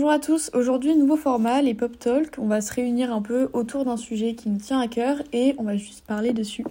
Bonjour 0.00 0.12
à 0.12 0.18
tous, 0.18 0.50
aujourd'hui 0.54 0.96
nouveau 0.96 1.16
format, 1.16 1.60
les 1.60 1.74
Pop 1.74 1.98
Talk. 1.98 2.36
On 2.38 2.46
va 2.46 2.62
se 2.62 2.72
réunir 2.72 3.12
un 3.12 3.20
peu 3.20 3.50
autour 3.52 3.84
d'un 3.84 3.98
sujet 3.98 4.34
qui 4.34 4.48
nous 4.48 4.56
tient 4.56 4.80
à 4.80 4.88
cœur 4.88 5.18
et 5.34 5.54
on 5.58 5.62
va 5.62 5.76
juste 5.76 6.06
parler 6.06 6.32
dessus. 6.32 6.64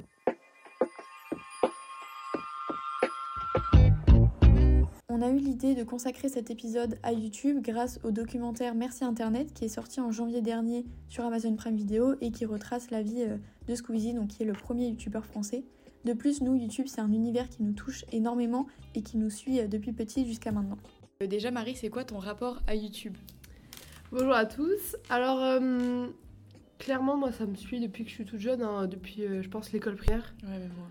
On 5.09 5.21
a 5.21 5.29
eu 5.29 5.37
l'idée 5.37 5.75
de 5.75 5.83
consacrer 5.83 6.27
cet 6.27 6.49
épisode 6.49 6.97
à 7.03 7.13
YouTube 7.13 7.61
grâce 7.61 7.99
au 8.03 8.09
documentaire 8.09 8.73
Merci 8.73 9.03
Internet 9.03 9.53
qui 9.53 9.65
est 9.65 9.69
sorti 9.69 10.01
en 10.01 10.11
janvier 10.11 10.41
dernier 10.41 10.83
sur 11.07 11.23
Amazon 11.23 11.55
Prime 11.55 11.75
Video 11.75 12.15
et 12.21 12.31
qui 12.31 12.45
retrace 12.45 12.89
la 12.89 13.03
vie 13.03 13.21
euh, 13.21 13.37
de 13.67 13.75
Squeezie, 13.75 14.15
donc 14.15 14.29
qui 14.29 14.41
est 14.41 14.47
le 14.47 14.53
premier 14.53 14.87
youtubeur 14.87 15.27
français. 15.27 15.65
De 16.03 16.13
plus, 16.13 16.41
nous, 16.41 16.55
YouTube, 16.55 16.87
c'est 16.87 17.01
un 17.01 17.11
univers 17.11 17.47
qui 17.47 17.61
nous 17.61 17.73
touche 17.73 18.05
énormément 18.11 18.65
et 18.95 19.03
qui 19.03 19.17
nous 19.17 19.29
suit 19.29 19.59
euh, 19.59 19.67
depuis 19.67 19.91
petit 19.91 20.25
jusqu'à 20.25 20.51
maintenant. 20.51 20.79
Euh, 21.21 21.27
déjà, 21.27 21.51
Marie, 21.51 21.75
c'est 21.75 21.89
quoi 21.89 22.05
ton 22.05 22.17
rapport 22.17 22.61
à 22.65 22.75
YouTube? 22.75 23.17
Bonjour 24.09 24.31
à 24.31 24.45
tous. 24.45 24.95
Alors, 25.09 25.43
euh, 25.43 26.07
clairement, 26.77 27.17
moi, 27.17 27.33
ça 27.33 27.45
me 27.45 27.55
suit 27.55 27.81
depuis 27.81 28.05
que 28.05 28.09
je 28.09 28.15
suis 28.15 28.23
toute 28.23 28.39
jeune, 28.39 28.61
hein, 28.61 28.87
depuis, 28.87 29.25
euh, 29.25 29.41
je 29.41 29.49
pense, 29.49 29.73
l'école 29.73 29.97
primaire. 29.97 30.33
Ouais, 30.43 30.57
mais 30.57 30.69
moi. 30.77 30.87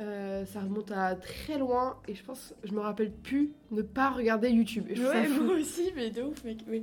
Euh, 0.00 0.44
ça 0.46 0.62
remonte 0.62 0.90
à 0.90 1.14
très 1.14 1.58
loin 1.58 1.96
et 2.08 2.16
je 2.16 2.24
pense, 2.24 2.54
je 2.64 2.72
me 2.72 2.80
rappelle 2.80 3.12
plus 3.12 3.52
ne 3.70 3.82
pas 3.82 4.10
regarder 4.10 4.50
YouTube. 4.50 4.84
Et 4.88 4.96
je 4.96 5.02
Ouais, 5.04 5.28
moi 5.28 5.54
aussi, 5.54 5.92
mais 5.94 6.10
de 6.10 6.22
ouf, 6.22 6.42
mec. 6.42 6.58
Oui. 6.66 6.82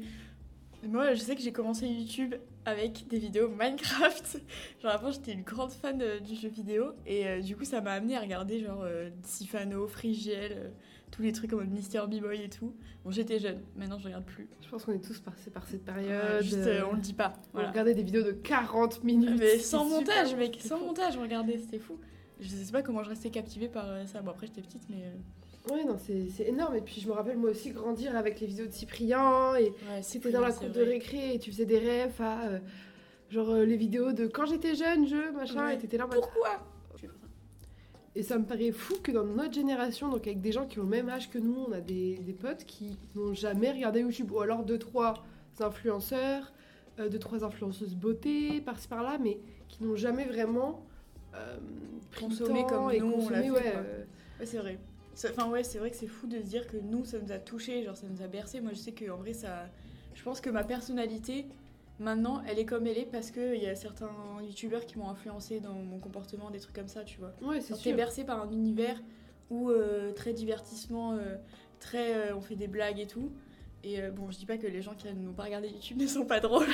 Moi, 0.87 1.15
je 1.15 1.19
sais 1.19 1.35
que 1.35 1.41
j'ai 1.41 1.51
commencé 1.51 1.87
YouTube 1.87 2.35
avec 2.63 3.09
des 3.09 3.19
vidéos 3.19 3.49
Minecraft. 3.49 4.39
Genre, 4.81 4.91
avant, 4.93 5.11
j'étais 5.11 5.33
une 5.33 5.43
grande 5.43 5.71
fan 5.71 6.01
du 6.25 6.35
jeu 6.35 6.47
vidéo. 6.47 6.93
Et 7.05 7.41
du 7.41 7.57
coup, 7.57 7.65
ça 7.65 7.81
m'a 7.81 7.91
amené 7.91 8.15
à 8.15 8.21
regarder, 8.21 8.61
genre, 8.61 8.85
Sifano, 9.23 9.85
Frigiel, 9.85 10.71
tous 11.15 11.21
les 11.21 11.31
trucs 11.31 11.49
comme 11.51 11.65
Mister 11.67 12.01
B-Boy 12.07 12.41
et 12.43 12.49
tout. 12.49 12.73
Bon, 13.03 13.11
j'étais 13.11 13.39
jeune. 13.39 13.61
Maintenant, 13.75 13.97
je 13.99 14.05
regarde 14.05 14.25
plus. 14.25 14.47
Je 14.61 14.69
pense 14.69 14.83
qu'on 14.85 14.91
est 14.93 15.03
tous 15.03 15.19
passés 15.19 15.49
par 15.51 15.65
cette 15.67 15.87
Euh, 15.87 15.93
période. 15.93 16.43
juste, 16.43 16.55
euh, 16.57 16.81
on 16.91 16.95
le 16.95 17.01
dit 17.01 17.13
pas. 17.13 17.33
on 17.53 17.65
regardait 17.65 17.93
des 17.93 18.03
vidéos 18.03 18.23
de 18.23 18.31
40 18.31 19.03
minutes. 19.03 19.37
Mais 19.39 19.57
sans 19.59 19.85
montage, 19.85 20.35
mec. 20.35 20.59
Sans 20.61 20.77
fou. 20.77 20.85
montage, 20.85 21.17
on 21.17 21.21
regardait. 21.21 21.57
C'était 21.57 21.79
fou. 21.79 21.97
Je 22.41 22.47
sais 22.49 22.71
pas 22.71 22.81
comment 22.81 23.01
je 23.03 23.09
restais 23.09 23.29
captivée 23.29 23.69
par 23.69 23.85
euh, 23.87 24.05
ça. 24.05 24.21
Bon, 24.21 24.31
après, 24.31 24.47
j'étais 24.47 24.61
petite, 24.61 24.83
mais. 24.89 25.03
euh, 25.03 25.73
Ouais, 25.73 25.83
non, 25.83 25.97
c'est 25.97 26.43
énorme. 26.47 26.75
Et 26.75 26.81
puis, 26.81 27.01
je 27.01 27.07
me 27.07 27.13
rappelle 27.13 27.37
moi 27.37 27.49
aussi 27.49 27.71
grandir 27.71 28.15
avec 28.15 28.39
les 28.39 28.45
vidéos 28.47 28.67
de 28.67 28.71
Cyprien 28.71 29.55
et 29.55 29.69
Ouais, 29.69 30.01
C'était 30.03 30.31
dans 30.31 30.41
la 30.41 30.51
cour 30.51 30.69
de 30.69 30.79
récré 30.81 31.33
et 31.35 31.39
tu 31.39 31.49
faisais 31.51 31.65
des 31.65 31.79
rêves 31.79 32.21
à 32.21 32.43
euh, 32.49 32.59
genre 33.31 33.49
euh, 33.49 33.65
les 33.65 33.75
vidéos 33.77 34.11
de 34.11 34.27
quand 34.27 34.45
j'étais 34.45 34.75
jeune, 34.75 35.07
je 35.07 35.31
machin, 35.33 35.65
Ouais. 35.65 35.73
et 35.75 35.77
t'étais 35.79 35.97
là 35.97 36.05
en 36.05 36.09
Pourquoi 36.09 36.49
Je 36.95 37.01
fais 37.01 37.07
pas 37.07 37.13
ça. 37.19 37.27
Et 38.17 38.23
ça 38.23 38.37
me 38.37 38.45
paraît 38.45 38.71
fou 38.71 38.95
que 39.03 39.11
dans 39.11 39.25
notre 39.25 39.53
génération, 39.53 40.09
donc 40.09 40.25
avec 40.25 40.39
des 40.41 40.51
gens 40.53 40.65
qui 40.65 40.79
ont 40.79 40.83
le 40.83 40.89
même 40.89 41.09
âge 41.09 41.29
que 41.29 41.37
nous, 41.37 41.65
on 41.67 41.71
a 41.73 41.81
des, 41.81 42.15
des 42.19 42.33
potes 42.33 42.63
qui 42.65 42.97
n'ont 43.15 43.33
jamais 43.33 43.71
regardé 43.71 43.99
YouTube, 44.01 44.31
ou 44.31 44.39
alors 44.39 44.63
deux, 44.63 44.79
trois 44.79 45.15
influenceurs, 45.59 46.53
euh, 46.99 47.09
deux, 47.09 47.19
trois 47.19 47.43
influenceuses 47.43 47.95
beauté, 47.95 48.61
par-ci 48.61 48.87
par-là, 48.87 49.17
mais 49.21 49.39
qui 49.67 49.83
n'ont 49.83 49.95
jamais 49.97 50.25
vraiment 50.25 50.85
euh, 51.35 51.57
pris 52.11 52.25
Consommé 52.25 52.61
le 52.61 52.67
temps 52.67 52.83
comme 52.83 52.91
et 52.91 52.99
nous, 52.99 53.07
on 53.07 53.29
l'a 53.29 53.41
consommé, 53.41 53.43
fait, 53.43 53.51
ouais, 53.51 53.71
quoi. 53.71 53.81
euh, 53.81 54.03
Ouais, 54.39 54.45
c'est 54.45 54.57
vrai. 54.57 54.79
C'est- 55.13 55.29
Enfin, 55.31 55.49
ouais, 55.49 55.63
c'est 55.63 55.79
vrai 55.79 55.91
que 55.91 55.97
c'est 55.97 56.07
fou 56.07 56.27
de 56.27 56.37
se 56.37 56.45
dire 56.45 56.67
que 56.67 56.77
nous, 56.77 57.03
ça 57.05 57.17
nous 57.19 57.31
a 57.33 57.37
touché, 57.37 57.83
genre 57.83 57.97
ça 57.97 58.07
nous 58.09 58.21
a 58.21 58.27
bercé. 58.27 58.61
Moi, 58.61 58.71
je 58.73 58.79
sais 58.79 58.91
qu'en 58.93 59.17
vrai, 59.17 59.33
ça. 59.33 59.65
Je 60.13 60.23
pense 60.23 60.39
que 60.39 60.49
ma 60.49 60.63
personnalité, 60.63 61.45
maintenant, 61.99 62.41
elle 62.47 62.59
est 62.59 62.65
comme 62.65 62.87
elle 62.87 62.97
est 62.97 63.05
parce 63.09 63.31
qu'il 63.31 63.61
y 63.61 63.67
a 63.67 63.75
certains 63.75 64.11
youtubeurs 64.45 64.85
qui 64.85 64.97
m'ont 64.97 65.09
influencé 65.09 65.59
dans 65.59 65.73
mon 65.73 65.99
comportement, 65.99 66.49
des 66.51 66.59
trucs 66.59 66.75
comme 66.75 66.87
ça, 66.87 67.03
tu 67.03 67.19
vois. 67.19 67.33
ouais, 67.41 67.61
c'est 67.61 67.75
sûr. 67.75 67.95
bercé 67.95 68.23
par 68.23 68.41
un 68.41 68.51
univers 68.51 69.01
où 69.49 69.69
euh, 69.69 70.11
très 70.13 70.33
divertissement, 70.33 71.13
euh, 71.13 71.35
très. 71.79 72.15
euh, 72.15 72.35
on 72.35 72.41
fait 72.41 72.55
des 72.55 72.67
blagues 72.67 72.99
et 72.99 73.07
tout. 73.07 73.31
Et 73.83 74.01
bon, 74.09 74.31
je 74.31 74.39
dis 74.39 74.47
pas 74.47 74.57
que 74.57 74.65
les 74.65 74.81
gens 74.81 74.95
qui 74.95 75.07
n'ont 75.13 75.33
pas 75.33 75.43
regardé 75.43 75.67
YouTube 75.67 75.97
ne 76.01 76.07
sont 76.07 76.25
pas 76.25 76.39
drôles 76.39 76.65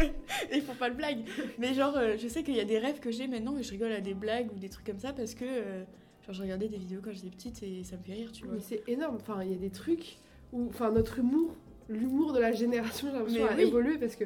et 0.50 0.60
font 0.60 0.74
pas 0.74 0.90
de 0.90 0.96
blagues. 0.96 1.20
Mais 1.58 1.72
genre, 1.72 1.98
je 2.18 2.28
sais 2.28 2.42
qu'il 2.42 2.54
y 2.54 2.60
a 2.60 2.66
des 2.66 2.78
rêves 2.78 3.00
que 3.00 3.10
j'ai 3.10 3.26
maintenant 3.26 3.56
et 3.56 3.62
je 3.62 3.70
rigole 3.70 3.90
à 3.92 4.02
des 4.02 4.12
blagues 4.12 4.52
ou 4.54 4.58
des 4.58 4.68
trucs 4.68 4.84
comme 4.84 4.98
ça 4.98 5.14
parce 5.14 5.34
que 5.34 5.46
genre, 5.46 6.34
je 6.34 6.42
regardais 6.42 6.68
des 6.68 6.76
vidéos 6.76 7.00
quand 7.02 7.12
j'étais 7.12 7.30
petite 7.30 7.62
et 7.62 7.84
ça 7.84 7.96
me 7.96 8.02
fait 8.02 8.12
rire, 8.12 8.32
tu 8.32 8.44
vois. 8.44 8.52
Mais 8.54 8.60
c'est 8.60 8.82
énorme. 8.86 9.16
Enfin, 9.16 9.42
il 9.42 9.50
y 9.50 9.54
a 9.54 9.58
des 9.58 9.70
trucs 9.70 10.18
où, 10.52 10.66
enfin, 10.68 10.90
notre 10.90 11.18
humour, 11.18 11.56
l'humour 11.88 12.34
de 12.34 12.40
la 12.40 12.52
génération, 12.52 13.08
j'ai 13.10 13.16
l'impression, 13.16 13.46
a 13.46 13.54
oui. 13.54 13.62
évolué 13.62 13.96
parce 13.96 14.14
que 14.16 14.24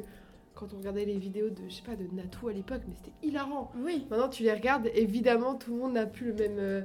quand 0.55 0.73
on 0.75 0.79
regardait 0.79 1.05
les 1.05 1.19
vidéos 1.19 1.49
de, 1.51 1.63
je 1.69 1.75
sais 1.75 1.83
pas, 1.83 1.97
de 1.97 2.05
Natou 2.15 2.49
à 2.49 2.53
l'époque, 2.53 2.83
mais 2.89 2.95
c'était 2.95 3.27
hilarant. 3.27 3.73
Oui, 3.85 4.07
Maintenant, 4.11 4.29
tu 4.29 4.43
les 4.43 4.53
regardes, 4.53 4.89
évidemment, 4.95 5.55
tout 5.55 5.73
le 5.73 5.79
monde 5.81 5.93
n'a 5.95 6.07
plus 6.07 6.27
le 6.29 6.35
même. 6.35 6.59
euh, 6.59 6.83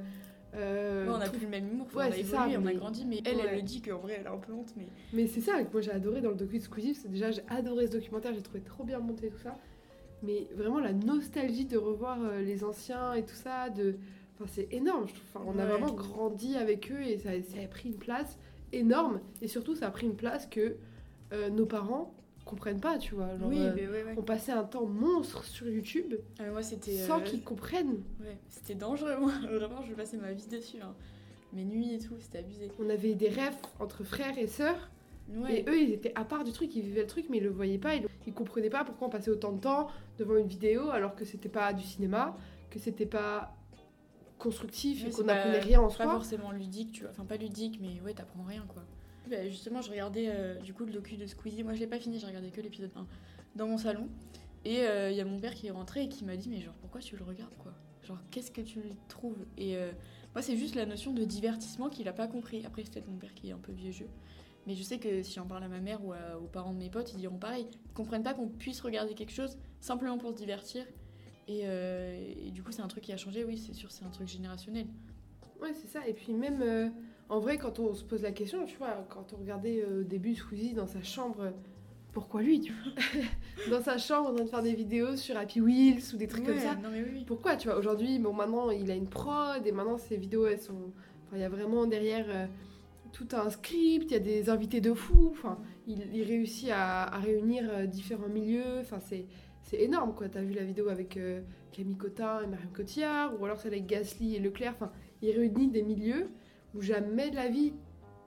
euh, 0.54 1.06
Ouais, 1.06 1.12
on 1.12 1.20
a 1.20 1.26
tout- 1.26 1.32
plus 1.32 1.44
le 1.44 1.48
même 1.50 1.68
humour, 1.68 1.86
Ouais, 1.88 2.04
on 2.08 2.12
a 2.12 2.16
évolué, 2.16 2.24
ça, 2.24 2.46
on 2.48 2.54
a 2.54 2.58
mais- 2.58 2.74
grandi, 2.74 3.04
mais 3.06 3.20
elle, 3.24 3.36
Ouais. 3.36 3.42
elle 3.50 3.56
le 3.56 3.62
dit 3.62 3.82
qu'en 3.82 3.98
vrai, 3.98 4.16
elle 4.20 4.26
a 4.26 4.32
un 4.32 4.38
peu 4.38 4.52
honte, 4.52 4.72
mais. 4.76 4.86
Mais 5.12 5.26
c'est 5.26 5.42
ça 5.42 5.62
que 5.62 5.70
moi 5.72 5.80
j'ai 5.82 5.90
adoré 5.92 6.20
dans 6.22 6.30
le 6.30 6.36
docu 6.36 6.58
Squeezie, 6.60 6.94
c'est 6.94 7.08
déjà 7.10 7.30
j'ai 7.30 7.42
adoré 7.48 7.86
ce 7.86 7.92
documentaire, 7.92 8.32
j'ai 8.34 8.42
trouvé 8.42 8.60
trop 8.62 8.82
bien 8.84 8.98
monté 8.98 9.28
tout 9.28 9.38
ça. 9.38 9.56
Mais 10.22 10.48
vraiment 10.56 10.80
la 10.80 10.92
nostalgie 10.94 11.66
de 11.66 11.76
revoir 11.76 12.18
euh, 12.22 12.40
les 12.40 12.64
anciens 12.64 13.12
et 13.14 13.22
tout 13.24 13.34
ça, 13.36 13.68
de, 13.70 13.96
enfin 14.34 14.50
c'est 14.52 14.68
énorme. 14.72 15.06
je 15.06 15.12
trouve. 15.14 15.24
Enfin, 15.34 15.44
on 15.46 15.58
a 15.58 15.66
vraiment 15.66 15.92
grandi 15.92 16.56
avec 16.56 16.90
eux 16.90 17.02
et 17.02 17.18
ça, 17.18 17.30
ça 17.42 17.60
a 17.62 17.66
pris 17.68 17.90
une 17.90 17.98
place 17.98 18.38
énorme. 18.72 19.20
Et 19.42 19.48
surtout 19.48 19.74
ça 19.76 19.86
a 19.88 19.90
pris 19.90 20.06
une 20.06 20.16
place 20.16 20.46
que 20.46 20.76
euh, 21.34 21.50
nos 21.50 21.66
parents 21.66 22.14
comprennent 22.48 22.80
pas, 22.80 22.98
tu 22.98 23.14
vois. 23.14 23.36
Genre, 23.38 23.48
oui, 23.48 23.58
euh, 23.60 23.72
mais 23.76 23.86
ouais, 23.86 24.04
ouais. 24.04 24.14
on 24.16 24.22
passait 24.22 24.52
un 24.52 24.64
temps 24.64 24.86
monstre 24.86 25.44
sur 25.44 25.68
YouTube 25.68 26.14
Ah, 26.38 26.50
moi, 26.50 26.62
c'était. 26.62 26.96
sans 26.96 27.20
euh, 27.20 27.22
qu'ils 27.22 27.42
comprennent. 27.42 28.02
Ouais, 28.20 28.38
c'était 28.48 28.74
dangereux, 28.74 29.16
moi. 29.20 29.32
Vraiment, 29.50 29.82
je 29.82 29.94
passais 29.94 30.16
ma 30.16 30.32
vie 30.32 30.46
dessus. 30.48 30.78
hein. 30.80 30.94
Mes 31.52 31.64
nuits 31.64 31.94
et 31.94 31.98
tout, 31.98 32.14
c'était 32.18 32.38
abusé. 32.38 32.70
On 32.78 32.90
avait 32.90 33.14
des 33.14 33.28
rêves 33.28 33.56
entre 33.80 34.04
frères 34.04 34.36
et 34.38 34.46
sœurs. 34.46 34.90
Et 35.50 35.62
eux, 35.68 35.78
ils 35.78 35.92
étaient 35.92 36.12
à 36.14 36.24
part 36.24 36.42
du 36.42 36.52
truc, 36.52 36.74
ils 36.74 36.80
vivaient 36.82 37.02
le 37.02 37.06
truc, 37.06 37.26
mais 37.28 37.36
ils 37.36 37.42
le 37.44 37.50
voyaient 37.50 37.76
pas. 37.78 37.94
Ils, 37.94 38.06
ils 38.26 38.32
comprenaient 38.32 38.70
pas 38.70 38.84
pourquoi 38.84 39.08
on 39.08 39.10
passait 39.10 39.30
autant 39.30 39.52
de 39.52 39.60
temps 39.60 39.88
devant 40.18 40.36
une 40.36 40.46
vidéo 40.46 40.88
alors 40.90 41.14
que 41.14 41.24
c'était 41.26 41.50
pas 41.50 41.72
du 41.74 41.82
cinéma, 41.84 42.34
que 42.70 42.78
c'était 42.78 43.04
pas 43.06 43.54
constructif 44.38 45.06
et 45.06 45.10
qu'on 45.10 45.18
pas- 45.24 45.34
n'apprenait 45.34 45.58
rien 45.60 45.80
en 45.80 45.88
Pas 45.88 46.04
soi. 46.04 46.12
forcément 46.12 46.50
ludique, 46.52 46.92
tu 46.92 47.02
vois. 47.02 47.10
Enfin, 47.10 47.24
pas 47.24 47.36
ludique, 47.36 47.78
mais 47.80 48.00
ouais, 48.04 48.14
t'apprends 48.14 48.44
rien, 48.44 48.64
quoi. 48.68 48.82
Bah, 49.28 49.48
justement, 49.48 49.82
je 49.82 49.90
regardais 49.90 50.28
euh, 50.28 50.58
du 50.60 50.74
coup 50.74 50.84
le 50.84 50.92
docu 50.92 51.16
de 51.16 51.26
Squeezie. 51.26 51.62
Moi, 51.62 51.74
je 51.74 51.80
l'ai 51.80 51.86
pas 51.86 51.98
fini, 51.98 52.18
j'ai 52.18 52.26
regardé 52.26 52.50
que 52.50 52.60
l'épisode 52.60 52.90
1 52.96 53.06
dans 53.56 53.66
mon 53.66 53.78
salon. 53.78 54.08
Et 54.64 54.80
il 54.82 55.16
y 55.16 55.20
a 55.20 55.24
mon 55.24 55.38
père 55.38 55.54
qui 55.54 55.68
est 55.68 55.70
rentré 55.70 56.04
et 56.04 56.08
qui 56.08 56.24
m'a 56.24 56.36
dit 56.36 56.48
Mais 56.50 56.60
genre, 56.60 56.74
pourquoi 56.80 57.00
tu 57.00 57.16
le 57.16 57.24
regardes, 57.24 57.54
quoi? 57.56 57.72
Genre, 58.02 58.18
qu'est-ce 58.30 58.50
que 58.50 58.60
tu 58.60 58.80
trouves? 59.08 59.46
Et 59.56 59.76
euh, 59.76 59.92
moi, 60.34 60.42
c'est 60.42 60.56
juste 60.56 60.74
la 60.74 60.84
notion 60.84 61.12
de 61.12 61.24
divertissement 61.24 61.88
qu'il 61.88 62.08
a 62.08 62.12
pas 62.12 62.26
compris. 62.26 62.66
Après, 62.66 62.82
c'est 62.84 62.92
peut-être 62.92 63.08
mon 63.08 63.16
père 63.16 63.34
qui 63.34 63.48
est 63.48 63.52
un 63.52 63.58
peu 63.58 63.72
vieux 63.72 63.92
jeu. 63.92 64.08
Mais 64.66 64.74
je 64.74 64.82
sais 64.82 64.98
que 64.98 65.22
si 65.22 65.34
j'en 65.34 65.46
parle 65.46 65.64
à 65.64 65.68
ma 65.68 65.80
mère 65.80 66.04
ou 66.04 66.12
aux 66.12 66.48
parents 66.48 66.74
de 66.74 66.78
mes 66.78 66.90
potes, 66.90 67.12
ils 67.14 67.18
diront 67.18 67.38
pareil. 67.38 67.66
Ils 67.86 67.92
comprennent 67.94 68.22
pas 68.22 68.34
qu'on 68.34 68.48
puisse 68.48 68.80
regarder 68.80 69.14
quelque 69.14 69.32
chose 69.32 69.56
simplement 69.80 70.18
pour 70.18 70.30
se 70.30 70.36
divertir. 70.36 70.84
Et, 71.48 71.62
euh, 71.64 72.50
du 72.50 72.62
coup, 72.62 72.72
c'est 72.72 72.82
un 72.82 72.88
truc 72.88 73.04
qui 73.04 73.12
a 73.12 73.16
changé, 73.16 73.42
oui, 73.42 73.56
c'est 73.56 73.72
sûr, 73.72 73.90
c'est 73.90 74.04
un 74.04 74.10
truc 74.10 74.28
générationnel. 74.28 74.86
Ouais, 75.60 75.72
c'est 75.72 75.88
ça. 75.88 76.06
Et 76.06 76.12
puis 76.12 76.34
même, 76.34 76.60
euh, 76.62 76.90
en 77.28 77.40
vrai, 77.40 77.58
quand 77.58 77.78
on 77.78 77.94
se 77.94 78.04
pose 78.04 78.22
la 78.22 78.32
question, 78.32 78.64
tu 78.64 78.76
vois, 78.76 79.06
quand 79.10 79.32
on 79.34 79.36
regardait 79.36 79.82
euh, 79.82 80.00
au 80.00 80.04
début 80.04 80.34
Squeezie 80.34 80.74
dans 80.74 80.86
sa 80.86 81.02
chambre, 81.02 81.52
pourquoi 82.12 82.42
lui, 82.42 82.60
tu 82.60 82.72
vois 82.72 82.92
Dans 83.70 83.82
sa 83.82 83.98
chambre 83.98 84.30
en 84.30 84.34
train 84.34 84.44
de 84.44 84.48
faire 84.48 84.62
des 84.62 84.74
vidéos 84.74 85.16
sur 85.16 85.36
Happy 85.36 85.60
Wheels 85.60 86.14
ou 86.14 86.16
des 86.16 86.26
trucs 86.26 86.44
comme 86.44 86.54
Ouais, 86.54 86.60
ça. 86.60 86.74
Non, 86.76 86.90
mais 86.90 87.02
oui. 87.02 87.24
Pourquoi, 87.26 87.56
tu 87.56 87.68
vois, 87.68 87.76
aujourd'hui, 87.76 88.18
bon, 88.18 88.32
maintenant, 88.32 88.70
il 88.70 88.90
a 88.90 88.94
une 88.94 89.08
prod 89.08 89.66
et 89.66 89.72
maintenant, 89.72 89.98
ses 89.98 90.16
vidéos, 90.16 90.46
elles 90.46 90.60
sont... 90.60 90.92
Enfin, 91.26 91.36
il 91.36 91.40
y 91.40 91.44
a 91.44 91.48
vraiment 91.48 91.86
derrière 91.86 92.26
euh, 92.28 92.46
tout 93.12 93.28
un 93.32 93.50
script, 93.50 94.10
il 94.10 94.12
y 94.12 94.16
a 94.16 94.20
des 94.20 94.48
invités 94.48 94.80
de 94.80 94.94
fou, 94.94 95.28
enfin, 95.30 95.58
il, 95.86 96.08
il 96.14 96.22
réussit 96.22 96.70
à, 96.70 97.04
à 97.04 97.18
réunir 97.18 97.68
euh, 97.70 97.86
différents 97.86 98.28
milieux, 98.28 98.78
enfin, 98.80 99.00
c'est... 99.00 99.26
C'est 99.68 99.82
énorme 99.82 100.14
quoi, 100.14 100.30
t'as 100.30 100.40
vu 100.40 100.54
la 100.54 100.64
vidéo 100.64 100.88
avec 100.88 101.18
euh, 101.18 101.42
Camille 101.72 101.98
Cotin 101.98 102.40
et 102.42 102.46
Marion 102.46 102.70
Cotillard, 102.72 103.38
ou 103.38 103.44
alors 103.44 103.60
celle 103.60 103.74
avec 103.74 103.84
Gasly 103.84 104.36
et 104.36 104.38
Leclerc, 104.38 104.72
enfin, 104.76 104.90
il 105.20 105.30
réunit 105.30 105.68
des 105.68 105.82
milieux 105.82 106.30
où 106.74 106.82
jamais 106.82 107.30
de 107.30 107.36
la 107.36 107.48
vie 107.48 107.72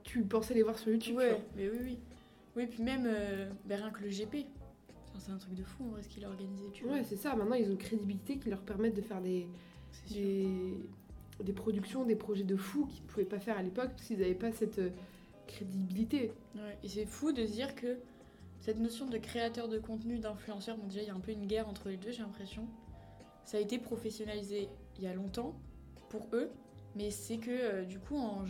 tu 0.02 0.22
pensais 0.24 0.54
les 0.54 0.62
voir 0.62 0.78
sur 0.78 0.90
YouTube. 0.90 1.14
tu 1.14 1.18
Ouais, 1.18 1.42
mais 1.56 1.68
oui, 1.68 1.78
oui. 1.82 1.98
Oui, 2.56 2.66
puis 2.66 2.82
même, 2.82 3.04
euh, 3.06 3.50
ben, 3.64 3.80
rien 3.80 3.90
que 3.90 4.02
le 4.02 4.08
GP. 4.08 4.46
Enfin, 5.08 5.18
c'est 5.18 5.32
un 5.32 5.38
truc 5.38 5.54
de 5.54 5.62
fou, 5.62 5.84
en 5.84 5.88
vrai, 5.88 6.02
ce 6.02 6.08
qu'il 6.08 6.24
a 6.24 6.28
organisé, 6.28 6.70
tu. 6.72 6.84
Ouais, 6.84 7.02
c'est 7.04 7.16
ça, 7.16 7.34
maintenant 7.34 7.54
ils 7.54 7.66
ont 7.66 7.72
une 7.72 7.78
crédibilité 7.78 8.38
qui 8.38 8.50
leur 8.50 8.60
permettent 8.60 8.96
de 8.96 9.02
faire 9.02 9.20
des, 9.20 9.46
des, 10.10 10.46
des 11.42 11.52
productions, 11.52 12.04
des 12.04 12.16
projets 12.16 12.44
de 12.44 12.56
fous 12.56 12.86
qu'ils 12.86 13.02
ne 13.02 13.08
pouvaient 13.08 13.24
pas 13.24 13.38
faire 13.38 13.56
à 13.56 13.62
l'époque 13.62 13.90
parce 13.90 14.06
qu'ils 14.06 14.18
n'avaient 14.18 14.34
pas 14.34 14.52
cette 14.52 14.78
euh, 14.78 14.90
crédibilité. 15.46 16.32
Ouais, 16.54 16.78
Et 16.82 16.88
c'est 16.88 17.06
fou 17.06 17.32
de 17.32 17.46
se 17.46 17.52
dire 17.52 17.74
que 17.74 17.98
cette 18.60 18.78
notion 18.78 19.06
de 19.06 19.18
créateur 19.18 19.68
de 19.68 19.78
contenu, 19.78 20.18
d'influenceur, 20.18 20.76
bon, 20.76 20.86
déjà, 20.86 21.02
il 21.02 21.08
y 21.08 21.10
a 21.10 21.14
un 21.14 21.20
peu 21.20 21.32
une 21.32 21.46
guerre 21.46 21.68
entre 21.68 21.88
les 21.88 21.96
deux, 21.96 22.12
j'ai 22.12 22.22
l'impression. 22.22 22.66
Ça 23.44 23.56
a 23.56 23.60
été 23.60 23.78
professionnalisé 23.78 24.68
il 24.98 25.04
y 25.04 25.06
a 25.06 25.14
longtemps 25.14 25.54
pour 26.10 26.28
eux, 26.32 26.50
mais 26.96 27.10
c'est 27.10 27.38
que 27.38 27.50
euh, 27.50 27.84
du 27.84 27.98
coup, 27.98 28.16
en, 28.16 28.44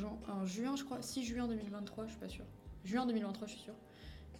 juin, 0.44 0.76
je 0.76 0.84
crois, 0.84 1.00
6 1.02 1.24
juin 1.24 1.46
2023, 1.48 2.06
je 2.06 2.10
suis 2.10 2.20
pas 2.20 2.28
sûre. 2.28 2.44
Juin 2.84 3.06
2023, 3.06 3.46
je 3.46 3.52
suis 3.52 3.62
sûre. 3.62 3.74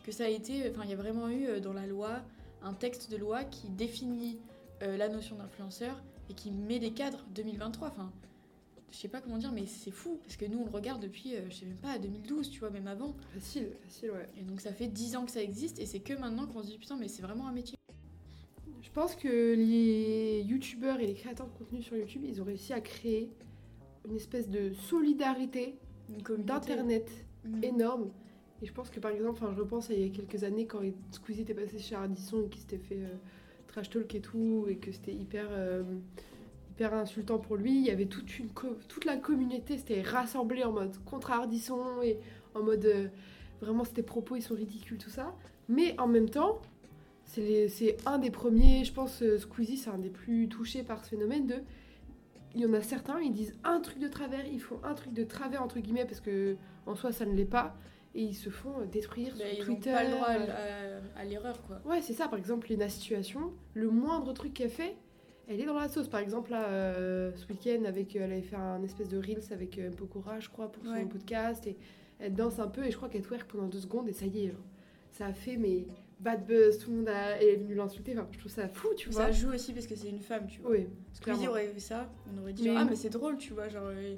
Que 0.04 0.10
ça 0.10 0.25
a 0.25 0.28
été. 0.28 0.69
Enfin, 0.70 0.82
il 0.84 0.90
y 0.90 0.94
a 0.94 0.96
vraiment 0.96 1.28
eu 1.28 1.46
euh, 1.46 1.60
dans 1.60 1.72
la 1.72 1.87
loi 1.87 2.22
un 2.62 2.75
texte 2.75 3.10
de 3.10 3.16
loi 3.16 3.44
qui 3.44 3.69
définit 3.69 4.38
euh, 4.82 4.96
la 4.96 5.08
notion 5.08 5.37
d'influenceur 5.37 6.02
et 6.28 6.34
qui 6.34 6.50
met 6.50 6.78
des 6.78 6.93
cadres 6.93 7.25
2023. 7.34 7.88
Enfin, 7.88 8.12
je 8.90 8.96
sais 8.96 9.08
pas 9.08 9.20
comment 9.20 9.38
dire, 9.38 9.52
mais 9.52 9.66
c'est 9.66 9.90
fou 9.90 10.19
parce 10.22 10.37
que 10.37 10.44
nous 10.44 10.58
on 10.58 10.64
le 10.64 10.70
regarde 10.70 11.00
depuis, 11.00 11.34
euh, 11.34 11.48
je 11.48 11.56
sais 11.56 11.66
même 11.66 11.76
pas, 11.76 11.98
2012, 11.98 12.50
tu 12.50 12.60
vois, 12.60 12.70
même 12.70 12.87
avant. 12.87 13.14
Facile, 13.32 13.69
facile, 13.84 14.10
ouais. 14.10 14.26
Et 14.38 14.43
donc 14.43 14.60
ça 14.60 14.72
fait 14.72 14.88
10 14.88 15.16
ans 15.16 15.25
que 15.25 15.31
ça 15.31 15.43
existe 15.43 15.78
et 15.78 15.87
c'est 15.87 16.00
que 16.00 16.14
maintenant 16.14 16.46
qu'on 16.46 16.62
se 16.62 16.69
dit 16.69 16.78
putain, 16.78 16.96
mais 16.96 17.08
c'est 17.08 17.22
vraiment 17.22 17.46
un 17.46 17.52
métier. 17.52 17.76
Je 18.82 18.90
pense 18.90 19.14
que 19.14 19.55
les 19.55 20.43
youtubeurs 20.43 21.00
et 21.00 21.06
les 21.06 21.14
créateurs 21.14 21.46
de 21.46 21.52
contenu 21.52 21.82
sur 21.82 21.96
YouTube, 21.96 22.22
ils 22.26 22.43
ont 22.43 22.44
réussi 22.44 22.72
à 22.72 22.81
créer 22.81 23.31
une 24.08 24.16
espèce 24.16 24.49
de 24.49 24.72
solidarité 24.72 25.76
d'internet 26.38 27.10
Mhm. 27.44 27.64
énorme. 27.64 28.10
Et 28.62 28.66
je 28.66 28.72
pense 28.72 28.90
que 28.90 29.00
par 29.00 29.10
exemple, 29.10 29.43
je 29.54 29.60
repense 29.60 29.90
à 29.90 29.94
il 29.94 30.02
y 30.02 30.04
a 30.04 30.08
quelques 30.10 30.44
années 30.44 30.66
quand 30.66 30.81
Squeezie 31.10 31.43
était 31.43 31.54
passé 31.54 31.78
chez 31.78 31.94
Ardisson 31.96 32.44
et 32.44 32.49
qu'il 32.49 32.60
s'était 32.60 32.78
fait 32.78 32.99
euh, 32.99 33.16
trash 33.66 33.90
talk 33.90 34.14
et 34.14 34.20
tout, 34.20 34.66
et 34.69 34.76
que 34.76 34.93
c'était 34.93 35.12
hyper, 35.14 35.49
euh, 35.50 35.82
hyper 36.70 36.94
insultant 36.94 37.38
pour 37.38 37.56
lui. 37.56 37.72
Il 37.76 37.84
y 37.84 37.90
avait 37.90 38.06
toute, 38.06 38.38
une 38.38 38.49
toute 38.88 39.04
la 39.04 39.16
communauté 39.16 39.78
s'était 39.78 40.02
rassemblée 40.02 40.62
en 40.62 40.72
mode 40.72 40.96
contre 41.05 41.32
Ardisson 41.32 42.02
et 42.02 42.19
en 42.55 42.62
mode 42.62 42.84
euh, 42.84 43.08
vraiment 43.60 43.84
ses 43.84 44.02
propos 44.02 44.37
ils 44.37 44.43
sont 44.43 44.55
ridicules, 44.55 44.98
tout 44.98 45.10
ça. 45.10 45.34
Mais 45.69 45.98
en 45.98 46.06
même 46.06 46.28
temps, 46.28 46.60
c'est 47.25 47.96
un 48.05 48.19
des 48.19 48.31
premiers, 48.31 48.84
je 48.84 48.93
pense, 48.93 49.22
Squeezie, 49.38 49.78
c'est 49.78 49.90
un 49.90 49.98
des 49.98 50.10
plus 50.10 50.48
touchés 50.48 50.82
par 50.82 51.02
ce 51.05 51.10
phénomène 51.10 51.46
de. 51.46 51.55
Il 52.54 52.60
y 52.60 52.66
en 52.66 52.72
a 52.75 52.81
certains, 52.82 53.20
ils 53.20 53.32
disent 53.32 53.54
un 53.64 53.81
truc 53.81 53.99
de 53.99 54.08
travers, 54.08 54.46
ils 54.46 54.60
font 54.60 54.78
un 54.84 54.94
truc 54.94 55.12
de 55.12 55.25
travers, 55.25 55.62
entre 55.62 55.78
guillemets, 55.81 56.04
parce 56.04 56.20
que 56.20 56.56
en 56.87 56.94
soi 56.94 57.12
ça 57.12 57.25
ne 57.25 57.34
l'est 57.34 57.44
pas, 57.46 57.75
et 58.14 58.22
ils 58.22 58.34
se 58.34 58.50
font 58.50 58.81
euh, 58.81 58.84
détruire 58.87 59.32
Bah, 59.38 59.44
sur 59.46 59.58
ils 59.58 59.64
Twitter. 59.64 59.90
pas 59.93 60.04
le 60.04 60.10
droit 60.10 60.26
à, 60.26 60.34
à- 61.19 61.20
à 61.20 61.25
l'erreur 61.25 61.62
quoi. 61.62 61.81
Ouais, 61.87 62.02
c'est 62.02 62.12
ça, 62.12 62.28
par 62.28 62.38
exemple, 62.38 62.70
Lena 62.70 62.88
Situation, 62.88 63.52
le 63.75 63.88
moindre 63.90 64.32
truc 64.34 64.52
qu'elle 64.52 64.69
fait, 64.70 64.96
elle 65.49 65.60
est 65.60 65.64
dans 65.66 65.78
la 65.78 65.88
sauce. 65.88 66.08
Par 66.08 66.20
exemple, 66.20 66.50
là, 66.50 66.64
euh, 66.66 67.32
ce 67.37 67.46
week-end, 67.49 67.84
avec, 67.87 68.14
euh, 68.16 68.20
elle 68.25 68.32
avait 68.32 68.43
fait 68.43 68.56
un 68.56 68.82
espèce 68.82 69.08
de 69.08 69.16
Reels 69.19 69.50
avec 69.52 69.78
euh, 69.78 69.90
Pokora, 69.90 70.38
je 70.40 70.48
crois, 70.50 70.70
pour 70.70 70.84
son 70.84 70.93
Ouais. 70.93 71.05
podcast, 71.06 71.66
et 71.66 71.76
elle 72.19 72.34
danse 72.34 72.58
un 72.58 72.69
peu, 72.69 72.84
et 72.84 72.90
je 72.90 72.96
crois 72.96 73.08
qu'elle 73.08 73.22
twerk 73.22 73.50
pendant 73.50 73.66
deux 73.66 73.81
secondes, 73.81 74.08
et 74.08 74.12
ça 74.12 74.26
y 74.26 74.44
est, 74.44 74.50
genre. 74.50 74.60
ça 75.12 75.26
a 75.26 75.32
fait, 75.32 75.56
mais 75.56 75.87
bad 76.22 76.46
buzz, 76.46 76.78
tout 76.78 76.90
le 76.90 76.96
monde 76.98 77.08
a, 77.08 77.40
est 77.42 77.56
venu 77.56 77.74
l'insulter, 77.74 78.12
enfin, 78.19 78.28
je 78.32 78.38
trouve 78.38 78.52
ça 78.52 78.69
fou, 78.69 78.88
tu 78.96 79.10
vois. 79.10 79.26
Ça 79.26 79.32
joue 79.32 79.52
aussi 79.52 79.72
parce 79.72 79.86
que 79.86 79.94
c'est 79.96 80.08
une 80.08 80.20
femme, 80.20 80.46
tu 80.46 80.60
vois. 80.60 80.70
Oui, 80.70 80.86
Squeezie 81.12 81.20
clairement. 81.38 81.50
aurait 81.50 81.69
vu 81.69 81.80
ça, 81.80 82.10
on 82.32 82.40
aurait 82.40 82.52
dit 82.52 82.62
Mais- 82.62 82.69
genre, 82.70 82.78
ah 82.78 82.84
mais 82.88 82.96
c'est 82.96 83.10
drôle, 83.10 83.36
tu 83.38 83.52
vois, 83.52 83.69
genre 83.69 83.86
euh, 83.88 84.14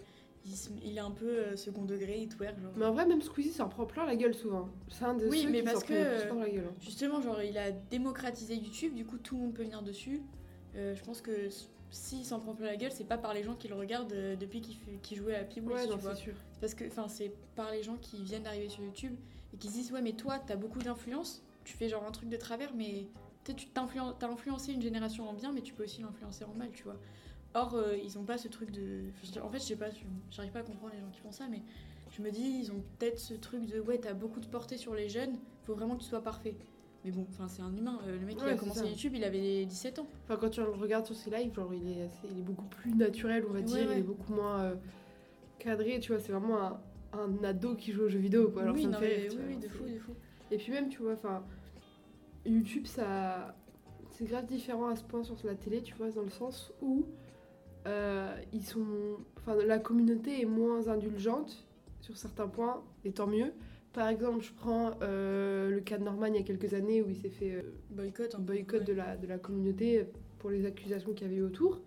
il, 0.46 0.52
se- 0.54 0.68
il 0.84 0.96
est 0.96 1.00
un 1.00 1.10
peu 1.10 1.26
euh, 1.26 1.56
second 1.56 1.84
degré, 1.84 2.18
il 2.20 2.28
twerk 2.28 2.60
genre. 2.60 2.72
Mais 2.76 2.84
en 2.84 2.92
vrai, 2.92 3.06
même 3.06 3.22
Squeezie 3.22 3.52
s'en 3.52 3.68
prend 3.68 3.86
plein 3.86 4.04
la 4.06 4.16
gueule 4.16 4.34
souvent. 4.34 4.68
C'est 4.90 5.04
un 5.04 5.14
de 5.14 5.26
Oui, 5.26 5.42
ceux 5.42 5.50
mais 5.50 5.58
qui 5.60 5.64
parce 5.64 5.82
prend 5.84 5.94
que, 5.94 6.40
la 6.40 6.50
gueule. 6.50 6.64
hein. 6.68 6.74
Justement, 6.80 7.20
genre 7.22 7.42
il 7.42 7.56
a 7.56 7.70
démocratisé 7.70 8.54
YouTube, 8.54 8.94
du 8.94 9.06
coup 9.06 9.16
tout 9.16 9.36
le 9.36 9.40
monde 9.42 9.54
peut 9.54 9.62
venir 9.64 9.82
dessus. 9.82 10.20
Euh, 10.76 10.94
je 10.94 11.02
pense 11.04 11.20
que 11.22 11.48
s'il 11.90 12.24
s'en 12.24 12.40
prend 12.40 12.54
plein 12.54 12.66
la 12.66 12.76
gueule, 12.76 12.90
c'est 12.92 13.04
pas 13.08 13.16
par 13.18 13.32
les 13.32 13.42
gens 13.44 13.54
qui 13.54 13.68
le 13.68 13.76
regardent 13.76 14.12
depuis 14.38 14.60
qu'il 14.60 14.74
fait- 14.76 15.14
jouait 15.16 15.36
à 15.36 15.38
la 15.38 15.44
Pibouille, 15.44 15.74
Ouais, 15.74 15.84
tu 15.84 15.90
non, 15.90 15.96
vois. 15.96 16.14
c'est 16.16 16.22
sûr. 16.22 16.34
Parce 16.60 16.74
que 16.74 16.84
enfin 16.86 17.06
c'est 17.08 17.32
par 17.56 17.70
les 17.70 17.82
gens 17.82 17.96
qui 18.00 18.22
viennent 18.24 18.42
d'arriver 18.42 18.68
sur 18.68 18.82
YouTube 18.82 19.14
et 19.52 19.56
qui 19.56 19.68
se 19.68 19.72
disent 19.74 19.92
ouais 19.92 20.02
mais 20.02 20.12
toi 20.12 20.38
t'as 20.44 20.56
beaucoup 20.56 20.80
d'influence, 20.80 21.42
tu 21.64 21.76
fais 21.76 21.88
genre 21.88 22.04
un 22.06 22.10
truc 22.12 22.28
de 22.28 22.36
travers 22.36 22.74
mais 22.74 23.06
peut-être 23.44 23.56
tu 23.58 23.66
t'as 23.68 24.28
influencé 24.28 24.72
une 24.72 24.82
génération 24.82 25.28
en 25.28 25.32
bien 25.32 25.52
mais 25.52 25.60
tu 25.62 25.74
peux 25.74 25.84
aussi 25.84 26.02
l'influencer 26.02 26.44
en 26.44 26.54
mal 26.54 26.70
tu 26.72 26.84
vois. 26.84 26.96
Or 27.54 27.74
euh, 27.74 27.96
ils 28.02 28.18
ont 28.18 28.24
pas 28.24 28.36
ce 28.38 28.48
truc 28.48 28.70
de, 28.70 29.04
en 29.42 29.48
fait 29.48 29.58
je 29.58 29.64
sais 29.64 29.76
pas, 29.76 29.86
j'arrive 30.30 30.52
pas 30.52 30.60
à 30.60 30.62
comprendre 30.64 30.92
les 30.94 31.00
gens 31.00 31.10
qui 31.12 31.20
font 31.20 31.32
ça 31.32 31.46
mais 31.48 31.62
je 32.10 32.22
me 32.22 32.30
dis 32.30 32.42
ils 32.42 32.72
ont 32.72 32.82
peut-être 32.98 33.18
ce 33.18 33.34
truc 33.34 33.66
de 33.66 33.80
ouais 33.80 33.98
t'as 33.98 34.12
beaucoup 34.12 34.40
de 34.40 34.46
portée 34.46 34.76
sur 34.76 34.94
les 34.94 35.08
jeunes, 35.08 35.38
faut 35.62 35.74
vraiment 35.74 35.96
que 35.96 36.02
tu 36.02 36.08
sois 36.08 36.22
parfait. 36.22 36.54
Mais 37.04 37.10
bon, 37.10 37.26
enfin 37.28 37.48
c'est 37.48 37.60
un 37.60 37.76
humain, 37.76 38.00
euh, 38.06 38.18
le 38.18 38.24
mec 38.24 38.38
Ouais, 38.38 38.44
il 38.46 38.50
a 38.52 38.56
commencé 38.56 38.80
ça. 38.80 38.86
YouTube, 38.86 39.12
il 39.14 39.24
avait 39.24 39.66
17 39.66 39.98
ans. 39.98 40.06
Enfin, 40.24 40.36
quand 40.40 40.48
tu 40.48 40.60
le 40.60 40.70
regardes 40.70 41.04
sur 41.04 41.14
ses 41.14 41.28
lives, 41.30 41.52
genre, 41.54 41.72
il 41.74 41.86
est, 41.98 42.02
assez- 42.04 42.26
il 42.30 42.38
est 42.38 42.42
beaucoup 42.42 42.64
plus 42.64 42.94
naturel, 42.94 43.44
on 43.46 43.52
va 43.52 43.58
Ouais, 43.58 43.64
dire. 43.66 43.88
ouais. 43.88 43.94
Il 43.96 43.98
est 43.98 44.02
beaucoup 44.02 44.32
moins 44.32 44.62
euh, 44.62 44.74
cadré, 45.58 46.00
tu 46.00 46.12
vois. 46.12 46.20
C'est 46.20 46.32
vraiment 46.32 46.58
un, 46.62 46.80
un 47.12 47.44
ado 47.44 47.74
qui 47.76 47.92
joue 47.92 48.04
aux 48.04 48.08
jeux 48.08 48.18
vidéo, 48.18 48.50
quoi. 48.50 48.62
Alors, 48.62 48.74
oui, 48.74 48.82
ça 48.82 48.88
me 48.88 48.94
fait 48.94 49.00
mais 49.00 49.16
rire, 49.16 49.30
tu 49.32 49.36
oui, 49.36 49.42
vois, 49.44 49.52
oui, 49.54 49.58
de 49.60 49.68
fou, 49.68 49.84
de 49.84 49.98
fou. 49.98 50.14
Et 50.54 50.56
puis 50.56 50.70
même, 50.70 50.88
tu 50.88 51.02
vois, 51.02 51.14
enfin, 51.14 51.42
YouTube, 52.46 52.86
ça, 52.86 53.56
c'est 54.10 54.24
grave 54.24 54.46
différent 54.46 54.86
à 54.86 54.94
ce 54.94 55.02
point 55.02 55.24
sur 55.24 55.34
la 55.42 55.56
télé, 55.56 55.82
tu 55.82 55.94
vois, 55.94 56.10
dans 56.10 56.22
le 56.22 56.30
sens 56.30 56.72
où 56.80 57.06
euh, 57.88 58.32
ils 58.52 58.62
sont, 58.62 59.18
enfin, 59.36 59.56
la 59.66 59.80
communauté 59.80 60.40
est 60.40 60.46
moins 60.46 60.86
indulgente 60.86 61.66
sur 62.00 62.16
certains 62.16 62.46
points, 62.46 62.84
et 63.04 63.10
tant 63.10 63.26
mieux. 63.26 63.52
Par 63.92 64.06
exemple, 64.06 64.44
je 64.44 64.52
prends 64.52 64.92
euh, 65.02 65.70
le 65.70 65.80
cas 65.80 65.98
de 65.98 66.04
Norman 66.04 66.26
il 66.26 66.36
y 66.36 66.38
a 66.38 66.42
quelques 66.42 66.72
années 66.72 67.02
où 67.02 67.10
il 67.10 67.16
s'est 67.16 67.30
fait 67.30 67.54
euh, 67.54 67.62
Boycott, 67.90 68.36
boycott 68.38 68.80
ouais. 68.80 68.86
de, 68.86 68.92
la, 68.92 69.16
de 69.16 69.26
la 69.26 69.38
communauté 69.38 70.06
pour 70.38 70.50
les 70.50 70.66
accusations 70.66 71.12
qu'il 71.14 71.26
y 71.26 71.30
avait 71.30 71.40
eu 71.40 71.42
autour. 71.42 71.80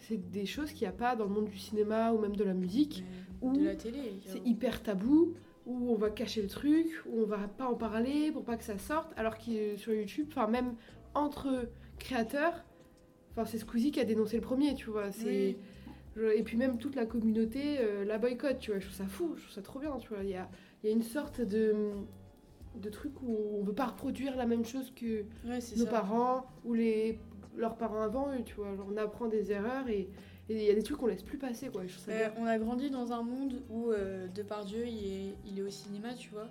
C'est 0.00 0.30
des 0.30 0.46
choses 0.46 0.72
qu'il 0.72 0.88
n'y 0.88 0.92
a 0.92 0.96
pas 0.96 1.14
dans 1.14 1.24
le 1.24 1.30
monde 1.30 1.48
du 1.48 1.58
cinéma 1.58 2.12
ou 2.12 2.18
même 2.18 2.34
de 2.34 2.44
la 2.44 2.54
musique. 2.54 3.04
Ou 3.42 3.56
de 3.56 3.64
la 3.64 3.76
télé. 3.76 4.14
C'est 4.26 4.44
hyper 4.44 4.82
tabou, 4.82 5.34
où 5.68 5.92
on 5.92 5.94
va 5.94 6.10
cacher 6.10 6.42
le 6.42 6.48
truc, 6.48 6.86
où 7.08 7.20
on 7.22 7.26
va 7.26 7.46
pas 7.46 7.66
en 7.66 7.74
parler 7.74 8.32
pour 8.32 8.42
pas 8.42 8.56
que 8.56 8.64
ça 8.64 8.76
sorte, 8.78 9.12
alors 9.16 9.38
que 9.38 9.76
sur 9.76 9.92
YouTube, 9.94 10.26
enfin 10.30 10.48
même 10.48 10.74
entre 11.14 11.68
créateurs, 12.00 12.64
enfin 13.32 13.44
c'est 13.44 13.58
Squeezie 13.58 13.90
qui 13.92 14.00
a 14.00 14.04
dénoncé 14.04 14.34
le 14.36 14.42
premier, 14.42 14.74
tu 14.74 14.90
vois. 14.90 15.12
C'est 15.12 15.26
Oui. 15.26 15.56
je- 16.16 16.36
et 16.36 16.42
puis 16.42 16.56
même 16.56 16.78
toute 16.78 16.96
la 16.96 17.06
communauté 17.06 17.78
euh, 17.80 18.04
la 18.04 18.18
boycotte, 18.18 18.58
tu 18.58 18.70
vois. 18.72 18.80
Je 18.80 18.86
trouve 18.86 18.96
ça 18.96 19.06
fou, 19.06 19.34
je 19.36 19.42
trouve 19.42 19.54
ça 19.54 19.62
trop 19.62 19.78
bien, 19.78 19.94
tu 19.98 20.08
vois. 20.08 20.24
Il 20.24 20.30
y 20.30 20.34
a, 20.36 20.48
il 20.82 20.88
y 20.88 20.92
a 20.92 20.96
une 20.96 21.02
sorte 21.02 21.40
de 21.40 21.74
de 22.76 22.90
truc 22.90 23.12
où 23.22 23.36
on 23.60 23.64
veut 23.64 23.72
pas 23.72 23.86
reproduire 23.86 24.36
la 24.36 24.46
même 24.46 24.64
chose 24.64 24.92
que 24.94 25.22
Ouais, 25.44 25.58
nos 25.76 25.84
ça. 25.84 25.90
parents 25.90 26.46
ou 26.64 26.74
les 26.74 27.18
leurs 27.56 27.76
parents 27.76 28.02
avant 28.02 28.32
eux, 28.32 28.42
tu 28.44 28.54
vois. 28.54 28.74
Genre, 28.76 28.86
on 28.92 28.96
apprend 28.96 29.26
des 29.26 29.50
erreurs 29.50 29.88
et 29.88 30.08
et 30.48 30.54
il 30.56 30.62
y 30.62 30.70
a 30.70 30.74
des 30.74 30.82
trucs 30.82 30.96
qu'on 30.98 31.06
laisse 31.06 31.22
plus 31.22 31.38
passer, 31.38 31.68
quoi. 31.68 31.86
Je 31.86 31.98
Euh, 32.10 32.28
on 32.38 32.46
a 32.46 32.58
grandi 32.58 32.90
dans 32.90 33.12
un 33.12 33.22
monde 33.22 33.62
où 33.70 33.90
euh, 33.90 34.28
Depardieu 34.28 34.86
il 34.86 35.06
est, 35.06 35.34
il 35.46 35.58
est 35.58 35.62
au 35.62 35.70
cinéma, 35.70 36.14
tu 36.14 36.30
vois, 36.30 36.48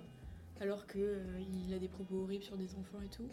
alors 0.60 0.86
que 0.86 0.98
euh, 0.98 1.22
il 1.66 1.72
a 1.74 1.78
des 1.78 1.88
propos 1.88 2.16
horribles 2.22 2.44
sur 2.44 2.56
des 2.56 2.74
enfants 2.76 3.00
et 3.04 3.08
tout. 3.08 3.28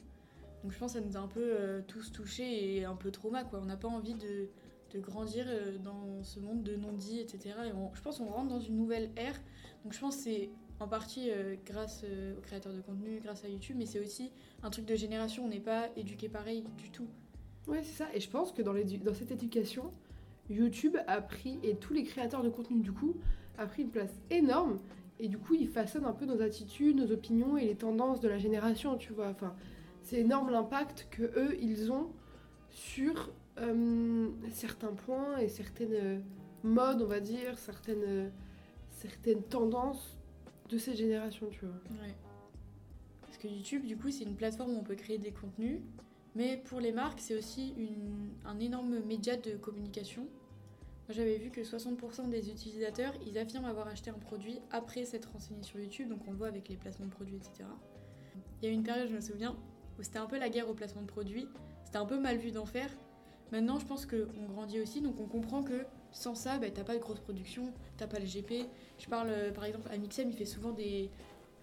Donc 0.64 0.72
je 0.72 0.80
pense 0.80 0.94
que 0.94 1.00
ça 1.00 1.06
nous 1.06 1.16
a 1.18 1.20
un 1.20 1.28
peu 1.28 1.42
euh, 1.44 1.82
tous 1.88 2.12
touchés 2.12 2.78
et 2.78 2.86
un 2.86 2.96
peu 2.96 3.12
trauma, 3.12 3.44
quoi. 3.44 3.60
On 3.62 3.66
n'a 3.66 3.78
pas 3.78 3.88
envie 3.88 4.16
de, 4.16 4.48
de 4.94 5.00
grandir 5.00 5.46
euh, 5.48 5.78
dans 5.78 6.24
ce 6.24 6.40
monde 6.40 6.64
de 6.64 6.76
non-dits, 6.76 7.20
etc. 7.20 7.56
Et 7.68 7.72
on- 7.74 7.94
je 7.94 8.02
pense 8.02 8.18
qu'on 8.18 8.26
rentre 8.26 8.50
dans 8.50 8.60
une 8.60 8.76
nouvelle 8.76 9.12
ère. 9.18 9.40
Donc 9.84 9.94
je 9.94 10.00
pense 10.00 10.16
que 10.18 10.24
c'est 10.24 10.50
en 10.80 10.88
partie 10.88 11.30
euh, 11.30 11.56
grâce 11.66 12.02
euh, 12.04 12.36
aux 12.38 12.42
créateurs 12.42 12.74
de 12.74 12.82
contenu, 12.82 13.20
grâce 13.24 13.46
à 13.46 13.48
YouTube, 13.50 13.76
mais 13.78 13.86
c'est 13.86 14.00
aussi 14.00 14.32
un 14.64 14.70
truc 14.72 14.86
de 14.86 14.96
génération. 14.96 15.46
On 15.46 15.50
n'est 15.50 15.60
pas 15.60 15.90
éduqué 15.96 16.28
pareil 16.28 16.66
du 16.80 16.90
tout. 16.90 17.08
Ouais, 17.68 17.82
c'est 17.84 18.04
ça. 18.04 18.08
Et 18.16 18.20
je 18.20 18.30
pense 18.30 18.52
que 18.52 18.62
dans, 18.64 18.74
dans 18.74 19.14
cette 19.14 19.32
éducation, 19.32 19.92
YouTube 20.50 20.98
a 21.08 21.22
pris, 21.22 21.60
et 21.64 21.76
tous 21.76 21.94
les 21.94 22.04
créateurs 22.04 22.44
de 22.44 22.50
contenu, 22.50 22.82
du 22.82 22.92
coup, 22.92 23.16
a 23.58 23.66
pris 23.66 23.84
une 23.84 23.90
place 23.90 24.14
énorme. 24.30 24.80
Et 25.20 25.28
du 25.28 25.38
coup, 25.38 25.56
ils 25.56 25.68
façonnent 25.68 26.06
un 26.06 26.14
peu 26.14 26.26
nos 26.26 26.42
attitudes, 26.42 26.98
nos 26.98 27.12
opinions 27.12 27.58
et 27.58 27.66
les 27.66 27.76
tendances 27.76 28.20
de 28.20 28.28
la 28.28 28.38
génération, 28.38 28.98
tu 28.98 29.14
vois. 29.14 29.30
Enfin, 29.30 29.56
c'est 30.02 30.20
énorme 30.20 30.52
l'impact 30.52 31.08
que 31.10 31.24
eux, 31.24 31.58
ils 31.62 31.92
ont 31.92 32.10
sur 32.70 33.32
euh, 33.60 34.28
certains 34.52 34.94
points 34.94 35.38
et 35.38 35.48
certaines 35.48 35.94
euh, 35.94 36.20
modes, 36.64 37.02
on 37.02 37.08
va 37.08 37.22
dire, 37.22 37.58
certaines, 37.58 38.04
euh, 38.04 38.30
certaines 38.92 39.42
tendances 39.44 40.18
de 40.70 40.78
cette 40.78 40.98
génération, 40.98 41.48
tu 41.50 41.66
vois. 41.66 41.76
Ouais. 42.04 42.14
Parce 43.22 43.38
que 43.38 43.48
YouTube, 43.48 43.86
du 43.86 43.96
coup, 43.96 44.12
c'est 44.12 44.26
une 44.26 44.36
plateforme 44.36 44.74
où 44.74 44.80
on 44.80 44.84
peut 44.84 44.96
créer 44.96 45.18
des 45.18 45.32
contenus, 45.32 45.80
mais 46.36 46.58
pour 46.58 46.80
les 46.80 46.92
marques, 46.92 47.20
c'est 47.22 47.36
aussi 47.36 47.74
un 48.46 48.60
énorme 48.60 49.00
média 49.00 49.38
de 49.38 49.56
communication. 49.56 50.24
Moi, 51.08 51.16
j'avais 51.16 51.38
vu 51.38 51.50
que 51.50 51.62
60% 51.62 52.30
des 52.30 52.50
utilisateurs, 52.50 53.14
ils 53.26 53.38
affirment 53.38 53.66
avoir 53.66 53.88
acheté 53.88 54.10
un 54.10 54.20
produit 54.20 54.60
après 54.72 55.06
s'être 55.06 55.32
renseignés 55.32 55.64
sur 55.64 55.80
YouTube, 55.80 56.10
donc 56.10 56.20
on 56.28 56.32
le 56.32 56.38
voit 56.38 56.48
avec 56.48 56.68
les 56.68 56.78
placements 56.78 57.06
de 57.06 57.12
produits, 57.12 57.36
etc. 57.36 57.70
Il 58.62 58.68
y 58.68 58.72
a 58.72 58.74
une 58.74 58.84
période, 58.84 59.08
je 59.08 59.16
me 59.16 59.22
souviens, 59.22 59.56
où 59.98 60.04
c'était 60.04 60.20
un 60.20 60.26
peu 60.26 60.38
la 60.38 60.50
guerre 60.50 60.70
au 60.70 60.74
placement 60.74 61.02
de 61.02 61.08
produits, 61.08 61.48
c'était 61.84 61.98
un 61.98 62.06
peu 62.06 62.20
mal 62.20 62.38
vu 62.38 62.52
d'en 62.52 62.66
faire. 62.66 62.90
Maintenant, 63.52 63.80
je 63.80 63.86
pense 63.86 64.06
qu'on 64.06 64.46
grandit 64.48 64.80
aussi, 64.80 65.02
donc 65.02 65.20
on 65.20 65.28
comprend 65.28 65.64
que 65.64 65.86
sans 66.12 66.34
ça, 66.34 66.58
bah, 66.58 66.72
t'as 66.74 66.84
pas 66.84 66.96
de 66.96 67.02
grosse 67.02 67.20
production, 67.20 67.72
t'as 67.98 68.08
pas 68.08 68.20
le 68.20 68.26
GP. 68.26 68.68
Je 68.98 69.08
parle, 69.08 69.30
euh, 69.30 69.52
par 69.52 69.66
exemple, 69.66 69.88
à 69.92 69.98
Mixem, 69.98 70.30
il 70.30 70.36
fait 70.36 70.46
souvent 70.46 70.72
des, 70.72 71.12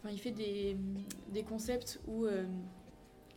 Enfin, 0.02 0.12
il 0.12 0.18
fait 0.18 0.32
des 0.32 1.42
concepts 1.44 2.00
où 2.08 2.24
euh, 2.24 2.44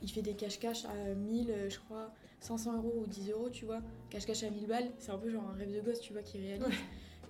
il 0.05 0.11
fait 0.11 0.21
des 0.21 0.35
cache-cache 0.35 0.85
à 0.85 1.15
1000, 1.15 1.49
euh, 1.49 1.69
je 1.69 1.79
crois, 1.79 2.13
500 2.39 2.77
euros 2.77 2.93
ou 3.01 3.07
10 3.07 3.31
euros, 3.31 3.49
tu 3.49 3.65
vois. 3.65 3.81
Cache-cache 4.09 4.43
à 4.43 4.49
1000 4.51 4.67
balles, 4.67 4.91
c'est 4.99 5.11
un 5.11 5.17
peu 5.17 5.29
genre 5.29 5.49
un 5.49 5.53
rêve 5.53 5.73
de 5.73 5.81
gosse, 5.81 5.99
tu 5.99 6.13
vois, 6.13 6.21
qui 6.21 6.37
réalise. 6.37 6.67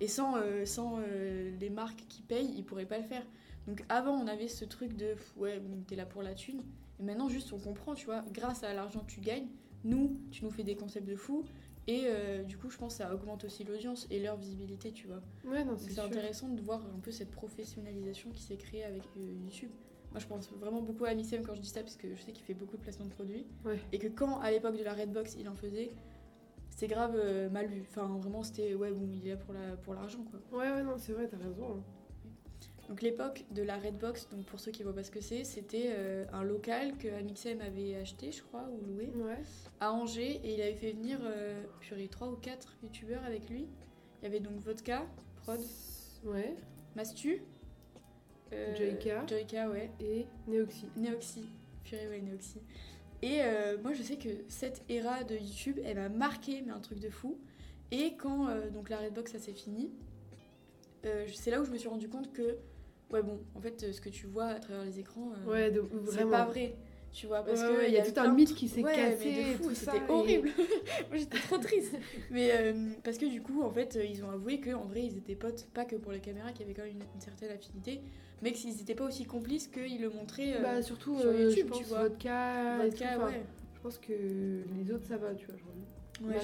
Et 0.00 0.08
sans, 0.08 0.36
euh, 0.36 0.66
sans 0.66 0.98
euh, 0.98 1.50
les 1.58 1.70
marques 1.70 2.04
qui 2.08 2.20
payent, 2.20 2.52
il 2.54 2.64
pourrait 2.64 2.84
pas 2.84 2.98
le 2.98 3.04
faire. 3.04 3.24
Donc 3.66 3.82
avant, 3.88 4.12
on 4.12 4.26
avait 4.26 4.48
ce 4.48 4.66
truc 4.66 4.94
de 4.94 5.14
ouais, 5.36 5.60
t'es 5.88 5.96
là 5.96 6.04
pour 6.04 6.22
la 6.22 6.34
thune. 6.34 6.62
Et 7.00 7.02
maintenant, 7.02 7.28
juste, 7.28 7.52
on 7.52 7.58
comprend, 7.58 7.94
tu 7.94 8.04
vois, 8.04 8.24
grâce 8.32 8.62
à 8.62 8.74
l'argent 8.74 9.00
que 9.00 9.10
tu 9.10 9.20
gagnes, 9.20 9.48
nous, 9.84 10.20
tu 10.30 10.44
nous 10.44 10.50
fais 10.50 10.64
des 10.64 10.76
concepts 10.76 11.08
de 11.08 11.16
fou. 11.16 11.44
Et 11.88 12.02
euh, 12.04 12.42
du 12.42 12.58
coup, 12.58 12.68
je 12.68 12.76
pense 12.76 12.94
que 12.94 13.04
ça 13.04 13.14
augmente 13.14 13.44
aussi 13.44 13.64
l'audience 13.64 14.06
et 14.10 14.20
leur 14.20 14.36
visibilité, 14.36 14.92
tu 14.92 15.06
vois. 15.06 15.22
Ouais, 15.44 15.64
non, 15.64 15.76
c'est 15.78 15.98
intéressant 15.98 16.48
de 16.48 16.60
voir 16.60 16.84
un 16.94 16.98
peu 16.98 17.10
cette 17.10 17.30
professionnalisation 17.30 18.30
qui 18.30 18.42
s'est 18.42 18.56
créée 18.56 18.84
avec 18.84 19.02
YouTube. 19.16 19.70
Moi, 20.16 20.22
je 20.22 20.28
pense 20.28 20.48
vraiment 20.52 20.80
beaucoup 20.80 21.04
à 21.04 21.12
Missem 21.12 21.42
quand 21.44 21.54
je 21.54 21.60
dis 21.60 21.68
ça, 21.68 21.82
parce 21.82 21.96
que 21.98 22.14
je 22.14 22.22
sais 22.22 22.32
qu'il 22.32 22.42
fait 22.42 22.54
beaucoup 22.54 22.78
de 22.78 22.80
placements 22.80 23.04
de 23.04 23.10
produits. 23.12 23.44
Ouais. 23.66 23.78
Et 23.92 23.98
que 23.98 24.06
quand, 24.06 24.40
à 24.40 24.50
l'époque 24.50 24.78
de 24.78 24.82
la 24.82 24.94
Redbox, 24.94 25.36
il 25.38 25.46
en 25.46 25.54
faisait, 25.54 25.90
c'était 26.70 26.86
grave 26.86 27.12
euh, 27.16 27.50
mal 27.50 27.66
vu. 27.66 27.82
Enfin, 27.82 28.06
vraiment, 28.16 28.42
c'était 28.42 28.74
ouais, 28.74 28.90
bon, 28.92 29.06
il 29.12 29.26
est 29.26 29.32
là 29.32 29.36
pour 29.36 29.52
la 29.52 29.76
pour 29.76 29.92
l'argent 29.92 30.24
quoi. 30.30 30.58
Ouais, 30.58 30.70
ouais, 30.72 30.82
non, 30.82 30.94
c'est 30.96 31.12
vrai, 31.12 31.28
t'as 31.28 31.36
raison. 31.36 31.66
hein. 31.70 31.82
Donc 32.88 33.02
l'époque 33.02 33.44
de 33.50 33.60
la 33.62 33.76
Redbox, 33.76 34.30
donc 34.30 34.46
pour 34.46 34.58
ceux 34.58 34.70
qui 34.70 34.84
voient 34.84 34.94
pas 34.94 35.02
ce 35.02 35.10
que 35.10 35.20
c'est, 35.20 35.44
c'était 35.44 35.88
euh, 35.90 36.24
un 36.32 36.44
local 36.44 36.96
que 36.96 37.08
Amixem 37.08 37.60
avait 37.60 37.96
acheté, 37.96 38.32
je 38.32 38.42
crois, 38.42 38.70
ou 38.70 38.86
loué, 38.86 39.10
Ouais. 39.16 39.42
à 39.80 39.92
Angers, 39.92 40.40
et 40.42 40.54
il 40.54 40.62
avait 40.62 40.76
fait 40.76 40.92
venir, 40.92 41.18
euh, 41.24 41.62
purée, 41.80 42.08
3 42.08 42.28
ou 42.28 42.36
4 42.36 42.74
youtubeurs 42.82 43.22
avec 43.24 43.50
lui. 43.50 43.66
Il 44.22 44.24
y 44.24 44.26
avait 44.28 44.40
donc 44.40 44.60
Vodka, 44.60 45.04
Prod, 45.42 45.60
Ouais. 46.24 46.56
Mastu, 46.94 47.42
Joyka. 48.76 49.24
Joyka, 49.26 49.68
ouais, 49.70 49.90
Et 50.00 50.26
Neoxy. 50.46 50.86
Neoxy, 50.96 51.48
ouais, 51.92 52.20
Neoxy. 52.22 52.60
Et 53.22 53.42
euh, 53.42 53.76
moi, 53.82 53.92
je 53.92 54.02
sais 54.02 54.16
que 54.16 54.28
cette 54.48 54.82
ère 54.90 55.24
de 55.26 55.34
YouTube, 55.34 55.78
elle 55.84 55.96
m'a 55.96 56.08
marqué, 56.08 56.62
mais 56.64 56.72
un 56.72 56.80
truc 56.80 57.00
de 57.00 57.08
fou. 57.10 57.38
Et 57.90 58.14
quand 58.16 58.48
euh, 58.48 58.68
donc 58.70 58.88
la 58.90 58.98
Redbox, 58.98 59.32
ça 59.32 59.38
s'est 59.38 59.52
fini, 59.52 59.90
euh, 61.04 61.26
c'est 61.32 61.50
là 61.50 61.60
où 61.60 61.64
je 61.64 61.70
me 61.70 61.78
suis 61.78 61.88
rendu 61.88 62.08
compte 62.08 62.32
que, 62.32 62.56
ouais, 63.10 63.22
bon, 63.22 63.40
en 63.54 63.60
fait, 63.60 63.82
euh, 63.84 63.92
ce 63.92 64.00
que 64.00 64.08
tu 64.10 64.26
vois 64.26 64.46
à 64.46 64.58
travers 64.60 64.84
les 64.84 64.98
écrans, 64.98 65.32
euh, 65.46 65.50
Ouais, 65.50 65.72
c'est 65.72 66.12
vraiment. 66.12 66.30
pas 66.30 66.44
vrai. 66.46 66.74
Tu 67.16 67.26
vois, 67.26 67.42
parce 67.42 67.62
Ouais, 67.62 67.66
que 67.68 67.72
ouais, 67.78 67.88
il 67.88 67.94
y 67.94 67.96
a 67.98 68.02
tout 68.04 68.20
un 68.20 68.30
mythe 68.30 68.54
qui 68.54 68.68
s'est 68.68 68.82
Ouais, 68.84 68.94
cassé. 68.94 69.56
c'était 69.72 70.02
horrible. 70.10 70.50
Moi, 71.08 71.16
j'étais 71.16 71.38
trop 71.38 71.56
triste. 71.56 71.96
Mais 72.30 72.50
euh, 72.52 72.90
parce 73.02 73.16
que 73.16 73.24
du 73.24 73.40
coup, 73.40 73.62
en 73.62 73.70
fait, 73.70 73.98
ils 74.06 74.22
ont 74.22 74.28
avoué 74.30 74.60
qu'en 74.60 74.84
vrai, 74.84 75.04
ils 75.04 75.16
étaient 75.16 75.34
potes, 75.34 75.66
pas 75.72 75.86
que 75.86 75.96
pour 75.96 76.12
les 76.12 76.20
caméras, 76.20 76.52
qu'il 76.52 76.60
y 76.60 76.64
avait 76.64 76.74
quand 76.74 76.82
même 76.82 76.92
une, 76.92 77.00
une 77.14 77.20
certaine 77.22 77.52
affinité, 77.52 78.02
mais 78.42 78.52
qu'ils 78.52 78.76
n'étaient 78.76 78.94
pas 78.94 79.06
aussi 79.06 79.24
complices 79.24 79.66
qu'ils 79.68 80.02
le 80.02 80.10
montraient. 80.10 80.56
euh, 80.58 80.62
Bah, 80.62 80.82
surtout, 80.82 81.18
sur 81.18 81.30
euh, 81.30 81.44
YouTube, 81.48 81.68
je 81.72 81.78
tu 81.78 81.84
pense, 81.84 81.88
vois. 81.88 82.02
vodka. 82.02 82.80
tout, 82.94 83.04
enfin, 83.16 83.26
ouais. 83.28 83.42
Je 83.76 83.80
pense 83.80 83.96
que 83.98 84.12
les 84.12 84.90
autres, 84.92 85.06
ça 85.06 85.16
va, 85.16 85.34
tu 85.34 85.46
vois. 85.46 85.54
Ouais, 86.22 86.38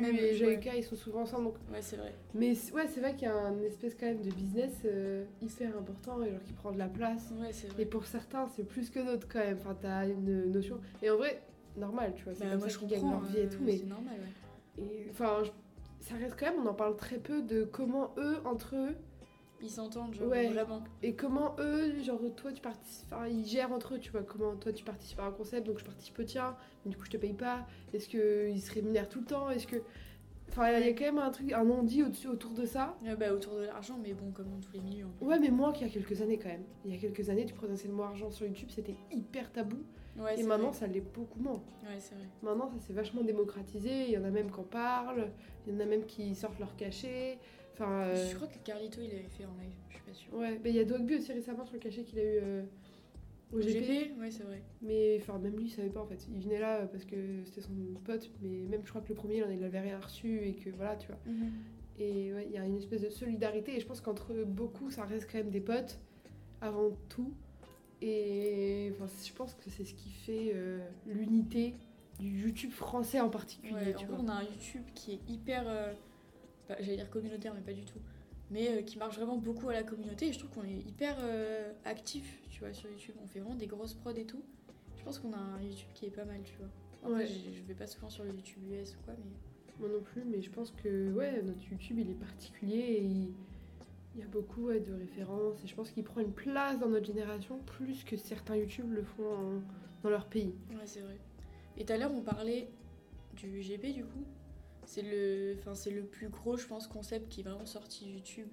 même, 0.00 0.16
et 0.16 0.30
ouais. 0.30 0.34
Joyka, 0.34 0.74
ils 0.74 0.82
sont 0.82 0.96
souvent 0.96 1.20
ensemble. 1.22 1.44
Donc... 1.44 1.54
ouais, 1.72 1.82
c'est 1.82 1.96
vrai. 1.96 2.14
Mais 2.34 2.54
ouais, 2.72 2.86
c'est 2.88 3.00
vrai 3.00 3.12
qu'il 3.14 3.28
y 3.28 3.30
a 3.30 3.34
un 3.36 3.60
espèce 3.62 3.94
quand 3.94 4.06
même 4.06 4.22
de 4.22 4.30
business 4.30 4.72
euh, 4.86 5.24
hyper 5.42 5.76
important 5.76 6.22
et 6.22 6.30
genre 6.30 6.42
qui 6.42 6.52
prend 6.54 6.72
de 6.72 6.78
la 6.78 6.88
place. 6.88 7.30
Ouais, 7.38 7.52
c'est 7.52 7.66
Et 7.66 7.70
vrai. 7.70 7.84
pour 7.84 8.06
certains, 8.06 8.46
c'est 8.56 8.64
plus 8.66 8.88
que 8.90 9.00
d'autres 9.00 9.28
quand 9.30 9.40
même. 9.40 9.58
Enfin, 9.60 9.76
t'as 9.80 10.08
une 10.08 10.50
notion. 10.50 10.80
Et 11.02 11.10
en 11.10 11.16
vrai, 11.18 11.42
normal, 11.76 12.12
tu 12.16 12.24
vois. 12.24 12.34
C'est 12.34 12.44
Bah, 12.44 12.50
comme 12.50 12.60
moi, 12.60 12.68
ça 12.68 12.74
je 12.74 12.78
qu'ils 12.78 12.88
gagnent 12.88 13.10
leur 13.10 13.20
vie 13.24 13.38
et 13.40 13.48
tout. 13.48 13.56
euh, 13.62 13.66
Mais 13.66 13.76
C'est 13.76 13.86
normal, 13.86 14.14
ouais. 14.78 14.84
et, 14.84 15.06
enfin, 15.10 15.42
je- 15.44 15.50
ça 16.06 16.14
reste 16.16 16.36
quand 16.38 16.46
même, 16.46 16.60
on 16.64 16.68
en 16.68 16.74
parle 16.74 16.96
très 16.96 17.18
peu 17.18 17.42
de 17.42 17.64
comment 17.64 18.14
eux, 18.16 18.38
entre 18.46 18.74
eux, 18.76 18.94
Ils 19.62 19.70
s'entendent, 19.70 20.14
genre, 20.14 20.28
Ouais. 20.28 20.48
vraiment. 20.48 20.82
et 21.02 21.14
comment 21.14 21.56
eux, 21.58 22.02
genre 22.02 22.20
toi, 22.36 22.52
tu 22.52 22.60
participes. 22.60 23.06
Enfin, 23.12 23.26
ils 23.28 23.46
gèrent 23.46 23.72
entre 23.72 23.94
eux, 23.94 23.98
tu 23.98 24.10
vois. 24.10 24.22
Comment 24.22 24.56
toi, 24.56 24.72
tu 24.72 24.84
participes 24.84 25.20
à 25.20 25.24
un 25.24 25.30
concept, 25.32 25.66
donc 25.66 25.78
je 25.78 25.84
participe 25.84 26.18
au 26.18 26.24
tien, 26.24 26.56
mais 26.84 26.90
du 26.90 26.96
coup, 26.96 27.04
je 27.06 27.10
te 27.12 27.16
paye 27.16 27.32
pas. 27.32 27.66
Est-ce 27.94 28.08
qu'ils 28.08 28.60
se 28.60 28.72
rémunèrent 28.74 29.08
tout 29.08 29.20
le 29.20 29.26
temps? 29.26 29.50
Est-ce 29.50 29.66
que. 29.66 29.76
Enfin, 30.50 30.70
il 30.78 30.86
y 30.86 30.88
a 30.88 30.92
quand 30.92 31.04
même 31.04 31.18
un 31.18 31.30
truc, 31.30 31.52
un 31.52 31.64
non-dit 31.64 32.02
au-dessus, 32.02 32.28
autour 32.28 32.50
de 32.52 32.66
ça. 32.66 32.94
Ouais, 33.02 33.16
bah, 33.16 33.32
autour 33.32 33.54
de 33.56 33.62
l'argent, 33.62 33.98
mais 34.02 34.12
bon, 34.12 34.30
comme 34.32 34.50
dans 34.50 34.60
tous 34.60 34.72
les 34.72 34.80
milieux. 34.80 35.06
Ouais, 35.22 35.38
mais 35.40 35.48
moins 35.48 35.72
qu'il 35.72 35.86
y 35.86 35.90
a 35.90 35.92
quelques 35.92 36.20
années 36.20 36.38
quand 36.38 36.50
même. 36.50 36.64
Il 36.84 36.94
y 36.94 36.96
a 36.96 37.00
quelques 37.00 37.30
années, 37.30 37.46
tu 37.46 37.54
prononçais 37.54 37.88
le 37.88 37.94
mot 37.94 38.02
argent 38.02 38.30
sur 38.30 38.46
YouTube, 38.46 38.68
c'était 38.70 38.94
hyper 39.10 39.50
tabou. 39.50 39.78
Ouais, 40.18 40.38
et 40.38 40.44
maintenant, 40.44 40.68
vrai. 40.70 40.78
ça 40.78 40.86
l'est 40.86 41.00
beaucoup 41.00 41.40
moins. 41.40 41.62
Ouais, 41.82 41.98
c'est 41.98 42.14
vrai. 42.14 42.28
Maintenant, 42.42 42.68
ça 42.68 42.78
s'est 42.86 42.92
vachement 42.92 43.22
démocratisé. 43.22 44.04
Il 44.04 44.10
y 44.10 44.18
en 44.18 44.22
a 44.24 44.30
même 44.30 44.48
qui 44.50 44.60
en 44.60 44.64
parlent. 44.64 45.28
Il 45.66 45.72
y 45.72 45.76
en 45.76 45.80
a 45.80 45.86
même 45.86 46.04
qui 46.04 46.34
sortent 46.36 46.58
leur 46.60 46.76
cachet. 46.76 47.38
Enfin, 47.74 48.02
euh, 48.04 48.30
Je 48.30 48.34
crois 48.36 48.46
que 48.48 48.58
Carlito, 48.64 49.00
il 49.02 49.10
avait 49.10 49.28
fait 49.28 49.44
en 49.44 49.54
live, 49.60 49.72
je 49.90 49.94
suis 49.96 50.04
pas 50.04 50.12
sûre. 50.14 50.34
ouais. 50.34 50.60
Mais 50.62 50.70
il 50.70 50.76
y 50.76 50.80
a 50.80 50.84
Dogby 50.84 51.16
aussi 51.16 51.32
récemment 51.32 51.64
sur 51.64 51.74
le 51.74 51.80
cachet 51.80 52.02
qu'il 52.04 52.18
a 52.18 52.22
eu 52.22 52.38
euh, 52.42 52.62
au 53.52 53.58
GP. 53.58 53.82
GP 53.82 54.18
Ouais, 54.20 54.30
c'est 54.30 54.44
vrai. 54.44 54.62
Mais 54.82 55.18
enfin, 55.20 55.38
même 55.38 55.56
lui, 55.56 55.66
il 55.66 55.70
savait 55.70 55.88
pas 55.90 56.00
en 56.00 56.06
fait. 56.06 56.24
Il 56.32 56.40
venait 56.40 56.60
là 56.60 56.78
euh, 56.82 56.86
parce 56.86 57.04
que 57.04 57.16
c'était 57.44 57.60
son 57.62 57.72
pote. 58.04 58.30
Mais 58.42 58.66
même, 58.68 58.82
je 58.84 58.90
crois 58.90 59.00
que 59.02 59.08
le 59.08 59.14
premier, 59.14 59.38
il 59.38 59.44
en- 59.44 59.62
avait 59.66 59.80
rien 59.80 59.98
reçu. 60.00 60.40
Et 60.46 60.54
que 60.54 60.70
voilà, 60.70 60.96
tu 60.96 61.08
vois. 61.08 61.18
Et 61.98 62.32
ouais, 62.32 62.46
il 62.48 62.52
y 62.52 62.58
a 62.58 62.64
une 62.64 62.76
espèce 62.76 63.02
de 63.02 63.10
solidarité. 63.10 63.76
Et 63.76 63.80
je 63.80 63.86
pense 63.86 64.00
qu'entre 64.00 64.32
beaucoup, 64.44 64.90
ça 64.90 65.04
reste 65.04 65.28
quand 65.30 65.38
même 65.38 65.50
des 65.50 65.60
potes 65.60 65.98
avant 66.60 66.90
tout. 67.08 67.32
Et 68.02 68.92
enfin, 68.94 69.06
je 69.24 69.32
pense 69.32 69.54
que 69.54 69.70
c'est 69.70 69.84
ce 69.84 69.94
qui 69.94 70.10
fait 70.10 70.52
euh, 70.54 70.78
l'unité 71.06 71.74
du 72.20 72.42
YouTube 72.42 72.70
français 72.70 73.20
en 73.20 73.28
particulier. 73.30 73.74
Ouais, 73.74 73.94
tu 73.94 74.04
en 74.04 74.08
vois. 74.08 74.16
gros, 74.18 74.24
on 74.26 74.28
a 74.28 74.34
un 74.34 74.42
YouTube 74.42 74.82
qui 74.94 75.12
est 75.14 75.20
hyper. 75.28 75.64
euh, 75.66 75.92
bah, 76.68 76.76
J'allais 76.80 76.96
dire 76.96 77.10
communautaire, 77.10 77.54
mais 77.54 77.60
pas 77.60 77.72
du 77.72 77.84
tout. 77.84 77.98
Mais 78.50 78.68
euh, 78.68 78.82
qui 78.82 78.98
marche 78.98 79.16
vraiment 79.16 79.36
beaucoup 79.38 79.68
à 79.68 79.72
la 79.72 79.82
communauté. 79.82 80.28
Et 80.28 80.32
je 80.32 80.38
trouve 80.38 80.50
qu'on 80.50 80.64
est 80.64 80.78
hyper 80.86 81.16
euh, 81.20 81.72
actif, 81.84 82.40
tu 82.50 82.60
vois, 82.60 82.72
sur 82.72 82.90
YouTube. 82.90 83.14
On 83.22 83.26
fait 83.26 83.40
vraiment 83.40 83.54
des 83.56 83.66
grosses 83.66 83.94
prods 83.94 84.10
et 84.16 84.26
tout. 84.26 84.42
Je 84.98 85.02
pense 85.04 85.18
qu'on 85.18 85.32
a 85.32 85.38
un 85.38 85.60
YouTube 85.62 85.88
qui 85.94 86.06
est 86.06 86.10
pas 86.10 86.24
mal, 86.24 86.40
tu 86.44 86.54
vois. 86.58 87.16
Ouais. 87.16 87.26
je 87.26 87.62
vais 87.66 87.74
pas 87.74 87.86
souvent 87.86 88.08
sur 88.08 88.24
le 88.24 88.30
YouTube 88.30 88.62
US 88.70 88.92
ou 88.96 89.04
quoi, 89.04 89.14
mais. 89.18 89.30
Moi 89.80 89.88
non 89.88 90.02
plus, 90.02 90.22
mais 90.24 90.40
je 90.40 90.50
pense 90.50 90.70
que 90.70 91.12
ouais, 91.12 91.42
notre 91.42 91.60
YouTube 91.68 91.98
il 91.98 92.08
est 92.08 92.14
particulier 92.14 92.76
et 92.78 93.02
il, 93.02 93.32
il 94.14 94.20
y 94.20 94.22
a 94.22 94.26
beaucoup 94.28 94.66
ouais, 94.68 94.78
de 94.78 94.92
références 94.94 95.56
et 95.64 95.66
je 95.66 95.74
pense 95.74 95.90
qu'il 95.90 96.04
prend 96.04 96.20
une 96.20 96.32
place 96.32 96.78
dans 96.78 96.88
notre 96.88 97.06
génération 97.06 97.58
plus 97.66 98.04
que 98.04 98.16
certains 98.16 98.54
YouTube 98.56 98.92
le 98.92 99.02
font 99.02 99.26
en- 99.26 99.62
dans 100.04 100.10
leur 100.10 100.26
pays. 100.26 100.54
Ouais, 100.70 100.86
c'est 100.86 101.00
vrai. 101.00 101.18
Et 101.76 101.84
tout 101.84 101.92
à 101.92 101.96
l'heure, 101.98 102.12
on 102.14 102.20
parlait 102.22 102.68
du 103.34 103.60
GP, 103.62 103.92
du 103.94 104.04
coup. 104.04 104.24
C'est 104.86 105.02
le, 105.02 105.56
enfin, 105.58 105.74
c'est 105.74 105.90
le 105.90 106.02
plus 106.04 106.28
gros, 106.28 106.56
je 106.56 106.66
pense, 106.66 106.86
concept 106.86 107.28
qui 107.28 107.40
est 107.40 107.44
vraiment 107.44 107.66
sorti 107.66 108.10
YouTube 108.12 108.48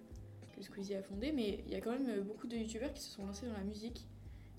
que 0.55 0.61
Squeezie 0.61 0.95
a 0.95 1.01
fondé. 1.03 1.31
Mais 1.31 1.63
il 1.67 1.71
y 1.71 1.75
a 1.75 1.81
quand 1.81 1.91
même 1.91 2.09
euh, 2.09 2.21
beaucoup 2.21 2.47
de 2.47 2.55
YouTubeurs 2.55 2.93
qui 2.93 3.01
se 3.01 3.11
sont 3.11 3.25
lancés 3.25 3.45
dans 3.47 3.53
la 3.57 3.63
musique. 3.63 4.05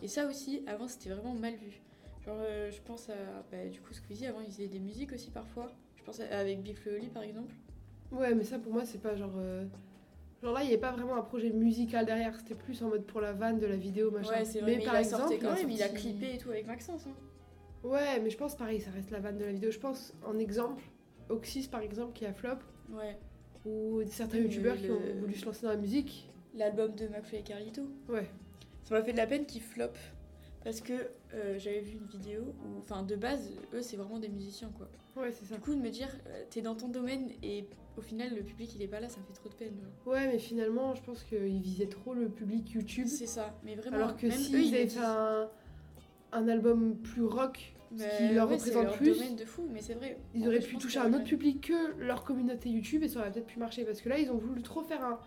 Et 0.03 0.09
ça 0.09 0.27
aussi, 0.27 0.63
avant, 0.67 0.89
c'était 0.89 1.11
vraiment 1.11 1.35
mal 1.35 1.55
vu. 1.57 1.81
Genre, 2.25 2.37
euh, 2.41 2.71
je 2.71 2.81
pense 2.83 3.09
à. 3.11 3.15
bah, 3.51 3.67
du 3.71 3.81
coup, 3.81 3.93
Squeezie, 3.93 4.27
avant, 4.27 4.41
il 4.41 4.47
faisait 4.47 4.69
des 4.69 4.81
musiques 4.81 5.13
aussi 5.13 5.31
parfois. 5.31 5.73
Je 5.97 6.03
pense 6.05 6.21
à- 6.21 6.39
avec 6.39 6.63
Big 6.63 6.77
par 7.13 7.23
exemple. 7.23 7.55
Ouais, 8.11 8.35
mais 8.35 8.45
ça 8.45 8.59
pour 8.59 8.73
moi 8.73 8.85
c'est 8.85 9.01
pas 9.01 9.17
genre. 9.17 9.33
euh, 9.37 9.65
Genre 10.43 10.53
là, 10.53 10.63
il 10.63 10.67
n'y 10.67 10.73
avait 10.73 10.81
pas 10.81 10.91
vraiment 10.91 11.15
un 11.15 11.23
projet 11.23 11.51
musical 11.51 12.05
derrière, 12.05 12.37
c'était 12.37 12.57
plus 12.57 12.83
en 12.83 12.89
mode 12.89 13.05
pour 13.07 13.21
la 13.21 13.33
vanne 13.33 13.61
de 13.61 13.67
la 13.67 13.77
vidéo, 13.77 14.11
machin. 14.11 14.31
Ouais, 14.31 14.45
c'est 14.45 14.61
vrai, 14.61 14.77
mais, 14.79 14.85
par 14.85 14.95
il 14.95 14.97
a 14.97 15.01
exemple, 15.03 15.35
quand 15.41 15.55
même, 15.55 15.71
il 15.71 15.81
a 15.81 15.89
clippé 15.89 16.35
et 16.35 16.39
tout 16.39 16.51
avec 16.51 16.67
Maxence. 16.67 17.07
Hein. 17.07 17.15
Ouais, 17.85 18.19
mais 18.21 18.29
je 18.29 18.37
pense 18.37 18.57
pareil, 18.57 18.81
ça 18.81 18.91
reste 18.91 19.11
la 19.13 19.21
vanne 19.21 19.39
de 19.39 19.45
la 19.45 19.53
vidéo. 19.53 19.71
Je 19.71 19.79
pense 19.79 20.13
en 20.27 20.37
exemple, 20.41 20.83
Oxys 21.33 21.69
par 21.69 21.81
exemple 21.81 22.13
qui 22.13 22.27
a 22.27 22.33
flop, 22.33 22.57
Ouais. 22.91 23.17
ou 23.67 24.01
certains 24.09 24.39
youtubeurs 24.39 24.77
qui 24.77 24.91
ont 24.91 25.01
voulu 25.21 25.35
se 25.35 25.45
lancer 25.47 25.63
dans 25.63 25.71
la 25.73 25.77
musique. 25.77 26.29
L'album 26.55 26.95
de 26.95 27.07
McFly 27.09 27.39
et 27.39 27.43
Carlito. 27.43 27.83
Ouais. 28.09 28.29
Ça 28.85 28.95
m'a 28.95 29.03
fait 29.03 29.13
de 29.13 29.17
la 29.17 29.27
peine 29.27 29.47
qu'ils 29.47 29.63
flop 29.63 29.87
parce 30.65 30.81
que 30.81 30.93
euh, 31.35 31.59
j'avais 31.59 31.81
vu 31.81 31.93
une 31.99 32.07
vidéo 32.07 32.43
où, 32.43 32.79
enfin, 32.79 33.03
de 33.03 33.17
base, 33.17 33.51
eux, 33.75 33.83
c'est 33.83 33.97
vraiment 33.97 34.19
des 34.19 34.29
musiciens, 34.29 34.71
quoi. 34.77 34.89
Ouais, 35.17 35.33
c'est 35.33 35.47
ça. 35.47 35.55
Du 35.57 35.61
coup, 35.61 35.75
de 35.75 35.81
me 35.81 35.91
dire, 35.91 36.09
euh, 36.29 36.45
t'es 36.51 36.61
dans 36.61 36.75
ton 36.77 36.89
domaine 36.89 37.31
et 37.43 37.67
au 37.97 38.01
final, 38.01 38.35
le 38.35 38.43
public, 38.43 38.75
il 38.77 38.83
est 38.83 38.87
pas 38.89 39.01
là, 39.01 39.09
ça 39.09 39.19
me 39.21 39.25
fait 39.25 39.33
trop 39.33 39.49
de 39.49 39.55
peine. 39.55 39.73
genre. 39.81 40.13
Ouais, 40.15 40.27
mais 40.29 40.39
finalement, 40.39 40.95
je 40.95 41.03
pense 41.03 41.25
qu'ils 41.25 41.61
visaient 41.61 41.89
trop 41.89 42.15
le 42.15 42.29
public 42.29 42.71
YouTube. 42.73 43.07
C'est 43.09 43.27
ça, 43.27 43.59
mais 43.65 43.75
vraiment. 43.75 43.97
Alors 43.97 44.17
que 44.17 44.27
même 44.27 44.39
eux, 44.39 44.41
s'ils 44.43 44.67
ils 44.67 44.75
avaient 44.75 44.87
fait 44.89 45.01
un, 45.01 45.49
un 46.33 46.49
album 46.49 46.97
plus 46.97 47.25
rock, 47.25 47.75
Ce 47.97 48.17
qui 48.29 48.35
leur 48.35 48.49
ouais, 48.51 48.59
c'est 48.59 48.71
représente 48.71 48.85
leur 48.85 48.97
plus, 48.97 49.19
domaine 49.19 49.37
de 49.37 49.45
fou, 49.45 49.67
mais 49.73 49.81
c'est 49.81 49.95
vrai. 49.95 50.19
ils 50.35 50.45
En 50.45 50.47
auraient 50.49 50.61
fait, 50.61 50.69
pu 50.69 50.77
toucher 50.79 50.99
un 51.01 51.13
autre 51.13 51.25
public 51.25 51.61
que 51.69 51.95
leur 52.01 52.25
communauté 52.25 52.69
YouTube 52.71 53.03
et 53.03 53.09
ça 53.09 53.21
aurait 53.21 53.31
peut-être 53.33 53.47
pu 53.47 53.59
marcher. 53.59 53.85
Parce 53.85 54.01
que 54.01 54.09
là, 54.09 54.19
ils 54.19 54.31
ont 54.31 54.39
voulu 54.39 54.63
trop 54.63 54.83
faire 54.83 55.05
un, 55.05 55.19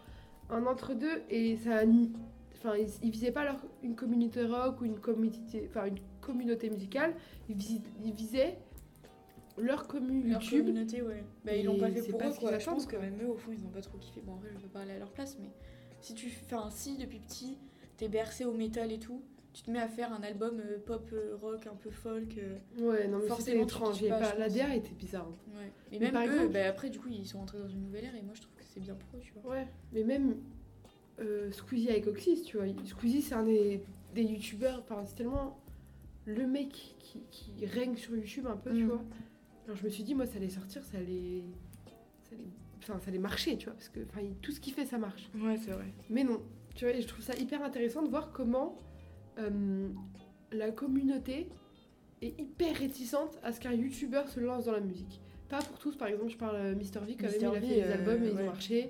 un 0.50 0.66
entre-deux 0.66 1.22
et 1.30 1.58
ça 1.58 1.78
a 1.78 1.86
ni- 1.86 2.12
Enfin, 2.58 2.78
ils, 2.78 2.88
ils 3.04 3.12
visaient 3.12 3.32
pas 3.32 3.44
leur, 3.44 3.64
une 3.84 3.96
communauté 3.96 4.44
rock 4.44 4.82
ou 4.82 4.86
une 4.86 5.00
communauté, 5.00 5.68
enfin, 5.70 5.86
une 5.86 6.00
communauté 6.20 6.70
musicale, 6.72 7.14
ils, 7.48 7.58
ils 8.04 8.14
visaient 8.14 8.58
leur 9.58 9.88
commu 9.88 10.24
Leur 10.28 10.42
YouTube. 10.42 10.66
communauté, 10.66 11.02
ouais. 11.04 11.24
Bah, 11.46 11.56
ils 11.56 11.66
l'ont 11.66 11.78
pas 11.78 11.92
fait 11.92 12.02
pour 12.10 12.18
pas 12.20 12.30
eux, 12.30 12.34
quoi. 12.34 12.58
Je 12.58 12.66
pense 12.66 12.86
que 12.88 12.96
même 12.98 13.18
eux, 13.22 13.30
au 13.30 13.36
fond, 13.38 13.52
ils 13.52 13.64
ont 13.66 13.70
pas 13.70 13.82
trop 13.82 13.98
kiffé. 14.00 14.22
Bon, 14.26 14.34
en 14.34 14.38
vrai, 14.38 14.50
je 14.56 14.60
veux 14.64 14.70
pas 14.70 14.80
aller 14.82 14.94
à 14.94 15.00
leur 15.00 15.12
place, 15.12 15.38
mais 15.40 15.50
si 16.02 16.14
tu 16.16 16.30
fais 16.30 16.56
un 16.56 16.70
si 16.72 16.98
depuis 16.98 17.20
petit, 17.20 17.58
t'es 17.98 18.08
bercé 18.08 18.46
au 18.46 18.54
métal 18.54 18.92
et 18.92 19.00
tout, 19.00 19.22
tu 19.56 19.64
te 19.64 19.72
mets 19.72 19.80
à 19.80 19.88
faire 19.88 20.12
un 20.12 20.22
album 20.22 20.60
euh, 20.60 20.78
pop 20.86 21.10
euh, 21.14 21.38
rock 21.42 21.66
un 21.68 21.76
peu 21.76 21.90
folk. 21.90 22.38
euh, 22.38 22.58
Ouais, 22.78 23.08
non, 23.08 23.20
mais 23.20 23.34
c'était 23.38 23.58
étrange. 23.62 24.06
pas, 24.10 24.20
pas- 24.20 24.36
La. 24.36 24.50
DA 24.50 24.76
était 24.76 24.94
bizarre. 24.94 25.28
hein. 25.30 25.58
Ouais. 25.58 25.72
Mais, 25.92 26.00
Mais 26.00 26.06
même 26.08 26.14
par 26.14 26.24
eux, 26.24 26.32
exemple- 26.34 26.54
bah, 26.54 26.68
après, 26.68 26.90
du 26.90 27.00
coup, 27.00 27.08
ils 27.10 27.26
sont 27.26 27.40
entrés 27.40 27.60
dans 27.60 27.70
une 27.70 27.82
nouvelle 27.84 28.04
ère 28.04 28.16
et 28.16 28.22
moi, 28.22 28.34
je 28.36 28.42
trouve 28.42 28.54
que 28.56 28.64
c'est 28.66 28.82
bien 28.82 28.96
pour 28.96 29.18
eux, 29.18 29.22
tu 29.24 29.32
vois. 29.34 29.52
Ouais, 29.54 29.68
mais 29.94 30.04
même 30.04 30.36
euh, 31.22 31.50
Squeezie 31.54 31.90
avec 31.90 32.06
Oxys, 32.08 32.44
tu 32.44 32.58
vois. 32.58 32.66
Squeezie, 32.84 33.22
c'est 33.22 33.36
un 33.36 33.44
des, 33.44 33.82
des 34.14 34.24
youtubeurs, 34.24 34.80
enfin, 34.80 35.04
c'est 35.06 35.16
tellement 35.16 35.58
le 36.26 36.46
mec 36.48 36.96
qui, 37.00 37.22
qui 37.32 37.66
règne 37.66 37.96
sur 37.96 38.14
YouTube 38.16 38.48
un 38.48 38.58
peu, 38.58 38.72
tu 38.74 38.84
Mm. 38.84 38.88
vois. 38.88 39.02
Alors 39.66 39.78
je 39.78 39.84
me 39.86 39.90
suis 39.90 40.04
dit, 40.04 40.14
moi, 40.16 40.26
ça 40.26 40.36
allait 40.38 40.50
sortir, 40.50 40.84
ça 40.84 40.98
allait. 40.98 41.44
Ça 42.30 42.36
allait, 42.36 42.44
enfin, 42.80 43.00
ça 43.00 43.08
allait 43.10 43.20
marcher, 43.20 43.58
tu 43.58 43.66
vois, 43.68 43.74
parce 43.76 43.88
que 43.90 44.02
tout 44.42 44.52
ce 44.52 44.60
qu'il 44.60 44.74
fait, 44.74 44.86
ça 44.86 44.98
marche. 44.98 45.30
Ouais, 45.36 45.56
c'est 45.58 45.72
vrai. 45.72 45.86
Mais 46.10 46.26
non, 46.26 46.42
tu 46.76 46.84
vois, 46.86 46.94
et 46.94 47.02
je 47.02 47.08
trouve 47.08 47.24
ça 47.24 47.34
hyper 47.36 47.64
intéressant 47.64 48.04
de 48.04 48.10
voir 48.10 48.32
comment 48.34 48.78
euh, 49.40 49.88
la 50.52 50.72
communauté 50.72 51.48
est 52.22 52.40
hyper 52.40 52.76
réticente 52.76 53.38
à 53.44 53.52
ce 53.52 53.60
qu'un 53.60 53.74
youtubeur 53.74 54.30
se 54.30 54.40
lance 54.40 54.66
dans 54.66 54.72
la 54.72 54.80
musique. 54.80 55.22
Pas 55.50 55.60
pour 55.60 55.78
tous, 55.78 55.96
par 55.96 56.08
exemple, 56.08 56.30
je 56.30 56.38
parle 56.38 56.58
Mr. 56.76 57.06
V, 57.06 57.16
quand 57.20 57.28
même, 57.28 57.34
il 57.40 57.46
a 57.46 57.52
V, 57.52 57.60
fait 57.62 57.76
des 57.76 57.82
euh, 57.82 57.94
albums 57.94 58.24
et 58.24 58.28
ils 58.28 58.34
ouais. 58.36 58.42
ont 58.42 58.46
marché. 58.46 58.90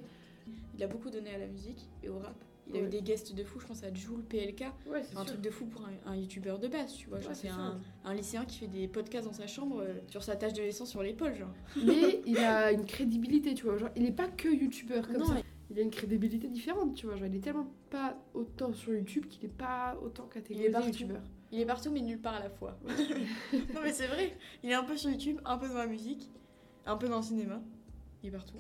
Il 0.78 0.84
a 0.84 0.88
beaucoup 0.88 1.10
donné 1.10 1.34
à 1.34 1.38
la 1.38 1.48
musique 1.48 1.88
et 2.04 2.10
au 2.10 2.20
rap. 2.20 2.36
Il 2.68 2.78
a 2.78 2.82
eu 2.82 2.88
des 2.88 3.02
guests 3.02 3.36
de 3.36 3.44
fou, 3.44 3.60
je 3.60 3.68
pense 3.68 3.84
à 3.84 3.94
Jules 3.94 4.24
PLK. 4.28 4.62
Ouais, 4.88 5.04
c'est 5.04 5.16
un 5.16 5.22
sûr. 5.22 5.26
truc 5.26 5.42
de 5.42 5.50
fou 5.52 5.66
pour 5.66 5.84
un, 5.86 6.12
un 6.12 6.16
youtubeur 6.16 6.58
de 6.58 6.68
base, 6.68 6.94
tu 6.94 7.08
vois. 7.08 7.20
Ouais, 7.20 7.34
c'est 7.34 7.50
un, 7.50 7.80
un 8.04 8.14
lycéen 8.16 8.44
qui 8.46 8.58
fait 8.58 8.68
des 8.68 8.88
podcasts 8.88 9.28
dans 9.28 9.34
sa 9.34 9.46
chambre 9.46 9.82
euh, 9.82 9.94
sur 10.08 10.24
sa 10.24 10.36
tâche 10.36 10.54
de 10.54 10.64
licence 10.64 10.90
sur 10.90 11.04
l'épaule, 11.04 11.36
genre. 11.36 11.54
Mais 11.86 12.22
il 12.26 12.40
a 12.40 12.72
une 12.72 12.86
crédibilité, 12.86 13.54
tu 13.54 13.66
vois. 13.66 13.78
Genre, 13.78 13.90
il 13.96 14.06
est 14.06 14.12
pas 14.12 14.28
que 14.28 14.50
youtubeur 14.50 15.08
comme 15.08 15.18
Non, 15.18 15.26
ça. 15.28 15.36
Il 15.72 15.80
a 15.80 15.82
une 15.82 15.90
crédibilité 15.90 16.48
différente, 16.48 16.94
tu 16.96 17.08
vois. 17.08 17.16
Genre, 17.16 17.28
il 17.28 17.36
est 17.36 17.40
tellement 17.40 17.68
pas 17.90 18.18
autant 18.34 18.72
sur 18.74 18.94
YouTube 18.94 19.26
qu'il 19.28 19.46
est 19.46 19.54
pas 19.54 19.98
autant 20.04 20.28
catégorisé 20.28 20.72
partout. 20.72 20.88
youtubeur. 20.88 21.22
Il 21.52 21.60
est 21.60 21.66
partout 21.66 21.92
mais 21.92 22.02
nulle 22.02 22.20
part 22.20 22.36
à 22.36 22.40
la 22.40 22.50
fois. 22.50 22.78
non 23.54 23.82
mais 23.84 23.94
c'est 23.94 24.08
vrai, 24.08 24.38
il 24.64 24.72
est 24.72 24.74
un 24.74 24.84
peu 24.84 24.98
sur 24.98 25.10
YouTube, 25.10 25.40
un 25.46 25.58
peu 25.58 25.68
dans 25.68 25.76
la 25.76 25.88
musique, 25.88 26.30
un 26.86 26.98
peu 26.98 27.08
dans 27.08 27.18
le 27.18 27.24
cinéma. 27.24 27.62
Il 28.24 28.30
est 28.30 28.32
partout. 28.32 28.58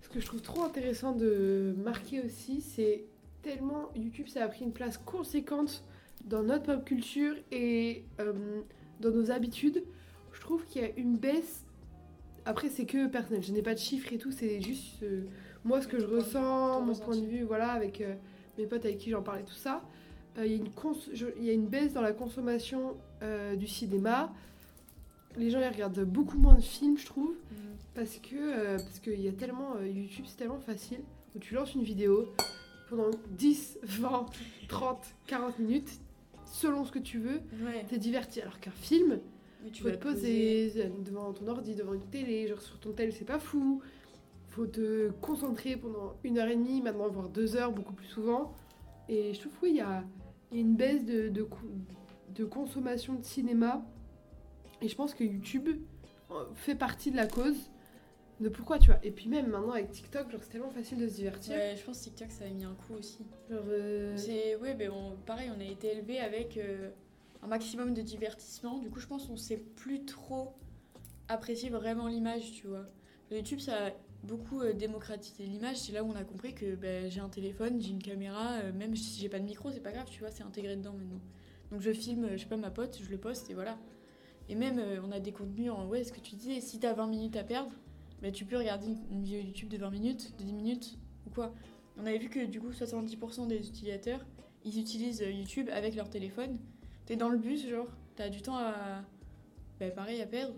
Ce 0.00 0.08
que 0.08 0.20
je 0.20 0.26
trouve 0.26 0.42
trop 0.42 0.62
intéressant 0.62 1.12
de 1.12 1.74
marquer 1.78 2.22
aussi, 2.22 2.60
c'est 2.60 3.04
tellement 3.42 3.90
YouTube, 3.94 4.28
ça 4.28 4.44
a 4.44 4.48
pris 4.48 4.64
une 4.64 4.72
place 4.72 4.98
conséquente 4.98 5.84
dans 6.24 6.42
notre 6.42 6.64
pop 6.64 6.84
culture 6.84 7.34
et 7.50 8.04
euh, 8.20 8.62
dans 9.00 9.10
nos 9.10 9.30
habitudes. 9.30 9.84
Je 10.32 10.40
trouve 10.40 10.64
qu'il 10.64 10.82
y 10.82 10.84
a 10.84 10.90
une 10.96 11.16
baisse. 11.16 11.64
Après, 12.44 12.68
c'est 12.68 12.86
que 12.86 13.06
personnel. 13.06 13.42
Je 13.42 13.52
n'ai 13.52 13.62
pas 13.62 13.74
de 13.74 13.78
chiffres 13.78 14.12
et 14.12 14.18
tout. 14.18 14.32
C'est 14.32 14.60
juste 14.60 15.02
euh, 15.02 15.26
moi 15.64 15.80
ce 15.82 15.88
que 15.88 15.98
je 15.98 16.06
ressens, 16.06 16.80
mon 16.80 16.94
point 16.94 17.16
de 17.16 17.26
vue, 17.26 17.42
voilà, 17.42 17.72
avec 17.72 18.00
euh, 18.00 18.14
mes 18.58 18.66
potes 18.66 18.84
avec 18.84 18.98
qui 18.98 19.10
j'en 19.10 19.22
parlais, 19.22 19.42
tout 19.42 19.54
ça. 19.54 19.82
Euh, 20.38 20.46
Il 20.46 20.52
y, 20.52 20.54
a 20.54 21.52
une 21.52 21.62
y 21.62 21.64
a 21.64 21.68
baisse 21.68 21.92
dans 21.92 22.02
la 22.02 22.12
consommation 22.12 22.96
euh, 23.22 23.56
du 23.56 23.66
cinéma. 23.66 24.32
Les 25.36 25.50
gens 25.50 25.60
ils 25.60 25.68
regardent 25.68 26.04
beaucoup 26.04 26.38
moins 26.38 26.54
de 26.54 26.60
films, 26.62 26.96
je 26.98 27.06
trouve. 27.06 27.34
Parce 27.94 28.18
que 28.18 28.76
parce 28.76 28.98
qu'il 29.00 29.20
y 29.20 29.28
a 29.28 29.32
tellement 29.32 29.74
YouTube 29.80 30.24
c'est 30.28 30.36
tellement 30.36 30.60
facile 30.60 31.00
où 31.34 31.38
tu 31.38 31.54
lances 31.54 31.74
une 31.74 31.82
vidéo 31.82 32.32
pendant 32.88 33.10
10, 33.30 33.78
20, 33.82 34.26
30, 34.68 34.98
40 35.26 35.58
minutes 35.58 36.00
selon 36.44 36.84
ce 36.84 36.90
que 36.92 36.98
tu 36.98 37.18
veux, 37.18 37.40
Ouais. 37.64 37.84
t'es 37.88 37.98
diverti 37.98 38.40
alors 38.40 38.58
qu'un 38.60 38.70
film 38.72 39.20
tu 39.72 39.82
vas 39.84 39.90
te 39.92 40.02
poser 40.02 40.72
devant 41.04 41.32
ton 41.32 41.46
ordi, 41.48 41.74
devant 41.74 41.92
une 41.94 42.06
télé, 42.10 42.48
genre 42.48 42.60
sur 42.62 42.78
ton 42.80 42.92
tel 42.92 43.12
c'est 43.12 43.24
pas 43.26 43.38
fou. 43.38 43.82
Faut 44.50 44.66
te 44.66 45.10
concentrer 45.20 45.76
pendant 45.76 46.16
une 46.24 46.38
heure 46.38 46.48
et 46.48 46.56
demie, 46.56 46.82
maintenant 46.82 47.08
voire 47.08 47.28
deux 47.28 47.56
heures 47.56 47.72
beaucoup 47.72 47.92
plus 47.92 48.06
souvent. 48.08 48.52
Et 49.08 49.32
je 49.34 49.40
trouve 49.40 49.52
oui 49.62 49.70
il 49.70 49.76
y 49.76 49.80
a, 49.80 50.04
une 50.52 50.74
baisse 50.76 51.04
de, 51.04 51.28
de, 51.28 51.42
co- 51.44 51.58
de 52.34 52.44
consommation 52.44 53.14
de 53.14 53.24
cinéma. 53.24 53.84
Et 54.82 54.88
je 54.88 54.96
pense 54.96 55.14
que 55.14 55.22
YouTube 55.24 55.68
euh, 56.30 56.44
fait 56.54 56.74
partie 56.74 57.10
de 57.10 57.16
la 57.16 57.26
cause 57.26 57.70
de 58.40 58.48
pourquoi 58.48 58.78
tu 58.78 58.86
vois. 58.90 58.98
Et 59.04 59.10
puis 59.12 59.28
même 59.28 59.48
maintenant 59.48 59.72
avec 59.72 59.90
TikTok, 59.90 60.30
genre 60.30 60.40
c'est 60.42 60.50
tellement 60.50 60.70
facile 60.70 60.98
de 60.98 61.06
se 61.06 61.14
divertir. 61.14 61.56
Ouais, 61.56 61.76
je 61.76 61.84
pense 61.84 61.98
que 61.98 62.04
TikTok 62.04 62.32
ça 62.32 62.44
a 62.46 62.48
mis 62.48 62.64
un 62.64 62.74
coup 62.74 62.94
aussi. 62.94 63.18
Genre, 63.50 63.62
euh, 63.68 64.16
C'est 64.16 64.56
ouais, 64.56 64.74
ben 64.74 64.90
on, 64.90 65.16
pareil, 65.26 65.50
on 65.56 65.60
a 65.60 65.64
été 65.64 65.92
élevé 65.92 66.18
avec 66.18 66.56
euh, 66.56 66.90
un 67.42 67.46
maximum 67.46 67.94
de 67.94 68.00
divertissement. 68.02 68.78
Du 68.78 68.90
coup, 68.90 68.98
je 68.98 69.06
pense 69.06 69.26
qu'on 69.26 69.36
sait 69.36 69.58
plus 69.58 70.04
trop 70.06 70.54
apprécier 71.28 71.70
vraiment 71.70 72.08
l'image, 72.08 72.50
tu 72.52 72.66
vois. 72.66 72.86
YouTube, 73.30 73.60
ça 73.60 73.86
a 73.86 73.90
beaucoup 74.22 74.60
euh, 74.60 74.72
démocratisé 74.72 75.44
l'image. 75.44 75.76
C'est 75.76 75.92
là 75.92 76.04
où 76.04 76.10
on 76.10 76.16
a 76.16 76.24
compris 76.24 76.54
que 76.54 76.74
ben, 76.74 77.10
j'ai 77.10 77.20
un 77.20 77.28
téléphone, 77.28 77.80
j'ai 77.80 77.90
une 77.90 78.02
caméra, 78.02 78.58
euh, 78.62 78.72
même 78.72 78.96
si 78.96 79.20
j'ai 79.20 79.28
pas 79.28 79.38
de 79.38 79.44
micro, 79.44 79.70
c'est 79.70 79.80
pas 79.80 79.92
grave, 79.92 80.08
tu 80.10 80.20
vois, 80.20 80.30
c'est 80.30 80.42
intégré 80.42 80.76
dedans 80.76 80.92
maintenant. 80.92 81.20
Donc 81.70 81.80
je 81.80 81.92
filme, 81.92 82.24
euh, 82.24 82.32
je 82.32 82.38
sais 82.38 82.48
pas, 82.48 82.56
ma 82.56 82.70
pote, 82.70 83.00
je 83.02 83.10
le 83.10 83.18
poste 83.18 83.50
et 83.50 83.54
voilà. 83.54 83.78
Et 84.48 84.56
même, 84.56 84.82
on 85.06 85.12
a 85.12 85.20
des 85.20 85.30
contenus 85.30 85.70
en 85.70 85.86
ouais, 85.86 86.02
ce 86.02 86.12
que 86.12 86.18
tu 86.18 86.34
disais, 86.34 86.60
si 86.60 86.80
t'as 86.80 86.92
20 86.92 87.06
minutes 87.06 87.36
à 87.36 87.44
perdre, 87.44 87.70
ben, 88.20 88.32
tu 88.32 88.44
peux 88.44 88.56
regarder 88.56 88.88
une, 89.12 89.22
vidéo 89.22 89.40
YouTube 89.40 89.68
de 89.68 89.76
20 89.76 89.90
minutes, 89.90 90.36
de 90.38 90.44
10 90.44 90.52
minutes 90.52 90.98
ou 91.26 91.30
quoi. 91.30 91.54
On 91.96 92.04
avait 92.04 92.18
vu 92.18 92.28
que 92.28 92.44
du 92.44 92.60
coup 92.60 92.70
70% 92.70 93.46
des 93.46 93.68
utilisateurs 93.68 94.24
ils 94.64 94.78
utilisent 94.78 95.20
YouTube 95.20 95.68
avec 95.72 95.94
leur 95.94 96.10
téléphone. 96.10 96.58
T'es 97.06 97.16
dans 97.16 97.28
le 97.28 97.38
bus, 97.38 97.66
genre, 97.68 97.86
t'as 98.16 98.28
du 98.28 98.42
temps 98.42 98.56
à. 98.56 99.02
Bah, 99.78 99.90
pareil, 99.90 100.20
à 100.20 100.26
perdre. 100.26 100.54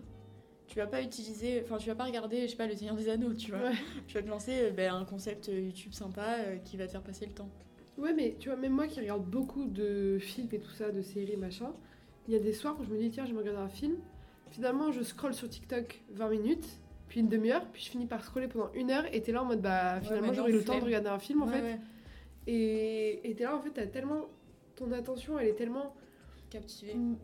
Tu 0.72 0.78
vas 0.78 0.86
pas 0.86 1.02
utiliser. 1.02 1.60
Enfin, 1.64 1.76
tu 1.76 1.88
vas 1.88 1.94
pas 1.94 2.04
regarder, 2.04 2.42
je 2.42 2.46
sais 2.52 2.56
pas, 2.56 2.66
Le 2.66 2.74
Seigneur 2.74 2.94
des 2.96 3.08
Anneaux, 3.10 3.34
tu 3.34 3.50
vois. 3.50 3.60
Ouais. 3.60 3.74
Tu 4.06 4.14
vas 4.14 4.22
te 4.22 4.28
lancer 4.28 4.52
euh, 4.54 4.70
bah, 4.70 4.94
un 4.94 5.04
concept 5.04 5.50
euh, 5.50 5.60
YouTube 5.60 5.92
sympa 5.92 6.36
euh, 6.38 6.56
qui 6.64 6.78
va 6.78 6.86
te 6.86 6.92
faire 6.92 7.02
passer 7.02 7.26
le 7.26 7.32
temps. 7.32 7.50
Ouais, 7.98 8.14
mais 8.14 8.36
tu 8.38 8.48
vois, 8.48 8.56
même 8.56 8.72
moi 8.72 8.86
qui 8.86 8.98
regarde 9.00 9.22
beaucoup 9.24 9.66
de 9.66 10.16
films 10.18 10.48
et 10.52 10.58
tout 10.58 10.70
ça, 10.70 10.90
de 10.90 11.02
séries, 11.02 11.36
machin, 11.36 11.72
il 12.26 12.32
y 12.32 12.36
a 12.36 12.40
des 12.40 12.54
soirs 12.54 12.74
où 12.80 12.84
je 12.84 12.88
me 12.88 12.96
dis, 12.98 13.10
tiens, 13.10 13.26
je 13.26 13.32
vais 13.32 13.38
regarder 13.38 13.60
un 13.60 13.68
film. 13.68 13.96
Finalement, 14.50 14.90
je 14.92 15.02
scrolle 15.02 15.34
sur 15.34 15.46
TikTok 15.48 16.00
20 16.14 16.28
minutes, 16.30 16.66
puis 17.08 17.20
une 17.20 17.28
demi-heure, 17.28 17.66
puis 17.70 17.82
je 17.84 17.90
finis 17.90 18.06
par 18.06 18.24
scroller 18.24 18.48
pendant 18.48 18.72
une 18.72 18.90
heure, 18.90 19.04
et 19.12 19.20
t'es 19.20 19.32
là 19.32 19.42
en 19.42 19.44
mode, 19.44 19.60
bah, 19.60 20.00
finalement, 20.00 20.32
j'aurais 20.32 20.52
eu 20.52 20.54
le 20.54 20.64
temps 20.64 20.78
de 20.78 20.84
regarder 20.84 21.08
un 21.08 21.18
film, 21.18 21.42
en 21.42 21.46
Ouais, 21.48 21.52
fait. 21.52 21.62
ouais. 21.62 21.80
Et 22.46 23.30
et 23.30 23.34
t'es 23.34 23.44
là, 23.44 23.54
en 23.54 23.60
fait, 23.60 23.70
t'as 23.70 23.86
tellement. 23.86 24.22
Ton 24.74 24.90
attention, 24.92 25.38
elle 25.38 25.48
est 25.48 25.54
tellement 25.54 25.94
Captivé. 26.48 26.94
mm, 26.94 27.16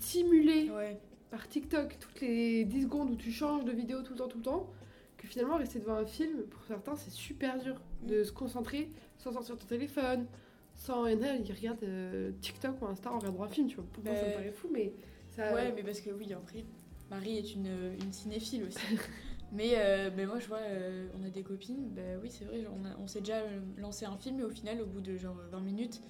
stimulée 0.00 0.70
Ouais. 0.70 0.98
Par 1.34 1.48
TikTok 1.48 1.98
toutes 1.98 2.20
les 2.20 2.64
10 2.64 2.82
secondes 2.82 3.10
où 3.10 3.16
tu 3.16 3.32
changes 3.32 3.64
de 3.64 3.72
vidéo 3.72 4.02
tout 4.02 4.12
le 4.12 4.18
temps, 4.18 4.28
tout 4.28 4.38
le 4.38 4.44
temps, 4.44 4.70
que 5.16 5.26
finalement, 5.26 5.56
rester 5.56 5.80
devant 5.80 5.96
un 5.96 6.06
film, 6.06 6.42
pour 6.44 6.62
certains, 6.64 6.94
c'est 6.94 7.10
super 7.10 7.58
dur 7.60 7.80
de 8.02 8.22
se 8.22 8.30
concentrer 8.30 8.88
sans 9.18 9.32
sortir 9.32 9.56
ton 9.56 9.66
téléphone, 9.66 10.26
sans. 10.74 11.06
Il 11.06 11.14
y 11.14 11.16
en 11.16 11.22
a, 11.26 11.34
ils 11.34 11.52
regardent 11.52 11.82
euh, 11.82 12.30
TikTok 12.40 12.80
ou 12.80 12.86
Insta 12.86 13.10
en 13.10 13.18
regardant 13.18 13.42
un 13.42 13.48
film, 13.48 13.66
tu 13.66 13.74
vois. 13.74 13.84
Pour 13.92 14.04
moi, 14.04 14.14
ça 14.14 14.26
me 14.26 14.30
Ben, 14.30 14.32
paraît 14.32 14.52
fou, 14.52 14.68
mais 14.72 14.92
ça. 15.30 15.52
Ouais, 15.54 15.72
mais 15.74 15.82
parce 15.82 16.00
que 16.00 16.10
oui, 16.10 16.32
après, 16.32 16.64
Marie 17.10 17.38
est 17.38 17.54
une, 17.54 17.96
une 18.00 18.12
cinéphile 18.12 18.62
aussi. 18.64 18.86
mais, 19.52 19.72
euh, 19.76 20.10
mais 20.16 20.26
moi, 20.26 20.38
je 20.38 20.46
vois, 20.46 20.58
euh, 20.58 21.08
on 21.20 21.24
a 21.24 21.30
des 21.30 21.42
copines, 21.42 21.88
bah 21.90 22.02
oui, 22.22 22.30
c'est 22.30 22.44
vrai, 22.44 22.62
genre, 22.62 22.74
on, 22.80 22.84
a- 22.84 22.96
on 23.02 23.08
s'est 23.08 23.20
déjà 23.20 23.38
euh, 23.38 23.60
lancé 23.76 24.04
un 24.06 24.16
film, 24.16 24.38
et 24.40 24.44
au 24.44 24.50
final, 24.50 24.80
au 24.82 24.86
bout 24.86 25.00
de 25.00 25.16
genre 25.16 25.36
20 25.50 25.60
minutes, 25.60 26.00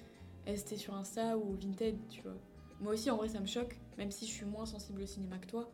elles 0.45 0.59
étaient 0.59 0.77
sur 0.77 0.93
Insta 0.95 1.37
ou 1.37 1.55
Vinted, 1.55 1.97
tu 2.09 2.21
vois. 2.21 2.37
Moi 2.81 2.93
aussi, 2.93 3.09
en 3.09 3.17
vrai, 3.17 3.29
ça 3.29 3.39
me 3.39 3.45
choque, 3.45 3.77
même 3.97 4.11
si 4.11 4.25
je 4.27 4.31
suis 4.31 4.45
moins 4.45 4.65
sensible 4.65 5.01
au 5.01 5.05
cinéma 5.05 5.37
que 5.37 5.47
toi, 5.47 5.71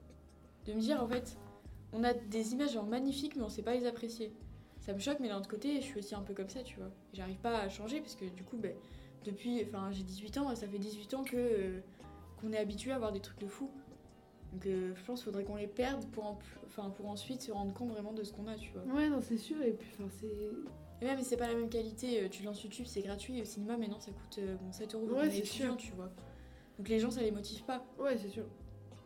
de 0.66 0.74
me 0.74 0.80
dire, 0.80 1.02
en 1.02 1.08
fait, 1.08 1.38
on 1.94 2.04
a 2.04 2.14
des 2.14 2.54
images 2.54 2.74
genre 2.74 2.86
magnifiques, 2.86 3.36
mais 3.36 3.44
on 3.44 3.50
sait 3.50 3.64
pas 3.64 3.76
les 3.76 3.86
apprécier. 3.86 4.32
Ça 4.80 4.94
me 4.94 5.00
choque, 5.00 5.20
mais 5.20 5.28
d'un 5.30 5.38
autre 5.38 5.50
côté, 5.50 5.76
je 5.78 5.86
suis 5.86 6.00
aussi 6.00 6.16
un 6.16 6.22
peu 6.22 6.34
comme 6.34 6.50
ça, 6.50 6.64
tu 6.64 6.78
vois. 6.78 6.90
J'arrive 7.14 7.38
pas 7.38 7.60
à 7.60 7.70
changer, 7.70 8.00
parce 8.02 8.16
que 8.16 8.26
du 8.26 8.44
coup, 8.44 8.58
ben, 8.58 8.74
depuis, 9.26 9.64
enfin, 9.64 9.92
j'ai 9.92 10.04
18 10.04 10.38
ans, 10.38 10.56
ça 10.56 10.68
fait 10.68 10.80
18 10.80 11.14
ans 11.14 11.24
que 11.24 11.36
euh, 11.38 11.80
qu'on 12.40 12.52
est 12.54 12.58
habitué 12.58 12.92
à 12.92 12.98
voir 13.00 13.12
des 13.12 13.20
trucs 13.20 13.40
de 13.40 13.48
fou. 13.48 13.70
Donc 14.54 14.66
euh, 14.66 14.94
je 14.96 15.04
pense 15.06 15.20
qu'il 15.20 15.26
faudrait 15.26 15.44
qu'on 15.46 15.56
les 15.56 15.68
perde 15.68 16.06
pour, 16.12 16.26
en- 16.26 16.40
enfin, 16.66 16.90
pour 16.90 17.08
ensuite 17.08 17.42
se 17.42 17.52
rendre 17.52 17.74
compte 17.74 17.90
vraiment 17.92 18.12
de 18.14 18.24
ce 18.24 18.34
qu'on 18.34 18.48
a, 18.48 18.56
tu 18.56 18.72
vois. 18.72 18.84
Ouais, 18.94 19.08
non, 19.10 19.22
c'est 19.22 19.38
sûr, 19.38 19.62
et 19.62 19.72
puis, 19.72 19.90
enfin, 19.94 20.10
c'est. 20.20 20.28
Et 21.02 21.06
même, 21.06 21.22
c'est 21.24 21.38
pas 21.38 21.48
la 21.48 21.56
même 21.56 21.70
qualité. 21.70 22.24
euh, 22.24 22.28
Tu 22.30 22.44
lances 22.44 22.62
YouTube, 22.64 22.86
c'est 22.88 23.02
gratuit. 23.02 23.38
Et 23.38 23.42
au 23.42 23.46
cinéma, 23.46 23.78
maintenant, 23.78 24.00
ça 24.00 24.12
coûte 24.12 24.40
euh, 24.40 24.56
bon, 24.56 24.72
7 24.72 24.94
euros. 24.96 25.08
Ouais, 25.08 25.30
étudiant, 25.40 25.76
tu 25.76 25.92
vois. 25.94 26.12
Donc 26.82 26.89
les 26.89 26.98
gens, 26.98 27.12
ça 27.12 27.22
les 27.22 27.30
motive 27.30 27.63
pas. 27.63 27.86
Ouais, 28.00 28.17
c'est 28.17 28.30
sûr. 28.30 28.46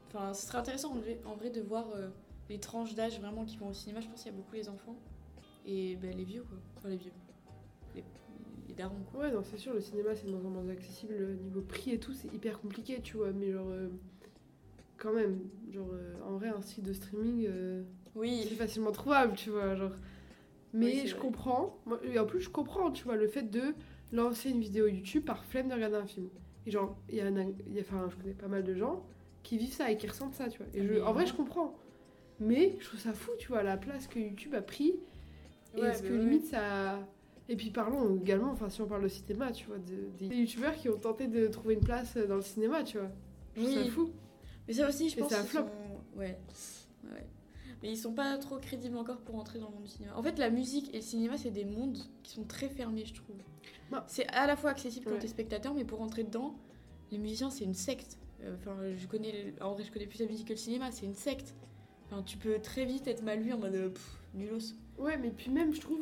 Enfin, 0.08 0.34
ce 0.34 0.48
serait 0.48 0.60
intéressant 0.60 0.94
en 0.94 0.96
vrai, 0.96 1.20
en 1.26 1.36
vrai 1.36 1.50
de 1.50 1.60
voir 1.60 1.90
euh, 1.94 2.08
les 2.48 2.58
tranches 2.58 2.96
d'âge 2.96 3.20
vraiment 3.20 3.44
qui 3.44 3.58
vont 3.58 3.68
au 3.68 3.74
cinéma. 3.74 4.00
Je 4.00 4.08
pense 4.08 4.24
qu'il 4.24 4.32
y 4.32 4.34
a 4.34 4.38
beaucoup 4.38 4.56
les 4.56 4.70
enfants 4.70 4.96
et 5.66 5.98
ben, 5.98 6.16
les 6.16 6.24
vieux, 6.24 6.44
quoi. 6.44 6.58
Enfin, 6.78 6.88
les 6.88 6.96
vieux. 6.96 7.12
Les, 7.94 8.06
les 8.70 8.76
darons, 8.76 9.04
quoi. 9.12 9.20
Ouais, 9.24 9.32
non, 9.34 9.44
c'est 9.44 9.58
sûr, 9.58 9.74
le 9.74 9.82
cinéma, 9.82 10.16
c'est 10.16 10.26
de 10.26 10.32
moins 10.32 10.46
en 10.46 10.50
moins 10.52 10.70
accessible. 10.70 11.16
Le 11.18 11.34
niveau 11.36 11.60
prix 11.60 11.92
et 11.92 12.00
tout, 12.00 12.14
c'est 12.14 12.34
hyper 12.34 12.62
compliqué, 12.62 13.02
tu 13.02 13.18
vois, 13.18 13.34
mais 13.34 13.52
genre. 13.52 13.68
euh, 13.68 13.90
quand 14.96 15.12
même, 15.12 15.42
genre, 15.70 15.90
euh, 15.92 16.14
en 16.24 16.38
vrai, 16.38 16.48
un 16.48 16.62
site 16.62 16.86
de 16.86 16.94
streaming. 16.94 17.46
euh, 17.50 17.84
c'est 18.14 18.20
Oui, 18.20 18.46
facilement 18.58 18.94
trouvable, 18.94 19.36
tu 19.36 19.50
vois, 19.50 19.76
genre. 19.76 19.92
Mais 20.72 20.86
Oui, 20.86 21.08
je 21.08 21.12
vrai. 21.12 21.22
comprends. 21.24 21.78
Moi, 21.86 22.00
et 22.06 22.18
en 22.20 22.26
plus, 22.26 22.40
je 22.40 22.50
comprends, 22.50 22.90
tu 22.92 23.04
vois, 23.04 23.18
le 23.18 23.28
fait 23.28 23.44
de 23.44 23.76
lancer 24.14 24.50
une 24.50 24.62
vidéo 24.62 24.88
YouTube 24.88 25.26
par 25.26 25.44
flemme 25.44 25.68
de 25.68 25.74
regarder 25.74 25.98
un 25.98 26.06
film. 26.08 26.30
Et 26.66 26.72
genre, 26.72 26.98
il 27.10 27.16
y 27.16 27.22
a, 27.22 27.30
y 27.30 27.40
a- 27.78 27.82
enfin, 27.82 28.08
je 28.10 28.16
connais 28.16 28.34
pas 28.34 28.48
mal 28.48 28.64
de 28.64 28.74
gens 28.74 29.06
qui 29.44 29.58
vivent 29.58 29.74
ça 29.74 29.92
et 29.92 29.98
qui 29.98 30.08
ressentent 30.08 30.34
ça, 30.34 30.50
tu 30.50 30.58
vois. 30.58 30.68
Et 30.74 30.84
je, 30.86 31.02
en 31.02 31.14
vrai, 31.14 31.26
je 31.26 31.34
comprends. 31.34 31.76
Mais 32.40 32.76
je 32.80 32.86
trouve 32.86 33.00
ça 33.00 33.14
fou, 33.14 33.32
tu 33.38 33.48
vois, 33.50 33.64
la 33.64 33.78
place 33.78 34.08
que 34.08 34.20
YouTube 34.20 34.54
a 34.56 34.62
pris. 34.62 34.96
et 35.76 35.82
Ouais, 35.82 35.90
est-ce 35.90 36.02
bah 36.04 36.10
que 36.10 36.14
ouais. 36.14 36.20
limite 36.20 36.46
ça. 36.46 37.00
Et 37.48 37.56
puis 37.56 37.70
parlons 37.70 38.16
également, 38.18 38.52
enfin, 38.52 38.70
si 38.70 38.82
on 38.82 38.88
parle 38.88 39.04
de 39.04 39.08
cinéma, 39.08 39.52
tu 39.52 39.68
vois, 39.68 39.78
de- 39.78 40.10
des 40.28 40.36
youtubeurs 40.36 40.74
qui 40.76 40.90
ont 40.90 40.98
tenté 40.98 41.28
de 41.28 41.48
trouver 41.48 41.76
une 41.76 41.84
place 41.84 42.18
dans 42.18 42.36
le 42.38 42.42
cinéma, 42.42 42.84
tu 42.84 42.98
vois. 42.98 43.10
Je 43.56 43.62
trouve 43.62 43.74
ça 43.74 43.86
fou. 43.92 44.10
mais 44.68 44.74
ça 44.74 44.88
aussi, 44.90 45.10
je 45.10 45.18
Et 45.18 45.22
pense 45.22 45.30
c'est 45.30 45.38
un 45.38 45.44
flop. 45.44 45.62
sont... 45.62 46.18
Ouais. 46.20 46.40
ouais. 47.04 47.26
Mais 47.84 47.92
ils 47.92 47.98
sont 47.98 48.14
pas 48.14 48.36
trop 48.40 48.58
crédibles 48.58 48.98
encore 48.98 49.18
pour 49.22 49.36
entrer 49.36 49.60
dans 49.60 49.68
le 49.68 49.74
monde 49.76 49.84
du 49.84 49.90
cinéma. 49.90 50.18
En 50.18 50.24
fait, 50.24 50.40
la 50.40 50.50
musique 50.50 50.90
et 50.94 50.98
le 50.98 51.04
cinéma, 51.04 51.38
c'est 51.38 51.52
des 51.52 51.66
mondes 51.66 52.00
qui 52.24 52.34
sont 52.34 52.46
très 52.46 52.68
fermés, 52.70 53.06
je 53.06 53.14
trouve. 53.14 53.36
Bah. 53.92 54.04
C'est 54.08 54.28
à 54.30 54.48
la 54.48 54.56
fois 54.56 54.72
accessible 54.72 55.06
quand 55.06 55.12
Ouais. 55.14 55.20
t'es 55.20 55.28
spectateur, 55.28 55.74
mais 55.74 55.86
pour 55.86 56.02
entrer 56.02 56.24
dedans, 56.24 56.56
les 57.12 57.18
musiciens, 57.18 57.50
c'est 57.50 57.64
une 57.64 57.74
secte. 57.74 58.18
Euh, 58.44 58.56
Enfin, 58.56 58.76
je 58.96 59.08
connais... 59.08 59.54
En 59.62 59.74
vrai, 59.74 59.84
je 59.84 59.92
connais 59.92 60.08
plus 60.08 60.20
la 60.20 60.26
musique 60.28 60.48
que 60.48 60.54
le 60.54 60.58
cinéma, 60.60 60.92
c'est 60.92 61.06
une 61.06 61.14
secte. 61.16 61.54
Enfin, 62.06 62.22
tu 62.24 62.38
peux 62.38 62.60
très 62.60 62.86
vite 62.86 63.08
être 63.08 63.24
mal 63.24 63.40
vu 63.40 63.54
en 63.54 63.58
mode... 63.58 63.76
euh, 63.76 63.90
pff, 63.90 64.18
nulos. 64.34 64.74
Ouais, 64.98 65.18
mais 65.18 65.30
puis 65.30 65.50
même, 65.52 65.74
je 65.74 65.82
trouve, 65.82 66.00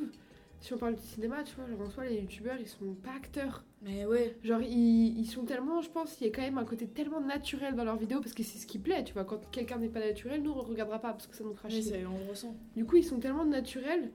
si 0.60 0.74
on 0.74 0.78
parle 0.78 0.96
du 0.96 1.02
cinéma, 1.02 1.44
tu 1.44 1.56
vois, 1.56 1.68
genre 1.68 1.82
en 1.82 1.90
soi, 1.90 2.06
les 2.06 2.16
youtubeurs, 2.22 2.58
ils 2.60 2.68
sont 2.68 2.94
pas 3.04 3.12
acteurs. 3.16 3.64
Mais 3.82 4.06
ouais. 4.06 4.38
Genre, 4.44 4.62
ils, 4.62 5.18
ils 5.20 5.26
sont 5.26 5.44
tellement, 5.44 5.82
je 5.82 5.90
pense, 5.90 6.20
il 6.22 6.28
y 6.28 6.30
a 6.30 6.34
quand 6.34 6.42
même 6.42 6.58
un 6.58 6.64
côté 6.66 6.88
tellement 6.88 7.20
naturel 7.22 7.76
dans 7.76 7.84
leurs 7.84 7.98
vidéos 7.98 8.20
parce 8.22 8.34
que 8.34 8.44
c'est 8.44 8.58
ce 8.58 8.66
qui 8.68 8.80
plaît, 8.80 9.04
tu 9.04 9.14
vois. 9.14 9.26
Quand 9.26 9.40
quelqu'un 9.52 9.78
n'est 9.78 9.90
pas 9.90 10.00
naturel, 10.00 10.42
nous, 10.42 10.52
on 10.52 10.62
regardera 10.62 11.00
pas 11.00 11.12
parce 11.12 11.28
que 11.28 11.36
ça 11.36 11.44
nous 11.44 11.56
chier. 11.70 11.82
c'est- 11.82 12.06
on 12.06 12.18
le 12.18 12.30
ressent. 12.30 12.56
Du 12.76 12.86
coup, 12.86 12.96
ils 12.98 13.04
sont 13.04 13.20
tellement 13.20 13.46
naturels 13.46 14.10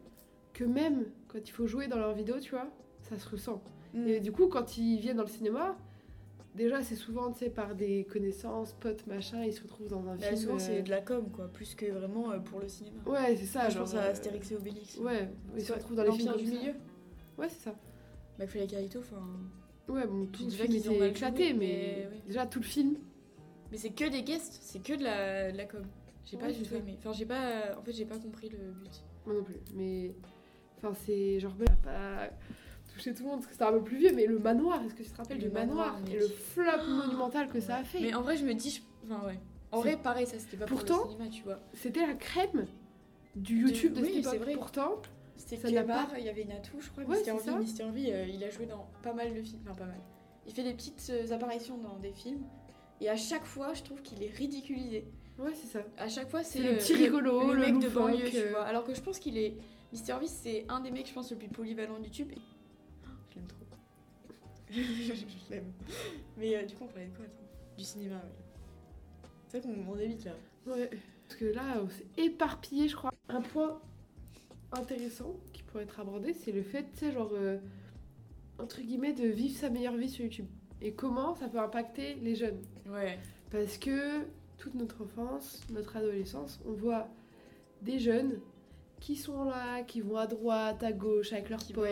que 0.54 0.64
même 0.64 1.04
quand 1.28 1.38
il 1.46 1.50
faut 1.52 1.66
jouer 1.66 1.86
dans 1.86 1.98
leurs 1.98 2.14
vidéos, 2.14 2.40
tu 2.40 2.50
vois, 2.52 2.68
ça 3.08 3.18
se 3.18 3.28
ressent. 3.28 3.62
Mm. 3.94 4.06
Et 4.08 4.20
du 4.20 4.32
coup, 4.32 4.48
quand 4.48 4.78
ils 4.78 4.98
viennent 4.98 5.16
dans 5.16 5.22
le 5.24 5.28
cinéma, 5.28 5.76
déjà, 6.54 6.82
c'est 6.82 6.96
souvent, 6.96 7.32
tu 7.32 7.40
sais, 7.40 7.50
par 7.50 7.74
des 7.74 8.04
connaissances, 8.04 8.72
potes, 8.74 9.06
machin, 9.06 9.42
ils 9.44 9.52
se 9.52 9.62
retrouvent 9.62 9.88
dans 9.88 10.06
un 10.08 10.16
Bah, 10.16 10.26
film. 10.26 10.36
souvent, 10.36 10.54
euh, 10.56 10.58
c'est 10.58 10.82
de 10.82 10.90
la 10.90 11.00
com, 11.00 11.30
quoi, 11.32 11.48
plus 11.48 11.74
que 11.74 11.86
vraiment 11.86 12.30
euh, 12.30 12.38
pour 12.38 12.60
le 12.60 12.68
cinéma. 12.68 12.98
Ouais, 13.06 13.36
c'est 13.36 13.46
ça. 13.46 13.68
Je 13.68 13.74
genre, 13.74 13.84
pense 13.84 13.94
à 13.94 14.04
euh, 14.04 14.10
Astérix 14.10 14.50
et 14.52 14.56
Obélix. 14.56 14.96
Ouais, 14.98 15.28
ils 15.56 15.62
se 15.62 15.72
retrouvent 15.72 15.96
dans 15.96 16.04
les 16.04 16.12
films 16.12 16.36
du 16.36 16.46
ça. 16.46 16.52
milieu. 16.58 16.74
Ouais, 17.38 17.48
c'est 17.48 17.62
ça. 17.62 17.74
McFly 18.38 18.62
et 18.62 18.66
Carito, 18.66 18.98
enfin. 19.00 19.22
Ouais, 19.88 20.06
bon, 20.06 20.26
tout 20.26 20.44
le 20.44 20.50
film 20.50 20.68
qu'ils 20.68 20.90
ont 20.90 21.02
éclaté, 21.02 21.54
mais, 21.54 22.08
mais 22.10 22.20
déjà, 22.26 22.46
tout 22.46 22.58
le 22.58 22.64
film. 22.64 22.96
Mais 23.70 23.78
c'est 23.78 23.90
que 23.90 24.08
des 24.08 24.22
guests, 24.22 24.58
c'est 24.62 24.82
que 24.82 24.94
de 24.94 25.02
la, 25.04 25.50
de 25.52 25.56
la 25.56 25.64
com. 25.64 25.82
J'ai 26.24 26.36
pas 26.36 26.52
du 26.52 26.62
tout 26.62 26.74
aimé. 26.74 26.96
Enfin, 26.98 27.12
j'ai 27.12 27.24
pas. 27.24 27.74
En 27.78 27.82
fait, 27.82 27.92
j'ai 27.92 28.04
pas 28.04 28.18
compris 28.18 28.48
le 28.50 28.58
but. 28.72 29.02
Moi 29.24 29.34
non 29.34 29.42
plus. 29.42 29.56
Mais. 29.74 30.14
Enfin, 30.76 30.92
c'est 31.06 31.40
genre, 31.40 31.54
pas 31.82 32.30
touché 32.98 33.14
tout 33.14 33.22
le 33.22 33.28
monde 33.30 33.38
parce 33.38 33.46
que 33.46 33.52
c'était 33.52 33.64
un 33.64 33.72
peu 33.72 33.82
plus 33.82 33.96
vieux, 33.96 34.12
mais 34.14 34.26
le 34.26 34.38
manoir, 34.38 34.82
est-ce 34.84 34.94
que 34.94 35.02
tu 35.02 35.10
te 35.10 35.16
rappelles 35.16 35.38
Le 35.38 35.44
du 35.44 35.50
manoir. 35.50 35.98
Et 36.10 36.16
le 36.18 36.26
flop 36.28 36.64
monumental 36.86 37.48
que 37.48 37.60
ça 37.60 37.76
a 37.76 37.84
fait 37.84 38.00
Mais 38.00 38.14
en 38.14 38.22
vrai, 38.22 38.36
je 38.36 38.44
me 38.44 38.52
dis. 38.54 38.70
je- 38.70 38.82
Enfin, 39.10 39.26
ouais. 39.26 39.38
En 39.72 39.80
vrai, 39.80 39.96
pareil, 39.96 40.26
ça 40.26 40.38
c'était 40.38 40.56
pas 40.56 40.66
Pourtant- 40.66 40.96
pour 40.98 41.06
le 41.06 41.12
cinéma, 41.12 41.30
tu 41.30 41.42
vois. 41.42 41.58
C'était 41.74 42.06
la 42.06 42.14
crème 42.14 42.66
du 43.36 43.58
YouTube 43.60 43.92
de, 43.94 44.00
oui, 44.02 44.06
cette 44.06 44.24
c'est 44.24 44.30
époque. 44.36 44.40
vrai. 44.42 44.54
Pourtant, 44.56 45.02
C'était 45.36 45.56
Clébar, 45.56 46.08
il 46.18 46.24
y 46.24 46.28
avait 46.28 46.44
Natou, 46.44 46.80
je 46.80 46.90
crois. 46.90 47.04
Ouais, 47.04 47.16
Mister 47.16 47.32
V. 47.32 47.58
Mister 47.60 47.84
V, 47.90 48.12
euh, 48.12 48.26
il 48.26 48.42
a 48.44 48.50
joué 48.50 48.66
dans 48.66 48.88
pas 49.02 49.12
mal 49.12 49.32
de 49.34 49.40
films. 49.42 49.60
Enfin, 49.64 49.74
pas 49.76 49.84
mal. 49.86 50.00
Il 50.46 50.52
fait 50.52 50.64
des 50.64 50.74
petites 50.74 51.06
euh, 51.10 51.32
apparitions 51.32 51.78
dans 51.78 51.96
des 51.98 52.12
films. 52.12 52.42
Et 53.00 53.08
à 53.08 53.16
chaque 53.16 53.44
fois, 53.44 53.72
je 53.74 53.82
trouve 53.84 54.02
qu'il 54.02 54.22
est 54.24 54.34
ridiculisé. 54.34 55.04
ouais, 55.38 55.52
c'est 55.54 55.68
ça. 55.68 55.80
À 55.96 56.08
chaque 56.08 56.28
fois, 56.28 56.42
c'est 56.42 56.58
le 56.58 56.76
petit 56.78 56.94
rigolo, 56.94 57.48
le, 57.52 57.54
le 57.54 57.60
mec 57.60 57.78
de 57.78 57.88
banlieue, 57.88 58.28
tu 58.30 58.36
euh. 58.38 58.50
vois. 58.50 58.62
Alors 58.64 58.82
que 58.84 58.92
je 58.94 59.00
pense 59.00 59.18
qu'il 59.20 59.38
est. 59.38 59.54
Mister 59.92 60.14
V, 60.20 60.26
c'est 60.26 60.64
un 60.68 60.80
des 60.80 60.90
mecs, 60.90 61.06
je 61.08 61.14
pense, 61.14 61.30
le 61.30 61.36
plus 61.38 61.48
polyvalent 61.48 61.98
de 61.98 62.04
YouTube. 62.04 62.32
Oh, 63.38 63.44
l'aime 63.44 63.46
trop. 63.46 63.58
je 64.70 65.50
l'aime. 65.50 65.72
Mais 66.36 66.56
euh, 66.56 66.64
du 66.64 66.74
coup, 66.74 66.84
on 66.84 66.88
parlait 66.88 67.06
de 67.06 67.16
quoi 67.16 67.24
attends 67.24 67.76
Du 67.76 67.84
cinéma, 67.84 68.20
oui. 68.24 69.28
C'est 69.48 69.60
vrai 69.60 69.68
qu'on 69.68 69.82
m'en 69.82 69.98
évite 69.98 70.24
là. 70.24 70.32
Ouais. 70.66 70.90
Parce 71.26 71.40
que 71.40 71.46
là, 71.46 71.80
on 71.82 71.88
s'est 71.88 72.06
éparpillé, 72.16 72.88
je 72.88 72.96
crois. 72.96 73.10
Un 73.28 73.40
point 73.40 73.80
intéressant 74.72 75.36
qui 75.52 75.62
pourrait 75.62 75.84
être 75.84 76.00
abordé, 76.00 76.34
c'est 76.34 76.52
le 76.52 76.62
fait, 76.62 76.84
tu 76.92 76.98
sais, 76.98 77.12
genre, 77.12 77.30
euh, 77.32 77.58
entre 78.58 78.80
guillemets, 78.80 79.12
de 79.14 79.26
vivre 79.26 79.56
sa 79.56 79.70
meilleure 79.70 79.96
vie 79.96 80.08
sur 80.08 80.24
YouTube. 80.24 80.46
Et 80.80 80.92
comment 80.92 81.34
ça 81.34 81.48
peut 81.48 81.58
impacter 81.58 82.14
les 82.16 82.34
jeunes. 82.34 82.60
Ouais. 82.86 83.18
Parce 83.50 83.78
que 83.78 84.24
toute 84.58 84.74
notre 84.74 85.02
enfance, 85.02 85.60
notre 85.70 85.96
adolescence, 85.96 86.60
on 86.66 86.72
voit 86.72 87.08
des 87.82 87.98
jeunes 87.98 88.40
qui 89.00 89.16
sont 89.16 89.44
là, 89.44 89.82
qui 89.82 90.00
vont 90.00 90.16
à 90.16 90.26
droite, 90.26 90.82
à 90.82 90.92
gauche 90.92 91.32
avec 91.32 91.48
leurs 91.50 91.60
Qui 91.60 91.72
potes. 91.72 91.86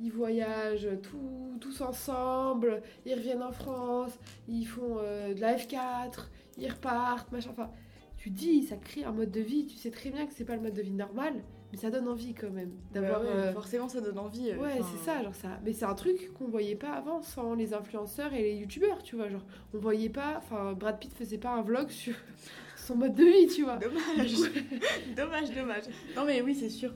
Ils 0.00 0.10
voyagent 0.12 0.88
tout- 1.02 1.56
tous 1.60 1.80
ensemble, 1.80 2.82
ils 3.06 3.14
reviennent 3.14 3.42
en 3.42 3.52
France, 3.52 4.12
ils 4.48 4.64
font 4.66 4.96
euh, 4.98 5.34
de 5.34 5.40
la 5.40 5.56
F4, 5.56 6.28
ils 6.58 6.70
repartent, 6.70 7.30
machin. 7.32 7.50
Enfin, 7.52 7.70
tu 8.16 8.30
dis, 8.30 8.62
ça 8.62 8.76
crée 8.76 9.04
un 9.04 9.12
mode 9.12 9.30
de 9.30 9.40
vie, 9.40 9.66
tu 9.66 9.76
sais 9.76 9.90
très 9.90 10.10
bien 10.10 10.26
que 10.26 10.32
c'est 10.34 10.44
pas 10.44 10.56
le 10.56 10.62
mode 10.62 10.74
de 10.74 10.82
vie 10.82 10.90
normal, 10.92 11.34
mais 11.72 11.78
ça 11.78 11.90
donne 11.90 12.08
envie 12.08 12.32
quand 12.34 12.50
même 12.50 12.70
d'avoir. 12.92 13.20
Bah 13.20 13.26
ouais, 13.26 13.32
euh, 13.34 13.52
Forcément, 13.52 13.88
ça 13.88 14.00
donne 14.00 14.18
envie. 14.18 14.50
euh, 14.50 14.56
Ouais, 14.56 14.80
c'est 14.92 15.04
ça, 15.04 15.22
genre 15.22 15.34
ça. 15.34 15.60
Mais 15.64 15.72
c'est 15.72 15.84
un 15.84 15.94
truc 15.94 16.32
qu'on 16.34 16.46
voyait 16.48 16.76
pas 16.76 16.92
avant 16.92 17.20
sans 17.22 17.54
les 17.54 17.74
influenceurs 17.74 18.32
et 18.32 18.42
les 18.42 18.54
youtubeurs, 18.56 19.02
tu 19.02 19.16
vois. 19.16 19.28
Genre, 19.28 19.44
on 19.74 19.78
voyait 19.78 20.08
pas, 20.08 20.34
enfin, 20.38 20.72
Brad 20.72 20.98
Pitt 20.98 21.12
faisait 21.12 21.38
pas 21.38 21.50
un 21.50 21.62
vlog 21.62 21.88
sur 21.90 22.14
son 22.76 22.96
mode 22.96 23.14
de 23.14 23.24
vie, 23.24 23.46
tu 23.54 23.64
vois. 23.64 23.76
Dommage. 23.76 24.34
dommage, 25.16 25.50
dommage. 25.54 25.84
Non, 26.16 26.24
mais 26.24 26.40
oui, 26.42 26.54
c'est 26.54 26.68
sûr. 26.70 26.92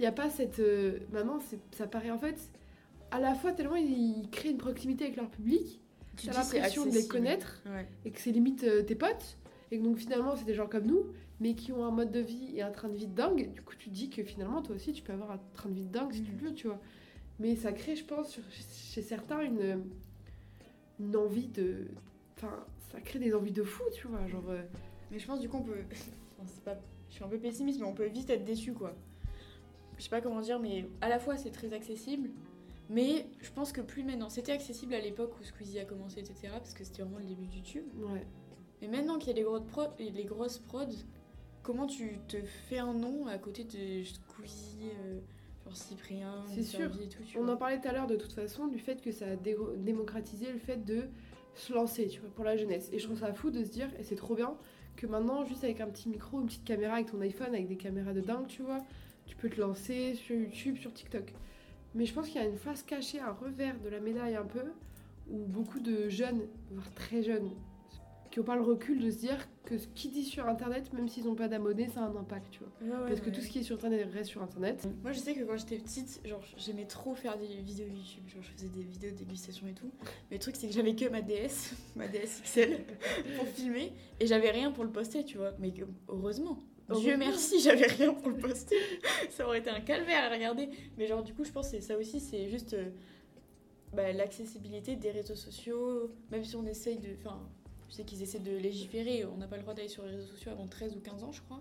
Il 0.00 0.04
y 0.04 0.06
a 0.06 0.12
pas 0.12 0.30
cette. 0.30 0.60
euh, 0.60 0.98
Maintenant, 1.12 1.40
c'est- 1.40 1.60
ça 1.76 1.86
paraît 1.86 2.10
en 2.10 2.18
fait. 2.18 2.50
À 3.10 3.20
la 3.20 3.34
fois, 3.34 3.52
tellement 3.52 3.76
ils 3.76 4.26
créent 4.30 4.50
une 4.50 4.56
proximité 4.56 5.04
avec 5.04 5.16
leur 5.16 5.28
public, 5.30 5.78
Tu 6.16 6.26
c'est 6.26 6.32
l'impression 6.32 6.86
de 6.86 6.90
les 6.92 7.06
connaître 7.06 7.62
Ouais. 7.66 7.86
et 8.06 8.10
que 8.10 8.18
c'est 8.18 8.30
limite 8.32 8.64
euh, 8.64 8.82
tes 8.82 8.94
potes. 8.94 9.36
Et 9.70 9.78
que 9.78 9.84
donc 9.84 9.98
finalement, 9.98 10.34
c'est 10.36 10.44
des 10.46 10.54
gens 10.54 10.66
comme 10.66 10.86
nous, 10.86 11.04
mais 11.38 11.54
qui 11.54 11.70
ont 11.72 11.84
un 11.84 11.90
mode 11.90 12.10
de 12.12 12.20
vie 12.20 12.50
et 12.56 12.62
un 12.62 12.70
train 12.70 12.88
de 12.88 12.96
vie 12.96 13.06
de 13.08 13.14
dingue. 13.14 13.52
Du 13.52 13.60
coup, 13.60 13.74
tu 13.78 13.90
te 13.90 13.94
dis 13.94 14.08
que 14.08 14.24
finalement, 14.24 14.62
toi 14.62 14.74
aussi, 14.74 14.92
tu 14.94 15.02
peux 15.02 15.12
avoir 15.12 15.32
un 15.32 15.40
train 15.52 15.68
de 15.68 15.74
vie 15.74 15.84
de 15.84 15.92
dingue 15.92 16.12
si 16.14 16.22
tu 16.22 16.32
Mhm. 16.32 16.38
le 16.40 16.48
veux, 16.48 16.54
tu 16.54 16.66
vois. 16.66 16.80
Mais 17.38 17.54
ça 17.56 17.72
crée, 17.72 17.94
je 17.94 18.04
pense, 18.06 18.30
sur- 18.30 18.42
chez 18.50 19.02
certains, 19.02 19.40
une, 19.42 19.82
une 20.98 21.14
envie 21.16 21.48
de. 21.48 21.88
Enfin, 22.38 22.64
ça 22.92 23.00
crée 23.02 23.18
des 23.18 23.34
envies 23.34 23.52
de 23.52 23.62
fou, 23.62 23.82
tu 23.94 24.06
vois. 24.08 24.26
Genre. 24.28 24.48
euh, 24.48 24.62
Mais 25.10 25.18
je 25.18 25.26
pense, 25.26 25.40
du 25.40 25.48
coup, 25.50 25.58
on 25.58 25.62
peut. 25.62 25.76
Enfin, 26.42 26.50
pas... 26.64 26.80
Je 27.10 27.16
suis 27.16 27.24
un 27.24 27.28
peu 27.28 27.38
pessimiste, 27.38 27.80
mais 27.80 27.86
on 27.86 27.92
peut 27.92 28.06
vite 28.06 28.30
être 28.30 28.44
déçu, 28.46 28.72
quoi. 28.72 28.94
Je 30.00 30.04
sais 30.04 30.10
pas 30.10 30.22
comment 30.22 30.40
dire, 30.40 30.58
mais 30.58 30.86
à 31.02 31.08
la 31.10 31.18
fois, 31.18 31.36
c'est 31.36 31.50
très 31.50 31.72
accessible. 31.74 32.30
Mais 32.88 33.26
je 33.40 33.50
pense 33.52 33.70
que 33.70 33.82
plus 33.82 34.02
maintenant, 34.02 34.30
c'était 34.30 34.52
accessible 34.52 34.94
à 34.94 35.00
l'époque 35.00 35.32
où 35.38 35.44
Squeezie 35.44 35.78
a 35.78 35.84
commencé, 35.84 36.20
etc. 36.20 36.48
Parce 36.54 36.72
que 36.74 36.82
c'était 36.84 37.02
vraiment 37.02 37.18
le 37.18 37.24
début 37.26 37.46
de 37.46 37.54
YouTube. 37.54 37.84
ouais. 38.10 38.26
Mais 38.80 38.88
maintenant 38.88 39.18
qu'il 39.18 39.28
y 39.28 39.32
a 39.32 39.36
les 39.36 39.42
grosses, 39.42 39.66
pro- 39.68 39.92
les 39.98 40.24
grosses 40.24 40.58
prods, 40.58 40.86
comment 41.62 41.86
tu 41.86 42.18
te 42.28 42.38
fais 42.42 42.78
un 42.78 42.94
nom 42.94 43.26
à 43.26 43.36
côté 43.36 43.64
de 43.64 44.02
Squeezie, 44.02 44.88
euh, 45.04 45.20
genre 45.64 45.76
Cyprien, 45.76 46.44
C'est 46.54 46.62
sûr. 46.62 46.86
Et 47.00 47.06
tout 47.08 47.22
On 47.38 47.46
en 47.48 47.58
parlait 47.58 47.78
tout 47.78 47.88
à 47.88 47.92
l'heure 47.92 48.06
de 48.06 48.16
toute 48.16 48.32
façon 48.32 48.66
du 48.68 48.78
fait 48.78 49.02
que 49.02 49.12
ça 49.12 49.26
a 49.26 49.36
dé- 49.36 49.54
démocratisé 49.76 50.50
le 50.50 50.58
fait 50.58 50.82
de 50.82 51.02
se 51.54 51.74
lancer, 51.74 52.08
tu 52.08 52.20
vois, 52.20 52.30
pour 52.30 52.44
la 52.44 52.56
jeunesse. 52.56 52.88
Et 52.94 52.98
je 52.98 53.04
trouve 53.04 53.18
ça 53.20 53.34
fou 53.34 53.50
de 53.50 53.62
se 53.62 53.68
dire, 53.70 53.88
et 53.98 54.02
c'est 54.02 54.16
trop 54.16 54.34
bien, 54.34 54.56
que 54.96 55.06
maintenant, 55.06 55.44
juste 55.44 55.62
avec 55.62 55.80
un 55.82 55.86
petit 55.88 56.08
micro, 56.08 56.40
une 56.40 56.46
petite 56.46 56.64
caméra 56.64 56.94
avec 56.94 57.10
ton 57.12 57.20
iPhone, 57.20 57.48
avec 57.54 57.68
des 57.68 57.76
caméras 57.76 58.14
de 58.14 58.20
dingue, 58.22 58.46
tu 58.46 58.62
vois, 58.62 58.78
tu 59.30 59.36
peux 59.36 59.48
te 59.48 59.60
lancer 59.60 60.16
sur 60.16 60.34
YouTube, 60.34 60.76
sur 60.76 60.92
TikTok. 60.92 61.32
Mais 61.94 62.04
je 62.04 62.12
pense 62.12 62.26
qu'il 62.26 62.40
y 62.40 62.44
a 62.44 62.48
une 62.48 62.56
face 62.56 62.82
cachée, 62.82 63.20
un 63.20 63.30
revers 63.32 63.78
de 63.80 63.88
la 63.88 64.00
médaille 64.00 64.34
un 64.34 64.44
peu, 64.44 64.62
où 65.30 65.38
beaucoup 65.46 65.78
de 65.78 66.08
jeunes, 66.08 66.42
voire 66.72 66.92
très 66.94 67.22
jeunes, 67.22 67.50
qui 68.32 68.40
n'ont 68.40 68.44
pas 68.44 68.56
le 68.56 68.62
recul 68.62 69.00
de 69.00 69.08
se 69.10 69.18
dire 69.18 69.48
que 69.64 69.76
ce 69.78 69.86
qu'ils 69.88 70.10
disent 70.10 70.28
sur 70.28 70.48
Internet, 70.48 70.92
même 70.92 71.08
s'ils 71.08 71.24
n'ont 71.26 71.34
pas 71.36 71.46
d'abonnés, 71.48 71.88
ça 71.88 72.00
a 72.00 72.04
un 72.08 72.16
impact, 72.16 72.50
tu 72.50 72.60
vois. 72.60 72.68
Ouais, 72.80 73.02
ouais, 73.02 73.08
Parce 73.08 73.20
que 73.20 73.26
ouais. 73.26 73.32
tout 73.32 73.40
ce 73.40 73.48
qui 73.48 73.58
est 73.60 73.62
sur 73.64 73.76
Internet 73.76 74.08
reste 74.12 74.30
sur 74.30 74.42
Internet. 74.42 74.88
Moi, 75.02 75.12
je 75.12 75.18
sais 75.20 75.34
que 75.34 75.40
quand 75.44 75.56
j'étais 75.56 75.78
petite, 75.78 76.20
genre, 76.24 76.42
j'aimais 76.56 76.86
trop 76.86 77.14
faire 77.14 77.36
des 77.38 77.46
vidéos 77.60 77.86
YouTube. 77.86 78.22
Genre, 78.28 78.42
je 78.42 78.50
faisais 78.50 78.68
des 78.68 78.82
vidéos 78.82 79.10
de 79.12 79.16
dégustation 79.16 79.66
et 79.68 79.74
tout. 79.74 79.90
Mais 80.30 80.36
le 80.36 80.38
truc, 80.38 80.54
c'est 80.56 80.66
que 80.68 80.72
j'avais 80.72 80.94
que 80.96 81.08
ma 81.08 81.22
DS, 81.22 81.74
ma 81.96 82.06
DS 82.08 82.40
XL, 82.44 82.84
pour 83.36 83.46
filmer. 83.48 83.92
Et 84.20 84.26
j'avais 84.26 84.50
rien 84.50 84.70
pour 84.72 84.84
le 84.84 84.90
poster, 84.90 85.24
tu 85.24 85.36
vois. 85.38 85.52
Mais 85.58 85.72
que- 85.72 85.84
Dieu 86.98 87.10
Heureusement. 87.12 87.16
merci, 87.18 87.60
j'avais 87.60 87.86
rien 87.86 88.12
pour 88.14 88.30
le 88.30 88.36
poster. 88.38 88.76
ça 89.30 89.46
aurait 89.46 89.58
été 89.58 89.70
un 89.70 89.80
calvaire 89.80 90.24
à 90.30 90.34
regarder. 90.34 90.68
Mais 90.98 91.06
genre, 91.06 91.22
du 91.22 91.32
coup, 91.34 91.44
je 91.44 91.52
pense 91.52 91.70
que 91.70 91.80
ça 91.80 91.96
aussi, 91.96 92.20
c'est 92.20 92.48
juste 92.48 92.74
euh, 92.74 92.90
bah, 93.92 94.12
l'accessibilité 94.12 94.96
des 94.96 95.10
réseaux 95.10 95.34
sociaux. 95.36 96.10
Même 96.30 96.44
si 96.44 96.56
on 96.56 96.66
essaye 96.66 96.98
de. 96.98 97.08
Enfin, 97.18 97.40
je 97.88 97.94
sais 97.94 98.04
qu'ils 98.04 98.22
essaient 98.22 98.38
de 98.38 98.56
légiférer. 98.56 99.24
On 99.24 99.36
n'a 99.36 99.46
pas 99.46 99.56
le 99.56 99.62
droit 99.62 99.74
d'aller 99.74 99.88
sur 99.88 100.04
les 100.04 100.10
réseaux 100.16 100.26
sociaux 100.32 100.52
avant 100.52 100.66
13 100.66 100.96
ou 100.96 101.00
15 101.00 101.24
ans, 101.24 101.32
je 101.32 101.42
crois. 101.42 101.60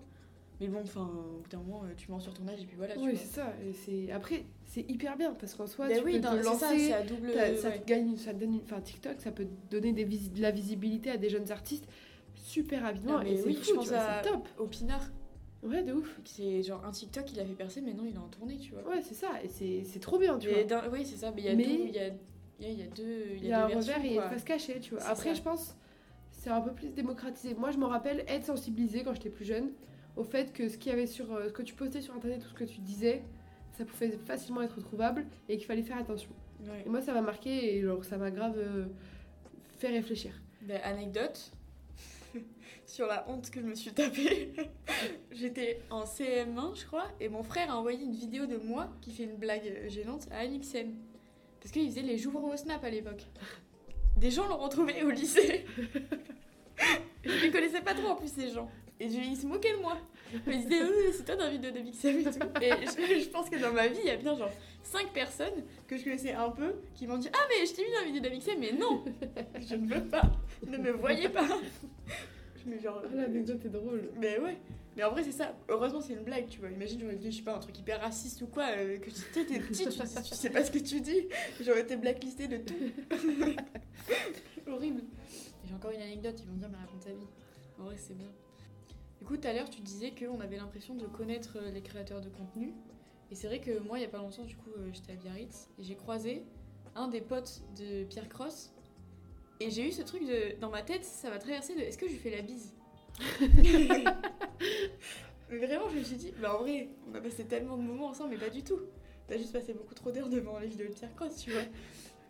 Mais 0.62 0.68
bon, 0.68 0.82
enfin, 0.84 1.10
au 1.10 1.40
bout 1.40 1.50
d'un 1.50 1.60
moment, 1.60 1.84
euh, 1.86 1.94
tu 1.96 2.12
mens 2.12 2.20
sur 2.20 2.34
ton 2.34 2.46
âge 2.50 2.62
et 2.62 2.66
puis 2.66 2.76
voilà. 2.76 2.94
Oui, 2.98 3.12
c'est 3.16 3.34
ça. 3.34 3.54
Et 3.66 3.72
c'est 3.72 4.12
après, 4.12 4.44
c'est 4.66 4.82
hyper 4.90 5.16
bien 5.16 5.34
parce 5.34 5.56
qu'en 5.56 5.68
soi, 5.68 5.88
Ben 5.88 6.00
tu 6.00 6.04
oui, 6.04 6.14
peux 6.20 6.22
te 6.22 6.28
ça, 6.28 6.42
lancer. 6.44 6.80
c'est 6.80 6.94
à 6.94 7.02
double. 7.04 7.32
ça 7.58 7.70
ouais. 7.70 7.80
te 7.80 7.86
gagne, 7.88 8.18
ça 8.18 8.34
te 8.34 8.40
donne, 8.40 8.56
une- 8.56 8.62
enfin 8.64 8.82
TikTok, 8.82 9.22
ça 9.22 9.32
peut 9.32 9.48
donner 9.72 9.94
des 9.94 10.04
de 10.04 10.42
la 10.42 10.52
visibilité 10.52 11.12
à 11.12 11.18
des 11.18 11.30
jeunes 11.30 11.50
artistes 11.52 11.88
super 12.36 12.82
rapidement. 12.84 13.18
Ah, 13.20 13.24
mais 13.24 13.34
et 13.34 13.38
c'est 13.38 13.44
oui, 13.48 13.54
fou, 13.56 13.64
je 13.70 13.74
pense 13.74 13.88
vois, 13.88 13.98
à- 14.00 14.22
c'est 14.24 14.30
top. 14.32 14.48
Au 14.58 14.68
Pinard, 14.68 15.08
Ouais, 15.64 15.84
de 15.84 15.94
ouf. 15.94 16.20
c'est 16.24 16.64
genre 16.64 16.84
un 16.86 16.92
TikTok, 16.92 17.32
il 17.34 17.40
a 17.40 17.46
fait 17.46 17.54
percer, 17.54 17.82
maintenant 17.82 18.06
il 18.06 18.16
est 18.16 18.18
en 18.18 18.28
tournée, 18.30 18.58
tu 18.58 18.72
vois. 18.72 18.88
Ouais, 18.90 19.02
c'est 19.02 19.14
ça. 19.14 19.32
Et 19.44 19.84
c'est 19.84 20.00
trop 20.00 20.18
bien, 20.18 20.38
tu 20.40 20.48
Mais 20.48 20.64
vois. 20.64 20.88
oui, 20.92 21.06
c'est 21.06 21.18
ça, 21.18 21.32
mais 21.36 21.42
il 21.42 21.46
y 21.46 21.50
a 21.50 21.56
Mais- 21.56 21.64
deux. 21.66 21.72
Il 21.72 21.96
y 21.96 22.00
a, 22.00 22.08
il 22.62 22.66
y 22.78 22.82
a- 22.82 22.86
y 22.86 22.90
deux. 22.90 23.26
Il 23.38 23.46
y 23.46 23.52
a 23.52 23.66
un 23.66 23.68
revers 23.68 24.04
et 24.06 24.14
y 24.14 24.16
une 24.16 24.22
face 24.22 24.44
cachée, 24.44 24.80
tu 24.80 24.96
vois. 24.96 25.04
Après, 25.04 25.30
ça. 25.30 25.34
je 25.36 25.42
pense, 25.42 25.76
c'est 26.32 26.50
un 26.50 26.62
peu 26.62 26.72
plus 26.72 26.94
démocratisé. 26.94 27.54
Moi, 27.56 27.72
je 27.72 27.78
me 27.78 27.86
rappelle 27.86 28.24
être 28.28 28.46
sensibilisée 28.46 29.04
quand 29.04 29.14
j'étais 29.14 29.30
plus 29.30 29.46
jeune 29.46 29.72
au 30.16 30.24
fait 30.24 30.52
que 30.54 30.68
ce 30.70 30.78
qu'il 30.78 30.92
y 30.92 30.94
avait 30.94 31.08
sur 31.08 31.34
euh, 31.34 31.48
ce 31.50 31.54
que 31.54 31.62
tu 31.62 31.74
postais 31.76 32.02
sur 32.02 32.14
internet, 32.16 32.42
tout 32.42 32.50
ce 32.50 32.54
que 32.54 32.64
tu 32.64 32.80
disais, 32.80 33.22
ça 33.78 33.86
pouvait 33.86 34.12
facilement 34.12 34.62
être 34.62 34.80
trouvable 34.82 35.26
et 35.50 35.58
qu'il 35.58 35.66
fallait 35.66 35.84
faire 35.84 35.98
attention. 35.98 36.30
Ouais. 36.66 36.84
Et 36.86 36.90
moi, 36.90 37.02
ça 37.02 37.14
m'a 37.14 37.22
marqué 37.22 37.76
et 37.78 37.82
genre, 37.82 38.04
ça 38.04 38.18
m'a 38.18 38.32
grave 38.32 38.56
euh, 38.58 38.86
fait 39.78 39.90
réfléchir. 39.90 40.32
Ben, 40.62 40.80
anecdote 40.84 41.52
sur 42.90 43.06
la 43.06 43.24
honte 43.30 43.50
que 43.52 43.62
je 43.62 43.66
me 43.66 43.76
suis 43.76 43.92
tapée. 43.92 44.52
J'étais 45.32 45.80
en 45.92 46.04
CM1, 46.06 46.76
je 46.76 46.86
crois, 46.86 47.06
et 47.20 47.30
mon 47.30 47.44
frère 47.44 47.72
a 47.72 47.78
envoyé 47.78 48.04
une 48.04 48.16
vidéo 48.16 48.48
de 48.48 48.58
moi 48.58 48.90
qui 49.02 49.12
fait 49.12 49.24
une 49.24 49.38
blague 49.38 49.68
euh, 49.68 49.90
gênante 49.90 50.28
à 50.32 50.40
Alixem. 50.40 50.96
Parce 51.60 51.72
qu'il 51.72 51.88
faisait 51.88 52.02
les 52.02 52.18
jours 52.18 52.44
au 52.44 52.58
Snap 52.58 52.84
à 52.84 52.90
l'époque. 52.90 53.26
Des 54.18 54.32
gens 54.32 54.48
l'ont 54.48 54.58
retrouvé 54.58 55.04
au 55.04 55.12
lycée. 55.12 55.66
je 57.24 57.42
les 57.42 57.52
connaissais 57.52 57.82
pas 57.82 57.94
trop 57.94 58.08
en 58.08 58.16
plus, 58.16 58.34
ces 58.34 58.50
gens. 58.50 58.70
Et 59.00 59.06
ils 59.06 59.38
se 59.38 59.46
moquaient 59.46 59.78
de 59.78 59.82
moi. 59.82 59.98
Ils 60.34 60.40
me 60.40 60.64
disaient, 60.64 60.82
Euh, 60.82 61.12
c'est 61.14 61.26
toi 61.26 61.36
dans 61.36 61.46
la 61.46 61.52
vidéo 61.52 61.72
de 61.72 61.80
Bixem 61.80 62.20
et 62.20 62.24
tout. 62.24 62.40
Et 62.62 62.72
je, 63.22 63.30
pense 63.30 63.50
que 63.50 63.58
dans 63.58 63.72
ma 63.72 63.88
vie, 63.88 64.00
il 64.04 64.08
y 64.08 64.12
a 64.12 64.18
bien 64.18 64.36
genre 64.36 64.52
5 64.84 65.14
personnes 65.14 65.64
que 65.88 65.96
je 65.96 66.04
connaissais 66.04 66.34
un 66.34 66.50
peu 66.50 66.74
qui 66.96 67.08
m'ont 67.08 67.18
dit 67.18 67.30
Ah, 67.34 67.48
mais 67.50 67.66
je 67.66 67.74
t'ai 67.74 67.84
mis 67.84 67.92
dans 67.92 68.00
la 68.00 68.06
vidéo 68.06 68.22
de 68.22 68.60
mais 68.60 68.72
non, 68.74 69.06
je 69.70 69.76
ne 69.76 69.88
veux 69.88 70.04
pas. 70.06 70.24
Ne 70.68 70.78
me 70.78 70.92
voyez 70.92 71.30
pas. 71.30 71.48
Me 72.70 72.80
genre. 72.80 73.02
Ah, 73.06 73.16
L'anecdote 73.16 73.66
est 73.66 73.70
drôle. 73.70 74.10
Mais 74.20 74.40
ouais. 74.40 74.58
Mais 74.96 75.04
en 75.04 75.12
vrai, 75.12 75.24
c'est 75.24 75.32
ça. 75.32 75.56
Heureusement, 75.70 76.02
c'est 76.02 76.14
une 76.14 76.24
blague, 76.24 76.48
tu 76.48 76.60
vois. 76.60 76.70
Imagine, 76.70 77.00
j'aurais 77.00 77.16
dit, 77.16 77.32
je 77.32 77.38
sais 77.38 77.44
pas, 77.44 77.56
un 77.56 77.60
truc 77.60 77.78
hyper 77.80 78.02
raciste 78.02 78.42
ou 78.42 78.48
quoi, 78.48 78.66
euh, 78.78 78.98
que 78.98 79.10
tu 79.10 79.16
sais, 79.16 79.46
t'es 79.46 79.60
petit, 79.60 79.88
tu, 79.88 79.92
tu 79.92 80.36
sais 80.36 80.50
pas 80.50 80.64
ce 80.64 80.72
que 80.72 80.80
tu 80.80 81.00
dis. 81.00 81.28
J'aurais 81.62 81.82
été 81.82 81.96
blacklistée 81.96 82.48
de 82.48 82.58
tout. 82.58 82.74
Horrible. 84.68 85.04
J'ai 85.66 85.74
encore 85.74 85.92
une 85.92 86.02
anecdote, 86.02 86.36
ils 86.40 86.46
vont 86.48 86.54
me 86.54 86.60
dire, 86.60 86.70
mais 86.70 86.78
raconte 86.78 87.02
ta 87.02 87.12
vie. 87.12 87.28
En 87.80 87.84
vrai, 87.84 87.96
c'est 87.98 88.16
bien. 88.16 88.32
Du 89.20 89.26
coup, 89.26 89.38
tout 89.38 89.48
à 89.48 89.54
l'heure, 89.54 89.70
tu 89.70 89.82
disais 89.82 90.12
qu'on 90.12 90.40
avait 90.40 90.58
l'impression 90.58 90.96
de 90.96 91.06
connaître 91.06 91.58
euh, 91.58 91.72
les 91.72 91.82
créateurs 91.82 92.22
de 92.22 92.30
contenu. 92.30 92.74
Et 93.32 93.36
c'est 93.36 93.48
vrai 93.48 93.60
que 93.60 93.80
moi, 93.80 94.00
il 94.00 94.02
y 94.02 94.06
a 94.06 94.10
pas 94.10 94.18
longtemps, 94.18 94.44
du 94.44 94.56
coup, 94.56 94.72
euh, 94.78 94.90
j'étais 94.92 95.14
à 95.14 95.16
Biarritz 95.16 95.70
et 95.78 95.84
j'ai 95.84 95.96
croisé 95.96 96.44
un 96.96 97.08
des 97.08 97.22
potes 97.22 97.62
de 97.78 98.04
Pierre 98.06 98.28
Cross. 98.28 98.74
Et 99.62 99.70
j'ai 99.72 99.88
eu 99.88 99.92
ce 99.92 100.02
truc 100.04 100.26
de. 100.26 100.60
Dans 100.62 100.70
ma 100.70 100.82
tête, 100.82 101.04
ça 101.04 101.30
m'a 101.30 101.38
traversé 101.38 101.76
de. 101.76 101.82
Est-ce 101.82 101.98
que 101.98 102.08
je 102.08 102.14
lui 102.14 102.20
fais 102.20 102.30
la 102.32 102.42
bise 102.42 102.74
Mais 105.50 105.58
vraiment, 105.58 105.90
je 105.90 105.98
me 105.98 106.04
suis 106.04 106.16
dit, 106.16 106.32
bah 106.42 106.56
en 106.56 106.60
vrai, 106.62 106.90
on 107.12 107.16
a 107.16 107.22
passé 107.22 107.44
tellement 107.44 107.76
de 107.76 107.82
moments 107.82 108.08
ensemble, 108.08 108.30
mais 108.32 108.38
pas 108.38 108.50
du 108.50 108.64
tout. 108.64 108.80
T'as 109.28 109.38
juste 109.38 109.52
passé 109.52 109.74
beaucoup 109.74 109.94
trop 109.96 110.12
d'heures 110.12 110.30
devant 110.30 110.60
les 110.60 110.68
vidéos 110.68 110.88
de 110.88 110.94
Pierre 110.94 111.14
Cross, 111.16 111.38
tu 111.38 111.52
vois. 111.52 111.64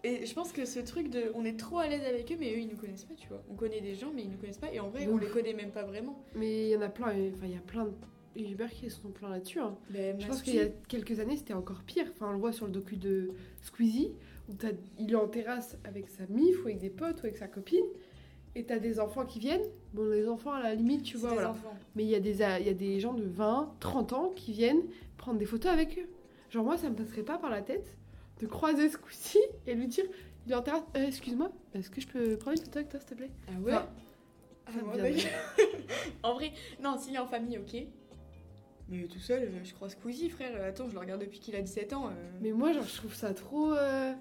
Et 0.03 0.25
je 0.25 0.33
pense 0.33 0.51
que 0.53 0.65
ce 0.65 0.79
truc 0.79 1.09
de. 1.09 1.31
On 1.35 1.43
est 1.45 1.59
trop 1.59 1.79
à 1.79 1.87
l'aise 1.87 2.03
avec 2.03 2.31
eux, 2.31 2.37
mais 2.39 2.51
eux, 2.53 2.59
ils 2.59 2.67
nous 2.67 2.77
connaissent 2.77 3.03
pas, 3.05 3.15
tu 3.15 3.27
vois. 3.27 3.43
On 3.49 3.55
connaît 3.55 3.81
des 3.81 3.95
gens, 3.95 4.11
mais 4.15 4.23
ils 4.23 4.29
nous 4.31 4.37
connaissent 4.37 4.57
pas. 4.57 4.71
Et 4.73 4.79
en 4.79 4.89
vrai, 4.89 5.07
on 5.07 5.13
Ouf. 5.15 5.21
les 5.21 5.27
connaît 5.27 5.53
même 5.53 5.71
pas 5.71 5.83
vraiment. 5.83 6.23
Mais 6.35 6.63
il 6.67 6.69
y 6.69 6.75
en 6.77 6.81
a 6.81 6.89
plein, 6.89 7.07
enfin, 7.09 7.45
il 7.45 7.51
y 7.51 7.57
a 7.57 7.61
plein 7.61 7.85
de 7.85 7.91
youtubeurs 8.41 8.69
qui 8.69 8.89
sont 8.89 9.09
plein 9.09 9.29
là-dessus. 9.29 9.59
hein. 9.59 9.77
Mais 9.89 10.15
Je 10.19 10.25
pense 10.27 10.41
qu'il 10.41 10.55
y 10.55 10.61
a 10.61 10.67
quelques 10.87 11.19
années, 11.19 11.35
c'était 11.35 11.53
encore 11.53 11.83
pire. 11.83 12.05
Enfin, 12.11 12.29
on 12.29 12.31
le 12.31 12.39
voit 12.39 12.53
sur 12.53 12.65
le 12.65 12.71
docu 12.71 12.95
de 12.95 13.31
Squeezie, 13.61 14.13
il 14.97 15.11
est 15.11 15.15
en 15.15 15.27
terrasse 15.27 15.77
avec 15.83 16.09
sa 16.09 16.25
mif, 16.27 16.57
ou 16.63 16.67
avec 16.67 16.79
des 16.79 16.89
potes, 16.89 17.17
ou 17.21 17.25
avec 17.25 17.37
sa 17.37 17.47
copine, 17.47 17.85
et 18.55 18.63
t'as 18.65 18.79
des 18.79 18.99
enfants 18.99 19.25
qui 19.25 19.39
viennent. 19.39 19.65
Bon, 19.93 20.09
les 20.09 20.27
enfants, 20.27 20.51
à 20.53 20.61
la 20.63 20.75
limite, 20.75 21.03
tu 21.03 21.17
vois, 21.17 21.29
des 21.29 21.35
voilà. 21.35 21.55
Mais 21.95 22.03
il 22.03 22.09
y, 22.09 22.15
a 22.15 22.19
des, 22.19 22.39
y 22.39 22.43
a 22.69 22.73
des 22.73 22.99
gens 22.99 23.13
de 23.13 23.23
20, 23.23 23.73
30 23.79 24.13
ans 24.13 24.31
qui 24.35 24.51
viennent 24.53 24.81
prendre 25.17 25.37
des 25.39 25.45
photos 25.45 25.71
avec 25.71 25.97
eux. 25.99 26.09
Genre, 26.49 26.63
moi, 26.63 26.77
ça 26.77 26.89
me 26.89 26.95
passerait 26.95 27.23
pas 27.23 27.37
par 27.37 27.49
la 27.51 27.61
tête 27.61 27.95
de 28.41 28.47
croiser 28.47 28.89
Squeezie 28.89 29.37
et 29.67 29.75
lui 29.75 29.87
dire 29.87 30.05
il 30.45 30.51
est 30.53 30.55
en 30.55 30.61
terrasse, 30.63 30.83
Euh, 30.97 31.05
excuse-moi, 31.07 31.51
est-ce 31.75 31.89
que 31.91 32.01
je 32.01 32.07
peux 32.07 32.37
prendre 32.37 32.57
une 32.57 32.63
photo 32.63 32.79
avec 32.79 32.89
toi, 32.89 32.99
s'il 32.99 33.09
te 33.09 33.13
plaît? 33.15 33.29
Ah 33.47 33.59
ouais? 33.61 33.73
Enfin, 33.73 33.87
Ah, 34.67 34.83
moi, 34.83 34.97
de- 34.97 35.03
En 36.23 36.33
vrai, 36.33 36.51
non, 36.81 36.97
s'il 36.97 37.13
est 37.15 37.19
en 37.19 37.27
famille, 37.27 37.57
ok. 37.59 37.83
Mais 38.87 39.03
tout 39.05 39.19
seul, 39.19 39.43
euh, 39.43 39.63
je 39.63 39.73
crois 39.75 39.89
Squeezie, 39.89 40.29
frère. 40.29 40.59
Attends, 40.63 40.87
je 40.89 40.93
le 40.95 40.99
regarde 40.99 41.21
depuis 41.21 41.39
qu'il 41.39 41.55
a 41.55 41.61
17 41.61 41.93
ans. 41.93 42.07
euh. 42.07 42.11
Mais 42.41 42.51
moi, 42.51 42.73
genre, 42.73 42.83
je 42.85 42.95
trouve 42.95 43.13
ça 43.13 43.33
trop. 43.35 43.73
euh, 43.73 44.13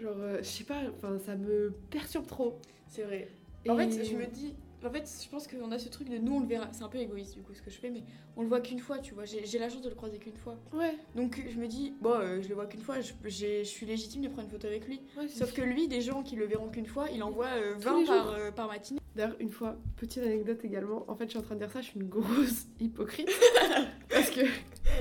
Genre, 0.00 0.14
euh, 0.18 0.38
je 0.38 0.44
sais 0.48 0.64
pas, 0.64 0.80
enfin, 0.96 1.18
ça 1.18 1.36
me 1.36 1.72
perturbe 1.90 2.26
trop. 2.26 2.58
C'est 2.88 3.02
vrai. 3.02 3.28
Et- 3.64 3.70
En 3.70 3.76
fait, 3.76 3.90
je 4.04 4.16
me 4.16 4.26
dis. 4.26 4.54
En 4.84 4.90
fait, 4.90 5.10
je 5.24 5.28
pense 5.28 5.48
qu'on 5.48 5.72
a 5.72 5.78
ce 5.80 5.88
truc 5.88 6.08
de 6.08 6.18
nous, 6.18 6.36
on 6.36 6.40
le 6.40 6.46
verra. 6.46 6.68
C'est 6.70 6.84
un 6.84 6.88
peu 6.88 6.98
égoïste 6.98 7.34
du 7.34 7.42
coup 7.42 7.52
ce 7.54 7.62
que 7.62 7.70
je 7.70 7.76
fais, 7.76 7.90
mais 7.90 8.04
on 8.36 8.42
le 8.42 8.48
voit 8.48 8.60
qu'une 8.60 8.78
fois, 8.78 8.98
tu 8.98 9.14
vois. 9.14 9.24
J'ai 9.24 9.58
la 9.58 9.68
chance 9.68 9.82
de 9.82 9.88
le 9.88 9.96
croiser 9.96 10.18
qu'une 10.18 10.36
fois. 10.36 10.56
Ouais, 10.72 10.94
Donc 11.16 11.42
je 11.50 11.58
me 11.58 11.66
dis, 11.66 11.94
bon, 12.00 12.10
euh, 12.10 12.40
je 12.40 12.48
le 12.48 12.54
vois 12.54 12.66
qu'une 12.66 12.82
fois, 12.82 12.96
je, 13.00 13.64
suis 13.64 13.86
légitime 13.86 14.22
de 14.22 14.28
prendre 14.28 14.44
une 14.44 14.50
photo 14.50 14.68
avec 14.68 14.86
lui. 14.86 15.00
ouais 15.18 15.26
Sauf 15.28 15.52
que 15.52 15.62
lui, 15.62 15.88
des 15.88 16.02
gens 16.02 16.22
qui 16.22 16.36
le 16.36 16.44
verront 16.46 16.68
qu'une 16.68 16.86
fois, 16.86 17.06
il 17.12 17.20
euh, 17.20 17.74
Tous 17.74 17.88
20 17.88 18.00
les 18.00 18.06
par, 18.06 18.30
euh, 18.34 18.50
par 18.52 18.68
matinée. 18.68 19.00
D'ailleurs, 19.16 19.34
une 19.40 19.50
fois, 19.50 19.76
petite 19.96 20.22
anecdote 20.22 20.62
également. 20.62 21.04
En 21.08 21.16
fait, 21.16 21.24
je 21.24 21.30
suis 21.30 21.38
en 21.38 21.42
train 21.42 21.54
de 21.54 21.60
dire 21.60 21.70
ça, 21.70 21.80
je 21.80 21.86
suis 21.86 21.98
une 21.98 22.08
grosse 22.08 22.66
hypocrite. 22.80 23.30
parce 24.10 24.30
que 24.30 24.42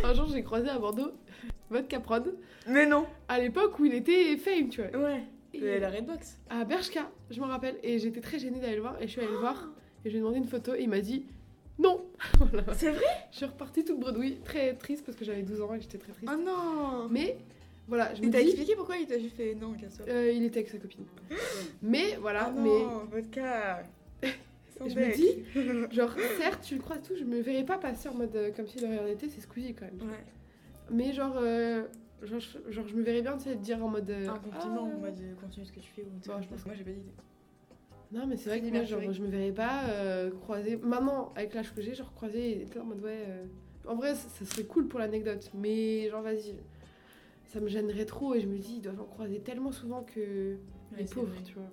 un 0.04 0.14
jour, 0.14 0.28
j'ai 0.28 0.42
croisé 0.42 0.70
à 0.70 0.80
Bordeaux 0.80 1.12
Vodka 1.70 2.00
Prod 2.00 2.36
Mais 2.68 2.86
non 2.86 3.06
à 3.28 3.40
l'époque 3.40 3.80
où 3.80 3.86
il 3.86 3.94
était 3.94 4.38
fame, 4.38 4.70
tu 4.70 4.82
vois. 4.82 5.00
Ouais. 5.00 5.24
Et- 5.54 5.80
la 5.80 5.90
Redbox. 5.90 6.38
à 6.50 6.66
Bershka, 6.66 7.10
je 7.32 7.40
me 7.40 7.46
rappelle. 7.46 7.78
Et 7.82 7.98
j'étais 8.00 8.20
très 8.22 8.40
gênée 8.40 8.60
d'aller 8.60 8.76
le 8.76 8.82
voir. 8.82 9.02
Et 9.02 9.08
je 9.08 9.12
suis 9.14 9.22
allée 9.22 9.32
le 9.32 9.38
voir. 9.38 9.70
Et 10.04 10.10
je 10.10 10.12
lui 10.12 10.18
ai 10.18 10.20
demandé 10.20 10.38
une 10.38 10.48
photo. 10.48 10.74
Et 10.76 10.82
il 10.82 10.90
m'a 10.90 11.00
dit 11.00 11.26
non. 11.80 12.06
Voilà. 12.40 12.64
C'est 12.74 12.92
vrai? 12.92 13.04
Je 13.32 13.38
suis 13.38 13.46
repartie 13.46 13.84
toute 13.86 14.00
bredouille. 14.00 14.38
Très 14.44 14.74
triste 14.76 15.06
parce 15.06 15.18
que 15.18 15.24
j'avais 15.26 15.44
12 15.44 15.62
ans 15.62 15.74
et 15.74 15.80
j'étais 15.82 15.98
très 15.98 16.12
triste. 16.14 16.32
Oh 16.34 16.38
non 16.38 17.08
Mais 17.10 17.38
voilà, 17.88 18.14
je 18.16 18.22
me 18.22 18.30
dis. 18.30 18.38
expliqué 18.38 18.76
pourquoi 18.76 18.98
il 18.98 19.08
t'a 19.08 19.18
juste 19.20 19.36
fait 19.38 19.56
non, 19.56 19.74
casse-toi. 19.74 20.06
euh, 20.10 20.32
il 20.32 20.44
était 20.44 20.60
avec 20.60 20.70
sa 20.72 20.78
copine. 20.78 21.06
Mais 21.82 22.18
voilà, 22.20 22.52
mais 22.56 22.64
non, 22.70 23.06
vodka. 23.12 23.84
Sans 24.78 24.90
je 24.90 24.96
me 25.00 25.16
dis, 25.16 25.44
genre, 25.96 26.14
certes, 26.38 26.64
tu 26.64 26.76
le 26.76 26.82
crois 26.82 26.98
tout, 26.98 27.14
je 27.18 27.24
me 27.24 27.40
verrais 27.42 27.64
pas 27.64 27.78
passer 27.78 28.10
en 28.10 28.14
mode 28.16 28.36
euh, 28.36 28.52
comme 28.56 28.68
si 28.68 28.80
le 28.80 28.88
rien 28.88 29.04
n'était, 29.06 29.30
c'est 29.30 29.40
Squeezie 29.40 29.74
quand 29.74 29.86
même. 29.86 30.10
Ouais. 30.10 30.18
Mais 30.92 31.14
genre, 31.14 31.36
euh, 31.38 31.84
genre, 32.22 32.40
je- 32.40 32.72
genre, 32.72 32.88
je 32.88 32.96
me 32.96 33.02
verrais 33.04 33.22
bien, 33.22 33.38
tu 33.38 33.44
sais, 33.44 33.56
dire 33.56 33.84
en 33.84 33.90
mode. 33.90 34.10
euh, 34.10 34.30
Un 34.30 34.40
compliment 34.40 34.90
ah. 34.92 34.96
en 34.96 35.00
mode 35.00 35.20
euh, 35.22 35.34
continue 35.42 35.66
ce 35.66 35.72
que 35.72 35.80
tu 35.80 35.92
fais 35.92 36.04
ou 36.04 36.08
un 36.08 36.36
Bon, 36.36 36.42
je 36.42 36.48
pense- 36.48 36.66
Moi 36.66 36.76
j'ai 36.76 36.84
pas 36.84 36.92
d'idée. 36.92 37.12
Non, 38.12 38.28
mais 38.28 38.38
c'est 38.38 38.50
vrai 38.50 38.62
que 38.62 38.68
moi, 38.68 38.84
genre, 38.84 39.12
je 39.12 39.22
me 39.22 39.28
verrais 39.28 39.52
pas 39.52 39.86
euh, 39.90 40.32
croiser. 40.32 40.78
Maintenant, 40.78 41.34
avec 41.36 41.54
l'âge 41.54 41.74
que 41.74 41.82
j'ai, 41.82 41.96
genre, 41.96 42.14
croiser 42.14 42.62
et 42.62 42.80
en 42.80 42.86
mode, 42.86 43.02
ouais. 43.02 43.26
En 43.88 43.96
vrai, 43.96 44.16
ça, 44.16 44.30
ça 44.30 44.46
serait 44.46 44.64
cool 44.66 44.88
pour 44.88 45.00
l'anecdote, 45.00 45.52
mais 45.54 46.10
genre, 46.10 46.22
vas-y. 46.22 46.56
Ça 47.46 47.60
me 47.60 47.68
gênerait 47.68 48.06
trop 48.06 48.34
et 48.34 48.42
je 48.42 48.48
me 48.48 48.58
dis, 48.58 48.76
ils 48.78 48.82
doivent 48.82 49.02
en 49.02 49.06
croiser 49.06 49.40
tellement 49.40 49.72
souvent 49.72 50.04
que. 50.04 50.58
Ouais, 50.92 51.00
les 51.00 51.06
pauvres, 51.06 51.28
vrai. 51.28 51.44
tu 51.44 51.56
vois. 51.56 51.70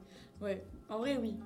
Ouais, 0.49 0.65
en 0.89 0.99
vrai 0.99 1.17
oui. 1.19 1.37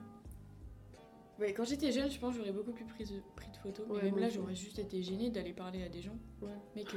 Ouais, 1.39 1.53
quand 1.53 1.65
j'étais 1.65 1.93
jeune, 1.93 2.11
je 2.11 2.19
pense 2.19 2.33
que 2.35 2.39
j'aurais 2.41 2.53
beaucoup 2.53 2.73
plus 2.73 2.85
pris 2.87 3.05
de, 3.05 3.21
pris 3.35 3.51
de 3.51 3.57
photos. 3.59 3.87
Ouais, 3.89 3.99
mais 4.05 4.11
même 4.11 4.21
là, 4.21 4.29
j'aurais 4.31 4.55
juste 4.55 4.79
été 4.79 5.03
gênée 5.03 5.31
d'aller 5.31 5.53
parler 5.53 5.83
à 5.83 5.89
des 5.89 6.01
gens. 6.01 6.17
Ouais. 6.41 6.49
Mais 6.75 6.85
que. 6.85 6.97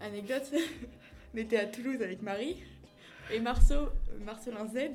Anecdote, 0.00 0.52
on 1.34 1.38
était 1.38 1.58
à 1.58 1.66
Toulouse 1.66 2.00
avec 2.02 2.22
Marie 2.22 2.56
et 3.32 3.40
Marceau, 3.40 3.88
Marcelin 4.24 4.66
Z 4.66 4.90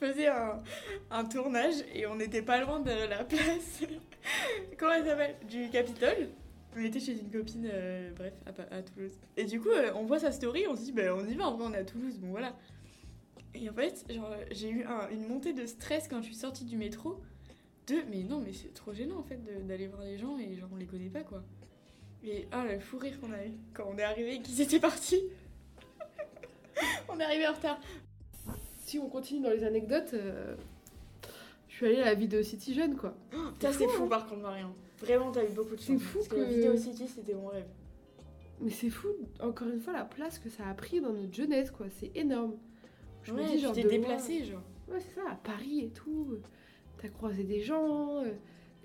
faisait 0.00 0.28
un, 0.28 1.24
tournage 1.24 1.76
et 1.94 2.06
on 2.06 2.16
n'était 2.16 2.42
pas 2.42 2.60
loin 2.60 2.80
de 2.80 2.90
la 3.08 3.24
place. 3.24 3.82
Comment 4.78 4.92
elle 4.94 5.04
s'appelle? 5.04 5.36
Du 5.48 5.70
Capitole. 5.70 6.28
On 6.76 6.82
était 6.82 6.98
chez 6.98 7.12
une 7.12 7.30
copine, 7.30 7.68
euh, 7.72 8.10
bref, 8.16 8.34
à, 8.46 8.82
Toulouse. 8.82 9.12
Et 9.36 9.44
du 9.44 9.60
coup, 9.60 9.68
euh, 9.68 9.92
on 9.94 10.04
voit 10.04 10.18
sa 10.18 10.32
story, 10.32 10.66
on 10.68 10.74
se 10.74 10.82
dit, 10.82 10.92
bah, 10.92 11.14
on 11.14 11.24
y 11.24 11.34
va, 11.34 11.46
en 11.46 11.56
vrai, 11.56 11.66
on 11.68 11.72
est 11.72 11.78
à 11.78 11.84
Toulouse, 11.84 12.18
bon 12.18 12.30
voilà. 12.30 12.56
Et 13.54 13.70
en 13.70 13.72
fait, 13.72 14.04
j'ai 14.50 14.70
eu 14.70 14.82
un- 14.84 15.08
une 15.10 15.28
montée 15.28 15.52
de 15.52 15.66
stress 15.66 16.08
quand 16.08 16.20
je 16.20 16.26
suis 16.26 16.34
sortie 16.34 16.64
du 16.64 16.76
métro. 16.76 17.22
De, 17.86 17.96
mais 18.10 18.24
non, 18.24 18.40
mais 18.40 18.52
c'est 18.52 18.72
trop 18.74 18.92
gênant 18.92 19.18
en 19.18 19.22
fait 19.22 19.38
d'aller 19.66 19.86
voir 19.86 20.02
les 20.02 20.18
gens 20.18 20.38
et 20.38 20.56
genre, 20.56 20.70
on 20.72 20.76
les 20.76 20.86
connaît 20.86 21.10
pas 21.10 21.22
quoi. 21.22 21.44
Et 22.26 22.46
ah, 22.52 22.64
le 22.64 22.78
fou 22.80 22.98
rire 22.98 23.20
qu'on 23.20 23.32
a 23.32 23.44
eu 23.44 23.52
quand 23.74 23.84
on 23.92 23.98
est 23.98 24.02
arrivé 24.02 24.36
et 24.36 24.40
qu'ils 24.40 24.60
étaient 24.60 24.80
partis. 24.80 25.22
on 27.08 27.20
est 27.20 27.24
arrivé 27.24 27.46
en 27.46 27.52
retard. 27.52 27.78
Si 28.78 28.98
on 28.98 29.08
continue 29.08 29.40
dans 29.42 29.50
les 29.50 29.64
anecdotes, 29.64 30.14
euh, 30.14 30.56
je 31.68 31.74
suis 31.74 31.86
allée 31.86 32.00
à 32.00 32.06
la 32.06 32.14
Vidéo 32.14 32.42
City 32.42 32.72
jeune, 32.74 32.96
quoi. 32.96 33.14
Ça, 33.60 33.72
c'est 33.72 33.86
fou, 33.86 33.90
fou 33.90 34.04
hein. 34.04 34.08
par 34.08 34.26
contre, 34.26 34.42
Marion. 34.42 34.74
Vraiment, 35.00 35.32
t'as 35.32 35.44
eu 35.44 35.50
beaucoup 35.50 35.76
de 35.76 35.80
C'est 35.80 35.94
chance. 35.94 36.02
fou 36.02 36.18
Parce 36.18 36.28
que, 36.28 36.36
la 36.36 36.46
que- 36.46 36.50
vidéo 36.54 36.76
City, 36.76 37.06
c'était 37.08 37.34
mon 37.34 37.48
rêve. 37.48 37.66
Mais 38.60 38.70
c'est 38.70 38.90
fou, 38.90 39.08
encore 39.40 39.68
une 39.68 39.80
fois, 39.80 39.92
la 39.92 40.04
place 40.04 40.38
que 40.38 40.48
ça 40.48 40.66
a 40.66 40.74
pris 40.74 41.00
dans 41.00 41.12
notre 41.12 41.34
jeunesse, 41.34 41.70
quoi. 41.70 41.86
C'est 41.90 42.12
énorme. 42.14 42.56
Je 43.22 43.32
ouais, 43.32 43.42
me 43.42 43.48
dis, 43.48 43.58
genre, 43.58 43.72
tu 43.72 43.82
t'es 43.82 43.84
de 43.84 43.90
déplacé, 43.90 44.44
genre. 44.44 44.62
Ouais, 44.88 45.00
c'est 45.00 45.14
ça, 45.14 45.22
à 45.30 45.34
Paris 45.34 45.80
et 45.86 45.90
tout. 45.90 46.38
T'as 47.02 47.08
croisé 47.08 47.42
des 47.42 47.60
gens, 47.60 48.22
euh, 48.22 48.30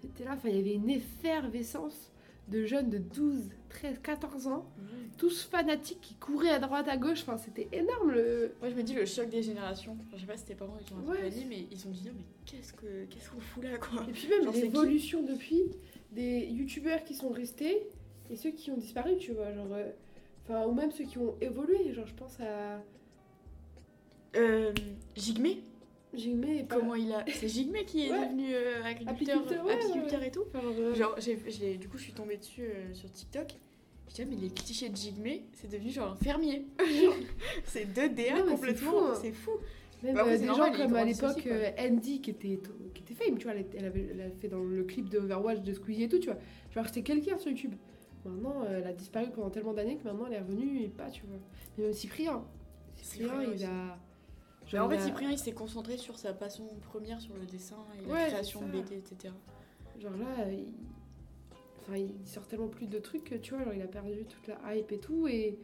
t'étais 0.02 0.26
là. 0.26 0.34
Enfin, 0.34 0.50
il 0.50 0.58
y 0.58 0.60
avait 0.60 0.74
une 0.74 0.90
effervescence 0.90 2.12
de 2.50 2.66
jeunes 2.66 2.90
de 2.90 2.98
12, 2.98 3.50
13, 3.70 4.00
14 4.02 4.48
ans, 4.48 4.66
tous 5.18 5.44
fanatiques 5.44 6.00
qui 6.02 6.16
couraient 6.16 6.50
à 6.50 6.60
droite, 6.60 6.88
à 6.88 6.98
gauche. 6.98 7.22
Enfin, 7.22 7.38
c'était 7.38 7.68
énorme 7.72 8.12
le. 8.12 8.54
Moi, 8.62 8.70
je 8.70 8.76
me 8.76 8.84
dis 8.84 8.94
le 8.94 9.06
choc 9.06 9.30
des 9.30 9.44
générations. 9.44 9.98
Enfin, 10.08 10.16
je 10.18 10.22
sais 10.22 10.28
pas 10.28 10.38
si 10.38 10.46
tes 10.46 10.56
parents 10.56 10.78
ils 10.80 10.94
ont 10.94 11.10
Ouais. 11.10 11.18
accompagné, 11.20 11.46
mais 11.48 11.68
ils 11.72 11.88
ont 11.88 11.92
dit, 11.92 12.04
mais 12.06 12.24
qu'est-ce 12.46 12.74
que 12.74 13.06
qu'est-ce 13.06 13.30
qu'on 13.30 13.40
fout 13.40 13.64
là, 13.64 13.78
quoi 13.78 14.04
Et 14.08 14.12
puis 14.12 14.28
même 14.30 14.52
l'évolution 14.54 15.24
depuis 15.24 15.64
des 16.12 16.46
youtubeurs 16.48 17.04
qui 17.04 17.14
sont 17.14 17.30
restés 17.30 17.88
et 18.32 18.36
ceux 18.36 18.52
qui 18.52 18.72
ont 18.72 18.78
disparu, 18.78 19.18
tu 19.18 19.32
vois. 19.34 19.54
Genre. 19.54 19.68
euh, 19.74 19.90
Enfin, 20.52 20.66
ou 20.66 20.74
même 20.74 20.90
ceux 20.92 21.04
qui 21.04 21.20
ont 21.20 21.36
évolué. 21.42 21.94
Genre, 21.94 22.08
je 22.08 22.16
pense 22.16 22.40
à. 22.40 22.82
Euh, 24.36 24.72
Jigmé 25.16 25.62
Pas- 26.12 26.76
Comment 26.76 26.96
il 26.96 27.12
a. 27.12 27.24
C'est 27.28 27.48
Jigmé 27.48 27.86
qui 27.86 28.08
est 28.08 28.12
Ouais. 28.12 28.26
devenu 28.26 28.48
euh, 28.54 28.84
agriculteur, 28.84 29.38
Apiculteur, 29.38 29.66
ouais, 29.66 29.74
apiculteur 29.74 30.24
et 30.24 30.32
tout 30.32 30.44
genre, 30.54 30.64
euh, 30.80 30.96
Genre, 30.96 31.16
j'ai, 31.20 31.40
j'ai- 31.48 31.78
du 31.78 31.88
coup, 31.88 31.98
je 31.98 32.04
suis 32.04 32.14
tombée 32.14 32.38
dessus 32.38 32.64
euh, 32.64 32.94
sur 32.94 33.12
TikTok. 33.12 33.48
Je 34.08 34.16
disais, 34.16 34.26
mais 34.26 34.36
les 34.38 34.50
clichés 34.50 34.90
de 34.90 34.96
Jigmé, 34.98 35.44
c'est 35.54 35.70
devenu 35.72 35.92
genre 35.92 36.12
un 36.14 36.16
fermier. 36.16 36.66
Genre, 36.80 37.14
c'est 37.66 37.86
deux 37.94 38.10
DA 38.10 38.32
Non, 38.32 38.36
mais 38.38 38.42
c'est 38.44 38.56
complètement. 38.56 38.92
fou, 38.92 38.98
hein. 38.98 39.14
C'est 39.22 39.32
fou. 39.32 39.52
Même 40.02 40.16
Bah, 40.16 40.24
euh, 40.26 40.38
des 40.38 40.46
normal, 40.46 40.74
gens 40.74 40.84
comme 40.86 40.96
à 40.96 41.04
l'époque 41.04 41.46
euh, 41.46 41.70
Andy 41.78 42.22
qui 42.22 42.30
était, 42.32 42.60
qui 42.96 43.04
était 43.04 43.14
fame, 43.14 43.38
tu 43.38 43.44
vois, 43.48 43.54
elle, 43.78 43.86
avait, 43.86 44.08
elle 44.12 44.22
a 44.22 44.30
fait 44.32 44.48
dans 44.48 44.64
le 44.64 44.84
clip 44.86 45.10
de 45.10 45.20
Overwatch 45.20 45.60
de 45.62 45.74
Squeezie 45.74 46.04
et 46.06 46.10
tout, 46.10 46.18
tu 46.20 46.28
vois. 46.30 46.40
Genre 46.74 46.88
c'était 46.88 47.04
quelqu'un 47.04 47.38
sur 47.38 47.52
YouTube. 47.52 47.76
Maintenant, 48.26 48.64
elle 48.70 48.86
a 48.88 48.94
disparu 48.94 49.28
pendant 49.36 49.50
tellement 49.50 49.74
d'années 49.74 49.98
que 49.98 50.04
maintenant 50.06 50.26
elle 50.28 50.34
est 50.34 50.40
revenue 50.40 50.82
et 50.84 50.88
pas, 50.88 51.10
tu 51.12 51.22
vois. 51.28 51.38
Mais 51.78 51.84
même 51.86 51.94
Cyprien. 51.94 52.44
Cyprien, 52.96 53.28
Cyprien 53.28 53.44
il 53.44 53.56
aussi. 53.56 53.66
a. 53.66 53.98
Mais 54.74 54.80
en 54.80 54.90
genre, 54.90 54.92
fait, 55.00 55.06
Cyprien, 55.06 55.32
il 55.32 55.38
s'est 55.38 55.52
concentré 55.52 55.98
sur 55.98 56.18
sa 56.18 56.34
passion 56.34 56.66
première, 56.90 57.20
sur 57.22 57.36
le 57.36 57.46
dessin 57.46 57.78
et 57.98 58.06
la 58.08 58.14
Ouais, 58.14 58.28
création. 58.28 58.62
BD, 58.68 58.98
etc. 58.98 59.34
Genre 60.00 60.16
là, 60.18 60.52
il... 60.52 60.68
Enfin, 61.82 61.98
il 61.98 62.28
sort 62.28 62.46
tellement 62.48 62.68
plus 62.68 62.88
de 62.88 63.00
trucs 63.00 63.24
que 63.24 63.36
tu 63.36 63.54
vois, 63.56 63.64
genre 63.64 63.74
il 63.74 63.82
a 63.82 63.88
perdu 63.88 64.26
toute 64.26 64.48
la 64.48 64.76
hype 64.76 64.92
et 64.92 65.00
tout. 65.00 65.28
Et, 65.28 65.58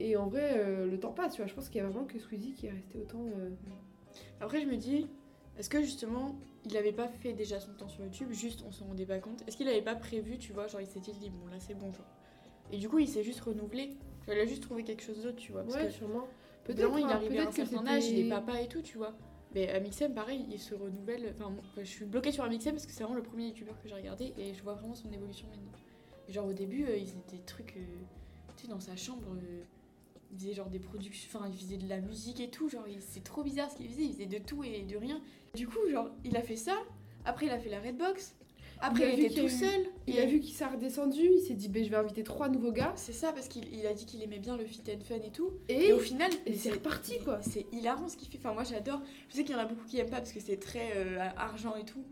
et 0.00 0.16
en 0.16 0.26
vrai, 0.26 0.54
euh, 0.56 0.86
le 0.90 0.98
temps 0.98 1.12
passe, 1.12 1.34
tu 1.34 1.42
vois. 1.42 1.46
Je 1.48 1.54
pense 1.54 1.68
qu'il 1.68 1.80
y 1.80 1.84
a 1.84 1.88
vraiment 1.88 2.06
que 2.06 2.18
Squeezie 2.18 2.52
qui 2.54 2.66
est 2.66 2.70
resté 2.70 2.98
autant. 2.98 3.24
euh, 3.38 3.50
Après, 4.40 4.60
je 4.60 4.66
me 4.66 4.76
dis, 4.76 5.06
Est-ce 5.58 5.68
que 5.70 5.80
justement, 5.82 6.36
il 6.66 6.76
avait 6.76 6.92
pas 6.92 7.08
fait 7.08 7.32
déjà 7.32 7.58
son 7.60 7.72
temps 7.74 7.88
sur 7.88 8.02
YouTube, 8.04 8.30
juste 8.32 8.62
on 8.66 8.72
s'en 8.72 8.86
rendait 8.86 9.06
pas 9.06 9.18
compte? 9.18 9.42
Est-ce 9.46 9.56
qu'il 9.56 9.68
avait 9.68 9.82
pas 9.82 9.94
prévu, 9.96 10.38
tu 10.38 10.52
vois, 10.52 10.66
genre 10.68 10.80
il 10.80 10.86
s'était 10.86 11.12
dit, 11.12 11.30
bon 11.30 11.46
là 11.50 11.58
c'est 11.60 11.74
bon, 11.74 11.90
genre. 11.92 12.06
Et 12.72 12.76
du 12.78 12.88
coup, 12.88 12.98
il 12.98 13.08
s'est 13.08 13.22
juste 13.24 13.40
renouvelé. 13.40 13.90
Genre, 14.26 14.34
il 14.36 14.40
a 14.40 14.46
juste 14.46 14.62
trouvé 14.62 14.84
quelque 14.84 15.02
chose 15.02 15.22
d'autre, 15.22 15.36
tu 15.38 15.52
vois. 15.52 15.62
Parce 15.62 15.76
Ouais, 15.76 15.86
que 15.86 15.90
sûrement. 15.92 16.26
Évidemment, 16.68 16.98
il 16.98 17.04
hein, 17.04 17.08
arrivait 17.10 17.38
à 17.38 17.42
un 17.42 17.44
peut-être 17.46 17.56
que 17.56 17.70
certain 17.70 17.86
âge, 17.86 18.06
il 18.06 18.26
est 18.26 18.28
papa 18.28 18.60
et 18.60 18.68
tout, 18.68 18.82
tu 18.82 18.98
vois. 18.98 19.14
Mais 19.54 19.70
Amixem, 19.70 20.12
pareil, 20.12 20.44
il 20.50 20.58
se 20.58 20.74
renouvelle. 20.74 21.34
Enfin, 21.34 21.54
je 21.78 21.84
suis 21.84 22.04
bloquée 22.04 22.32
sur 22.32 22.44
Amixem 22.44 22.72
parce 22.74 22.86
que 22.86 22.92
c'est 22.92 23.02
vraiment 23.02 23.16
le 23.16 23.22
premier 23.22 23.46
youtubeur 23.48 23.80
que 23.82 23.88
j'ai 23.88 23.94
regardé 23.94 24.34
et 24.36 24.52
je 24.52 24.62
vois 24.62 24.74
vraiment 24.74 24.94
son 24.94 25.10
évolution 25.10 25.48
maintenant. 25.48 25.72
Et 26.28 26.32
genre, 26.32 26.46
au 26.46 26.52
début, 26.52 26.84
euh, 26.84 26.96
il 26.96 27.06
faisait 27.06 27.24
des 27.30 27.38
trucs. 27.38 27.76
euh, 27.76 27.84
tu 28.56 28.64
sais, 28.64 28.68
dans 28.68 28.80
sa 28.80 28.96
chambre, 28.96 29.26
euh, 29.32 29.62
il 30.30 30.38
faisait 30.38 30.52
genre 30.52 30.68
des 30.68 30.78
productions. 30.78 31.30
Enfin, 31.32 31.48
il 31.50 31.58
faisait 31.58 31.78
de 31.78 31.88
la 31.88 32.00
musique 32.00 32.40
et 32.40 32.50
tout. 32.50 32.68
Genre, 32.68 32.84
c'est 33.00 33.24
trop 33.24 33.42
bizarre 33.42 33.70
ce 33.70 33.76
qu'il 33.76 33.88
faisait. 33.88 34.04
Il 34.04 34.12
faisait 34.12 34.26
de 34.26 34.38
tout 34.38 34.62
et 34.62 34.82
de 34.82 34.96
rien. 34.96 35.22
Du 35.54 35.66
coup, 35.66 35.78
genre, 35.90 36.10
il 36.24 36.36
a 36.36 36.42
fait 36.42 36.56
ça. 36.56 36.76
Après, 37.24 37.46
il 37.46 37.50
a 37.50 37.58
fait 37.58 37.70
la 37.70 37.80
Redbox. 37.80 38.36
Après, 38.80 39.04
Il 39.04 39.08
a 39.08 39.12
il, 39.12 39.16
vu 39.16 39.24
était 39.26 39.40
tout 39.42 39.48
seul. 39.48 39.86
Il 40.06 40.18
a 40.18 40.26
vu 40.26 40.40
qu'il 40.40 40.54
s'est 40.54 40.64
redescendu, 40.66 41.20
il 41.20 41.40
s'est 41.40 41.54
dit, 41.54 41.68
ben, 41.68 41.84
je 41.84 41.90
vais 41.90 41.96
inviter 41.96 42.22
trois 42.22 42.48
nouveaux 42.48 42.72
gars. 42.72 42.92
C'est 42.96 43.12
ça, 43.12 43.32
parce 43.32 43.48
qu'il 43.48 43.64
il 43.74 43.86
a 43.86 43.92
dit 43.92 44.06
qu'il 44.06 44.22
aimait 44.22 44.38
bien 44.38 44.56
le 44.56 44.64
fit 44.64 44.80
and 44.88 45.00
fun 45.04 45.16
et 45.16 45.30
tout. 45.30 45.50
Et, 45.68 45.88
Et 45.88 45.92
au 45.92 45.98
final, 45.98 46.30
c'est 46.54 46.72
reparti, 46.72 47.18
quoi. 47.24 47.40
C'est 47.42 47.66
hilarant 47.72 48.08
ce 48.08 48.16
qu'il 48.16 48.28
fait. 48.28 48.38
Enfin, 48.38 48.52
moi 48.52 48.64
j'adore. 48.64 49.00
Je 49.28 49.36
sais 49.36 49.44
qu'il 49.44 49.54
y 49.54 49.58
en 49.58 49.62
a 49.62 49.66
beaucoup 49.66 49.84
qui 49.86 49.98
aiment 49.98 50.10
pas 50.10 50.18
parce 50.18 50.32
que 50.32 50.40
c'est 50.40 50.58
très 50.58 50.92
euh, 50.96 51.18
argent 51.36 51.74
et 51.76 51.84
tout. 51.84 52.04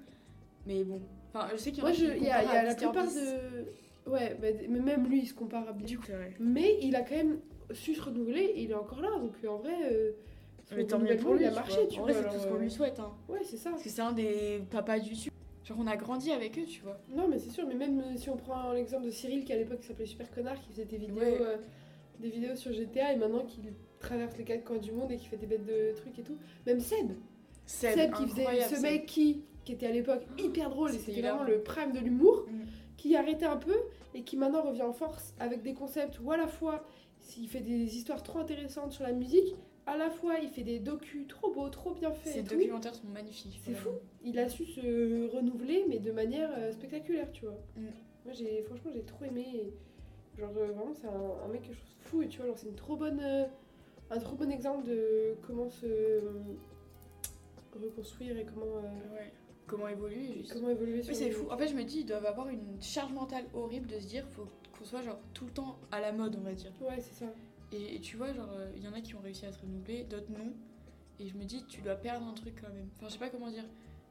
Mais 0.67 0.83
bon. 0.85 1.01
Enfin, 1.33 1.49
je 1.53 1.57
sais 1.57 1.71
qu'il 1.71 1.81
y 1.83 1.87
en 1.87 1.89
a 1.89 1.93
il 1.93 2.23
y 2.23 2.25
y 2.25 2.29
la 2.29 2.75
plupart 2.75 3.07
de. 3.07 4.11
Ouais, 4.11 4.37
bah, 4.41 4.49
mais 4.69 4.81
même 4.81 5.07
lui, 5.09 5.21
il 5.21 5.27
se 5.27 5.35
compare 5.35 5.69
à 5.69 5.73
Bill. 5.73 5.87
Du 5.87 5.99
coup. 5.99 6.07
Mais 6.39 6.79
il 6.83 6.95
a 6.95 7.03
quand 7.03 7.17
même 7.17 7.41
su 7.73 7.95
se 7.95 8.03
renouveler 8.03 8.43
et 8.55 8.63
il 8.63 8.71
est 8.71 8.75
encore 8.75 9.01
là. 9.01 9.11
Donc 9.19 9.33
euh, 9.45 9.49
en 9.49 9.59
vrai, 9.59 9.75
euh, 9.91 10.13
Mais 10.77 10.87
tant 10.87 10.99
mieux 10.99 11.17
pour 11.17 11.35
lui. 11.35 11.43
il 11.43 11.47
a 11.47 11.51
tu 11.51 11.55
marché, 11.57 11.77
vois. 11.77 11.87
tu 11.87 11.99
en 12.01 12.03
vois. 12.05 12.13
vrai, 12.13 12.23
c'est 12.23 12.37
tout 12.37 12.43
ce 12.43 12.47
qu'on 12.49 12.55
euh, 12.57 12.59
lui 12.61 12.71
souhaite. 12.71 13.01
Hein. 13.01 13.13
Ouais, 13.29 13.41
c'est 13.45 13.57
ça. 13.57 13.71
Parce 13.71 13.83
que 13.83 13.89
c'est 13.89 14.03
un 14.03 14.13
des 14.13 14.63
papas 14.71 14.99
du 15.01 15.11
YouTube. 15.11 15.33
Genre, 15.67 15.77
on 15.81 15.87
a 15.87 15.97
grandi 15.97 16.31
avec 16.31 16.59
eux, 16.59 16.65
tu 16.65 16.81
vois. 16.83 16.99
Non, 17.09 17.27
mais 17.29 17.39
c'est 17.39 17.51
sûr. 17.51 17.67
Mais 17.67 17.75
même 17.75 18.01
euh, 18.01 18.17
si 18.17 18.31
on 18.31 18.37
prend 18.37 18.73
l'exemple 18.73 19.05
de 19.07 19.11
Cyril 19.11 19.45
qui 19.45 19.53
à 19.53 19.57
l'époque 19.57 19.83
s'appelait 19.83 20.07
Super 20.07 20.31
Connard, 20.31 20.61
qui 20.61 20.69
faisait 20.71 20.85
des 20.85 20.97
vidéos, 20.97 21.17
Ouais. 21.19 21.39
euh, 21.41 21.57
des 22.21 22.31
vidéos 22.31 22.55
sur 22.55 22.73
GTA 22.73 23.13
et 23.13 23.17
maintenant 23.17 23.45
qu'il 23.45 23.65
traverse 23.99 24.37
les 24.39 24.45
quatre 24.45 24.65
coins 24.65 24.79
du 24.79 24.93
monde 24.93 25.11
et 25.11 25.17
qui 25.17 25.27
fait 25.27 25.37
des 25.37 25.47
bêtes 25.47 25.65
de 25.67 25.93
trucs 25.97 26.19
et 26.19 26.23
tout. 26.23 26.37
Même 26.67 26.81
Seb. 26.81 27.13
Seb, 27.67 28.13
qui 28.15 28.27
faisait 28.29 28.61
ce 28.63 28.75
Seb. 28.77 28.83
mec 28.83 29.07
qui, 29.07 29.43
qui 29.65 29.73
était 29.73 29.87
à 29.87 29.91
l'époque 29.93 30.23
hyper 30.39 30.71
drôle 30.71 30.91
et 30.95 30.99
C'était 30.99 31.21
vraiment 31.21 31.43
le 31.43 31.61
prime 31.63 31.93
de 31.93 31.99
l'humour, 31.99 32.47
Mm. 32.49 32.65
qui 32.97 33.17
arrêtait 33.17 33.47
un 33.47 33.57
peu 33.57 33.75
et 34.15 34.23
qui 34.23 34.37
maintenant 34.37 34.63
revient 34.63 34.83
en 34.83 34.93
force 34.93 35.35
avec 35.41 35.63
des 35.63 35.75
concepts 35.75 36.21
où 36.23 36.31
à 36.31 36.37
la 36.37 36.47
fois 36.47 36.85
il 37.39 37.49
fait 37.49 37.61
des 37.61 37.97
histoires 37.97 38.23
trop 38.23 38.39
intéressantes 38.39 38.93
sur 38.93 39.03
la 39.03 39.13
musique, 39.13 39.57
à 39.87 39.97
la 39.97 40.11
fois 40.11 40.39
il 40.43 40.49
fait 40.49 40.63
des 40.65 40.79
docus 40.81 41.27
trop 41.29 41.53
beaux, 41.53 41.69
trop 41.69 41.95
bien 41.95 42.13
faits. 42.13 42.47
Tout. 42.49 42.55
documentaires 42.57 42.95
sont 42.95 43.07
magnifiques. 43.09 43.61
C'est 43.65 43.73
vraiment. 43.73 43.99
Il 44.23 44.39
a 44.39 44.49
su 44.49 44.65
se 44.67 45.29
renouveler 45.35 45.85
mais 45.89 45.99
de 45.99 46.13
manière 46.13 46.51
euh, 46.59 46.73
spectaculaire, 46.73 47.31
tu 47.33 47.45
vois. 47.47 47.59
Mm. 47.77 47.87
Moi 48.25 48.35
j'ai 48.35 48.63
franchement 48.63 48.91
j'ai 48.93 49.03
trop 49.03 49.25
aimé. 49.25 49.73
genre 50.39 50.51
euh, 50.57 50.67
vraiment 50.73 50.93
c'est 50.95 51.07
un, 51.07 51.45
un 51.45 51.49
mec 51.49 51.63
que 51.63 51.73
je 51.73 51.79
trouve 51.81 51.95
fou 52.01 52.23
et 52.23 52.29
tu 52.29 52.39
vois 52.39 52.47
genre 52.47 52.59
c'est 52.59 52.69
une 52.69 52.75
trop 52.75 52.97
bonne 52.97 53.21
euh, 53.23 53.45
un 54.11 54.19
trop 54.19 54.37
bon 54.37 54.51
exemple 54.51 54.87
de 54.89 55.35
comment 55.47 55.69
se 55.71 56.21
reconstruire 57.81 58.37
et 58.39 58.45
comment 58.45 58.77
euh, 58.79 59.15
Ouais. 59.17 59.33
Comment 59.67 59.89
évoluer, 59.89 60.33
juste. 60.39 60.53
comment 60.53 60.69
évoluer 60.71 61.03
Oui, 61.07 61.15
c'est 61.15 61.31
fou. 61.33 61.49
En 61.51 61.59
fait, 61.59 61.67
je 61.67 61.75
me 61.75 61.83
dis, 61.83 61.99
ils 62.01 62.07
doivent 62.07 62.27
avoir 62.27 62.49
une 62.49 62.81
charge 62.81 63.13
mentale 63.13 63.45
horrible 63.53 63.89
de 63.89 63.99
se 63.99 64.07
dire, 64.07 64.25
faut 64.29 64.47
qu'on 64.79 64.85
soit 64.85 65.03
genre 65.03 65.19
tout 65.35 65.45
le 65.45 65.51
temps 65.51 65.77
à 65.91 66.01
la 66.01 66.13
mode, 66.13 66.37
on 66.39 66.45
va 66.45 66.53
dire. 66.53 66.71
Ouais, 66.81 67.01
c'est 67.01 67.15
ça. 67.15 67.27
Et, 67.73 67.97
et 67.97 68.01
tu 68.01 68.17
vois, 68.17 68.33
genre, 68.33 68.51
il 68.77 68.83
y 68.83 68.89
en 68.89 68.93
a 68.93 69.01
qui 69.01 69.15
ont 69.15 69.21
réussi 69.21 69.47
à 69.47 69.53
se 69.53 69.61
renouveler, 69.61 70.05
d'autres 70.05 70.31
non. 70.31 70.53
Et 71.19 71.29
je 71.29 71.35
me 71.37 71.45
dis, 71.45 71.65
tu 71.67 71.81
dois 71.81 71.95
perdre 71.95 72.27
un 72.27 72.35
truc 72.35 72.61
quand 72.61 72.73
même. 72.73 72.89
Enfin, 72.97 73.07
je 73.09 73.13
sais 73.15 73.19
pas 73.19 73.31
comment 73.31 73.51
dire. 73.51 73.65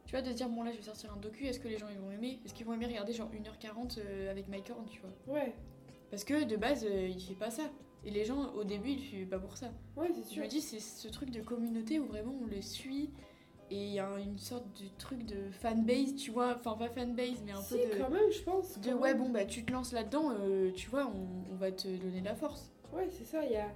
Tu 0.05 0.11
vois, 0.11 0.21
de 0.21 0.29
se 0.29 0.35
dire, 0.35 0.49
bon 0.49 0.63
là, 0.63 0.71
je 0.71 0.77
vais 0.77 0.83
sortir 0.83 1.13
un 1.13 1.17
docu, 1.17 1.45
est-ce 1.45 1.59
que 1.59 1.67
les 1.67 1.77
gens 1.77 1.87
ils 1.91 1.99
vont 1.99 2.11
aimer? 2.11 2.39
Est-ce 2.45 2.53
qu'ils 2.53 2.65
vont 2.65 2.73
aimer 2.73 2.85
regarder 2.85 3.13
genre 3.13 3.29
1h40 3.31 3.97
euh, 3.99 4.29
avec 4.29 4.47
Mike 4.47 4.69
Horn, 4.69 4.85
tu 4.87 5.01
vois? 5.01 5.33
Ouais, 5.35 5.53
Parce 6.11 6.23
que 6.23 6.43
de 6.43 6.55
base, 6.57 6.85
euh, 6.85 7.07
il 7.07 7.19
fait 7.21 7.33
pas 7.33 7.49
ça. 7.49 7.63
Et 8.03 8.11
les 8.11 8.23
gens, 8.23 8.53
au 8.53 8.63
début, 8.63 8.89
ils 8.91 8.95
le 8.97 9.01
suivent 9.01 9.27
pas 9.27 9.39
pour 9.39 9.57
ça. 9.57 9.71
ouais, 9.97 10.09
c'est 10.13 10.21
Je 10.23 10.27
sûr. 10.29 10.43
me 10.43 10.47
dis, 10.47 10.61
c'est 10.61 10.79
ce 10.79 11.07
truc 11.07 11.31
de 11.31 11.41
communauté 11.41 11.99
où 11.99 12.05
vraiment 12.05 12.35
on 12.39 12.45
le 12.45 12.61
suit. 12.61 13.09
Et 13.71 13.83
il 13.87 13.93
y 13.93 13.99
a 13.99 14.19
une 14.19 14.37
sorte 14.37 14.65
de 14.79 14.87
truc 14.99 15.25
de 15.25 15.49
fanbase, 15.49 16.15
tu 16.15 16.29
vois. 16.29 16.53
Enfin, 16.55 16.73
pas 16.77 16.87
fanbase, 16.89 17.41
mais 17.43 17.51
un 17.53 17.61
si, 17.61 17.75
peu 17.79 17.95
de. 17.95 17.99
quand 17.99 18.11
même, 18.11 18.31
je 18.31 18.43
pense. 18.43 18.79
De 18.79 18.93
ouais, 18.93 19.15
bon, 19.15 19.29
bah 19.29 19.45
tu 19.45 19.65
te 19.65 19.71
lances 19.73 19.91
là-dedans, 19.91 20.33
euh, 20.39 20.71
tu 20.71 20.87
vois, 20.87 21.07
on, 21.07 21.51
on 21.51 21.55
va 21.55 21.71
te 21.71 21.87
donner 21.87 22.19
de 22.21 22.25
la 22.25 22.35
force. 22.35 22.71
Ouais, 22.93 23.07
c'est 23.09 23.25
ça. 23.25 23.43
Il 23.43 23.51
y 23.51 23.55
a, 23.57 23.67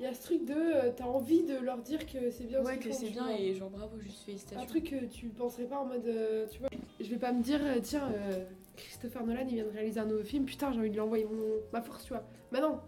y 0.00 0.06
a 0.06 0.14
ce 0.14 0.22
truc 0.22 0.44
de. 0.44 0.54
euh, 0.54 0.90
T'as 0.96 1.04
envie 1.04 1.42
de 1.44 1.56
leur 1.58 1.78
dire 1.78 2.04
que 2.06 2.30
c'est 2.30 2.44
bien. 2.44 2.60
ce 2.62 2.66
Ouais, 2.66 2.78
qu'ils 2.78 2.88
que 2.88 2.92
font, 2.94 2.98
c'est 3.00 3.06
tu 3.06 3.12
bien 3.12 3.24
vois. 3.26 3.38
et 3.38 3.54
genre 3.54 3.70
bravo, 3.70 3.98
juste 4.00 4.24
félicitations. 4.24 4.62
Un 4.62 4.66
truc 4.66 4.84
que 4.90 5.04
tu 5.06 5.26
penserais 5.28 5.64
pas 5.64 5.78
en 5.78 5.86
mode. 5.86 6.06
euh, 6.06 6.46
tu 6.50 6.58
vois, 6.60 6.68
je 7.00 7.06
vais 7.08 7.16
pas 7.18 7.32
me 7.32 7.42
dire, 7.42 7.60
euh, 7.62 7.78
tiens, 7.82 8.10
euh, 8.14 8.44
Christopher 8.76 9.24
Nolan, 9.26 9.44
il 9.48 9.54
vient 9.56 9.64
de 9.64 9.70
réaliser 9.70 10.00
un 10.00 10.06
nouveau 10.06 10.22
film, 10.24 10.44
putain, 10.44 10.72
j'ai 10.72 10.78
envie 10.78 10.88
de 10.90 10.94
lui 10.94 11.00
envoyer 11.00 11.24
mon, 11.24 11.54
ma 11.72 11.80
force, 11.82 12.04
tu 12.04 12.12
vois. 12.12 12.24
Bah 12.52 12.60
non, 12.60 12.78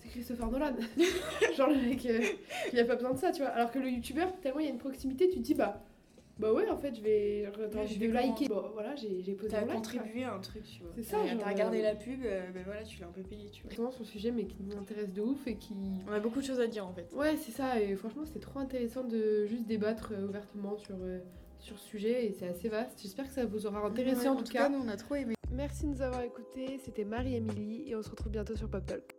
c'est 0.00 0.08
Christopher 0.08 0.50
Nolan. 0.50 0.74
Genre, 1.56 1.68
le 1.68 1.76
mec, 1.88 2.06
euh, 2.06 2.20
il 2.72 2.78
a 2.80 2.84
pas 2.84 2.94
besoin 2.96 3.12
de 3.12 3.18
ça, 3.18 3.30
tu 3.32 3.42
vois. 3.42 3.50
Alors 3.50 3.70
que 3.70 3.78
le 3.78 3.88
youtubeur, 3.90 4.32
tellement 4.40 4.60
il 4.60 4.66
y 4.66 4.68
a 4.68 4.72
une 4.72 4.78
proximité, 4.78 5.28
tu 5.28 5.36
te 5.36 5.42
dis, 5.42 5.54
bah. 5.54 5.82
Bah 6.38 6.52
ouais, 6.52 6.68
en 6.68 6.76
fait, 6.76 6.94
je 6.96 7.00
vais. 7.00 7.46
Ouais, 7.46 7.86
je 7.86 7.98
vais 7.98 8.08
liker. 8.08 8.48
Bon, 8.48 8.64
voilà, 8.72 8.96
j'ai 8.96 9.34
posé 9.34 9.50
T'as 9.50 9.62
contribué 9.62 10.24
à 10.24 10.34
un 10.34 10.40
truc, 10.40 10.64
tu 10.64 10.82
vois. 10.82 10.90
C'est 10.96 11.04
ça, 11.04 11.18
T'as 11.38 11.48
regardé 11.48 11.78
euh, 11.78 11.82
la 11.82 11.94
pub, 11.94 12.20
euh, 12.24 12.50
ben 12.52 12.62
voilà, 12.64 12.82
tu 12.82 13.00
l'as 13.00 13.06
un 13.06 13.12
peu 13.12 13.22
payé, 13.22 13.48
tu 13.50 13.62
vois. 13.62 13.72
Vraiment 13.72 13.92
le 13.96 14.04
sujet, 14.04 14.32
mais 14.32 14.46
qui 14.46 14.62
nous 14.62 14.76
intéresse 14.76 15.12
de 15.12 15.22
ouf 15.22 15.46
et 15.46 15.56
qui. 15.56 15.74
On 16.08 16.12
a 16.12 16.18
beaucoup 16.18 16.40
de 16.40 16.44
choses 16.44 16.60
à 16.60 16.66
dire 16.66 16.86
en 16.86 16.92
fait. 16.92 17.08
Ouais, 17.14 17.36
c'est 17.36 17.52
ça, 17.52 17.80
et 17.80 17.94
franchement, 17.94 18.24
c'était 18.24 18.40
trop 18.40 18.58
intéressant 18.58 19.04
de 19.04 19.46
juste 19.46 19.66
débattre 19.66 20.12
euh, 20.12 20.26
ouvertement 20.26 20.76
sur, 20.76 20.96
euh, 21.00 21.20
sur 21.60 21.78
ce 21.78 21.86
sujet, 21.86 22.26
et 22.26 22.32
c'est 22.32 22.48
assez 22.48 22.68
vaste. 22.68 22.98
J'espère 23.00 23.28
que 23.28 23.32
ça 23.32 23.44
vous 23.44 23.66
aura 23.66 23.86
intéressé 23.86 24.22
Ouais, 24.22 24.28
en 24.28 24.36
tout 24.36 24.52
cas. 24.52 24.68
nous 24.68 24.80
on 24.84 24.88
a 24.88 24.96
trop 24.96 25.14
aimé. 25.14 25.34
Merci 25.52 25.84
de 25.84 25.90
nous 25.90 26.02
avoir 26.02 26.22
écoutés, 26.22 26.80
c'était 26.84 27.04
Marie-Émilie, 27.04 27.84
et 27.88 27.94
on 27.94 28.02
se 28.02 28.10
retrouve 28.10 28.32
bientôt 28.32 28.56
sur 28.56 28.68
Pop 28.68 28.84
Talk. 28.84 29.14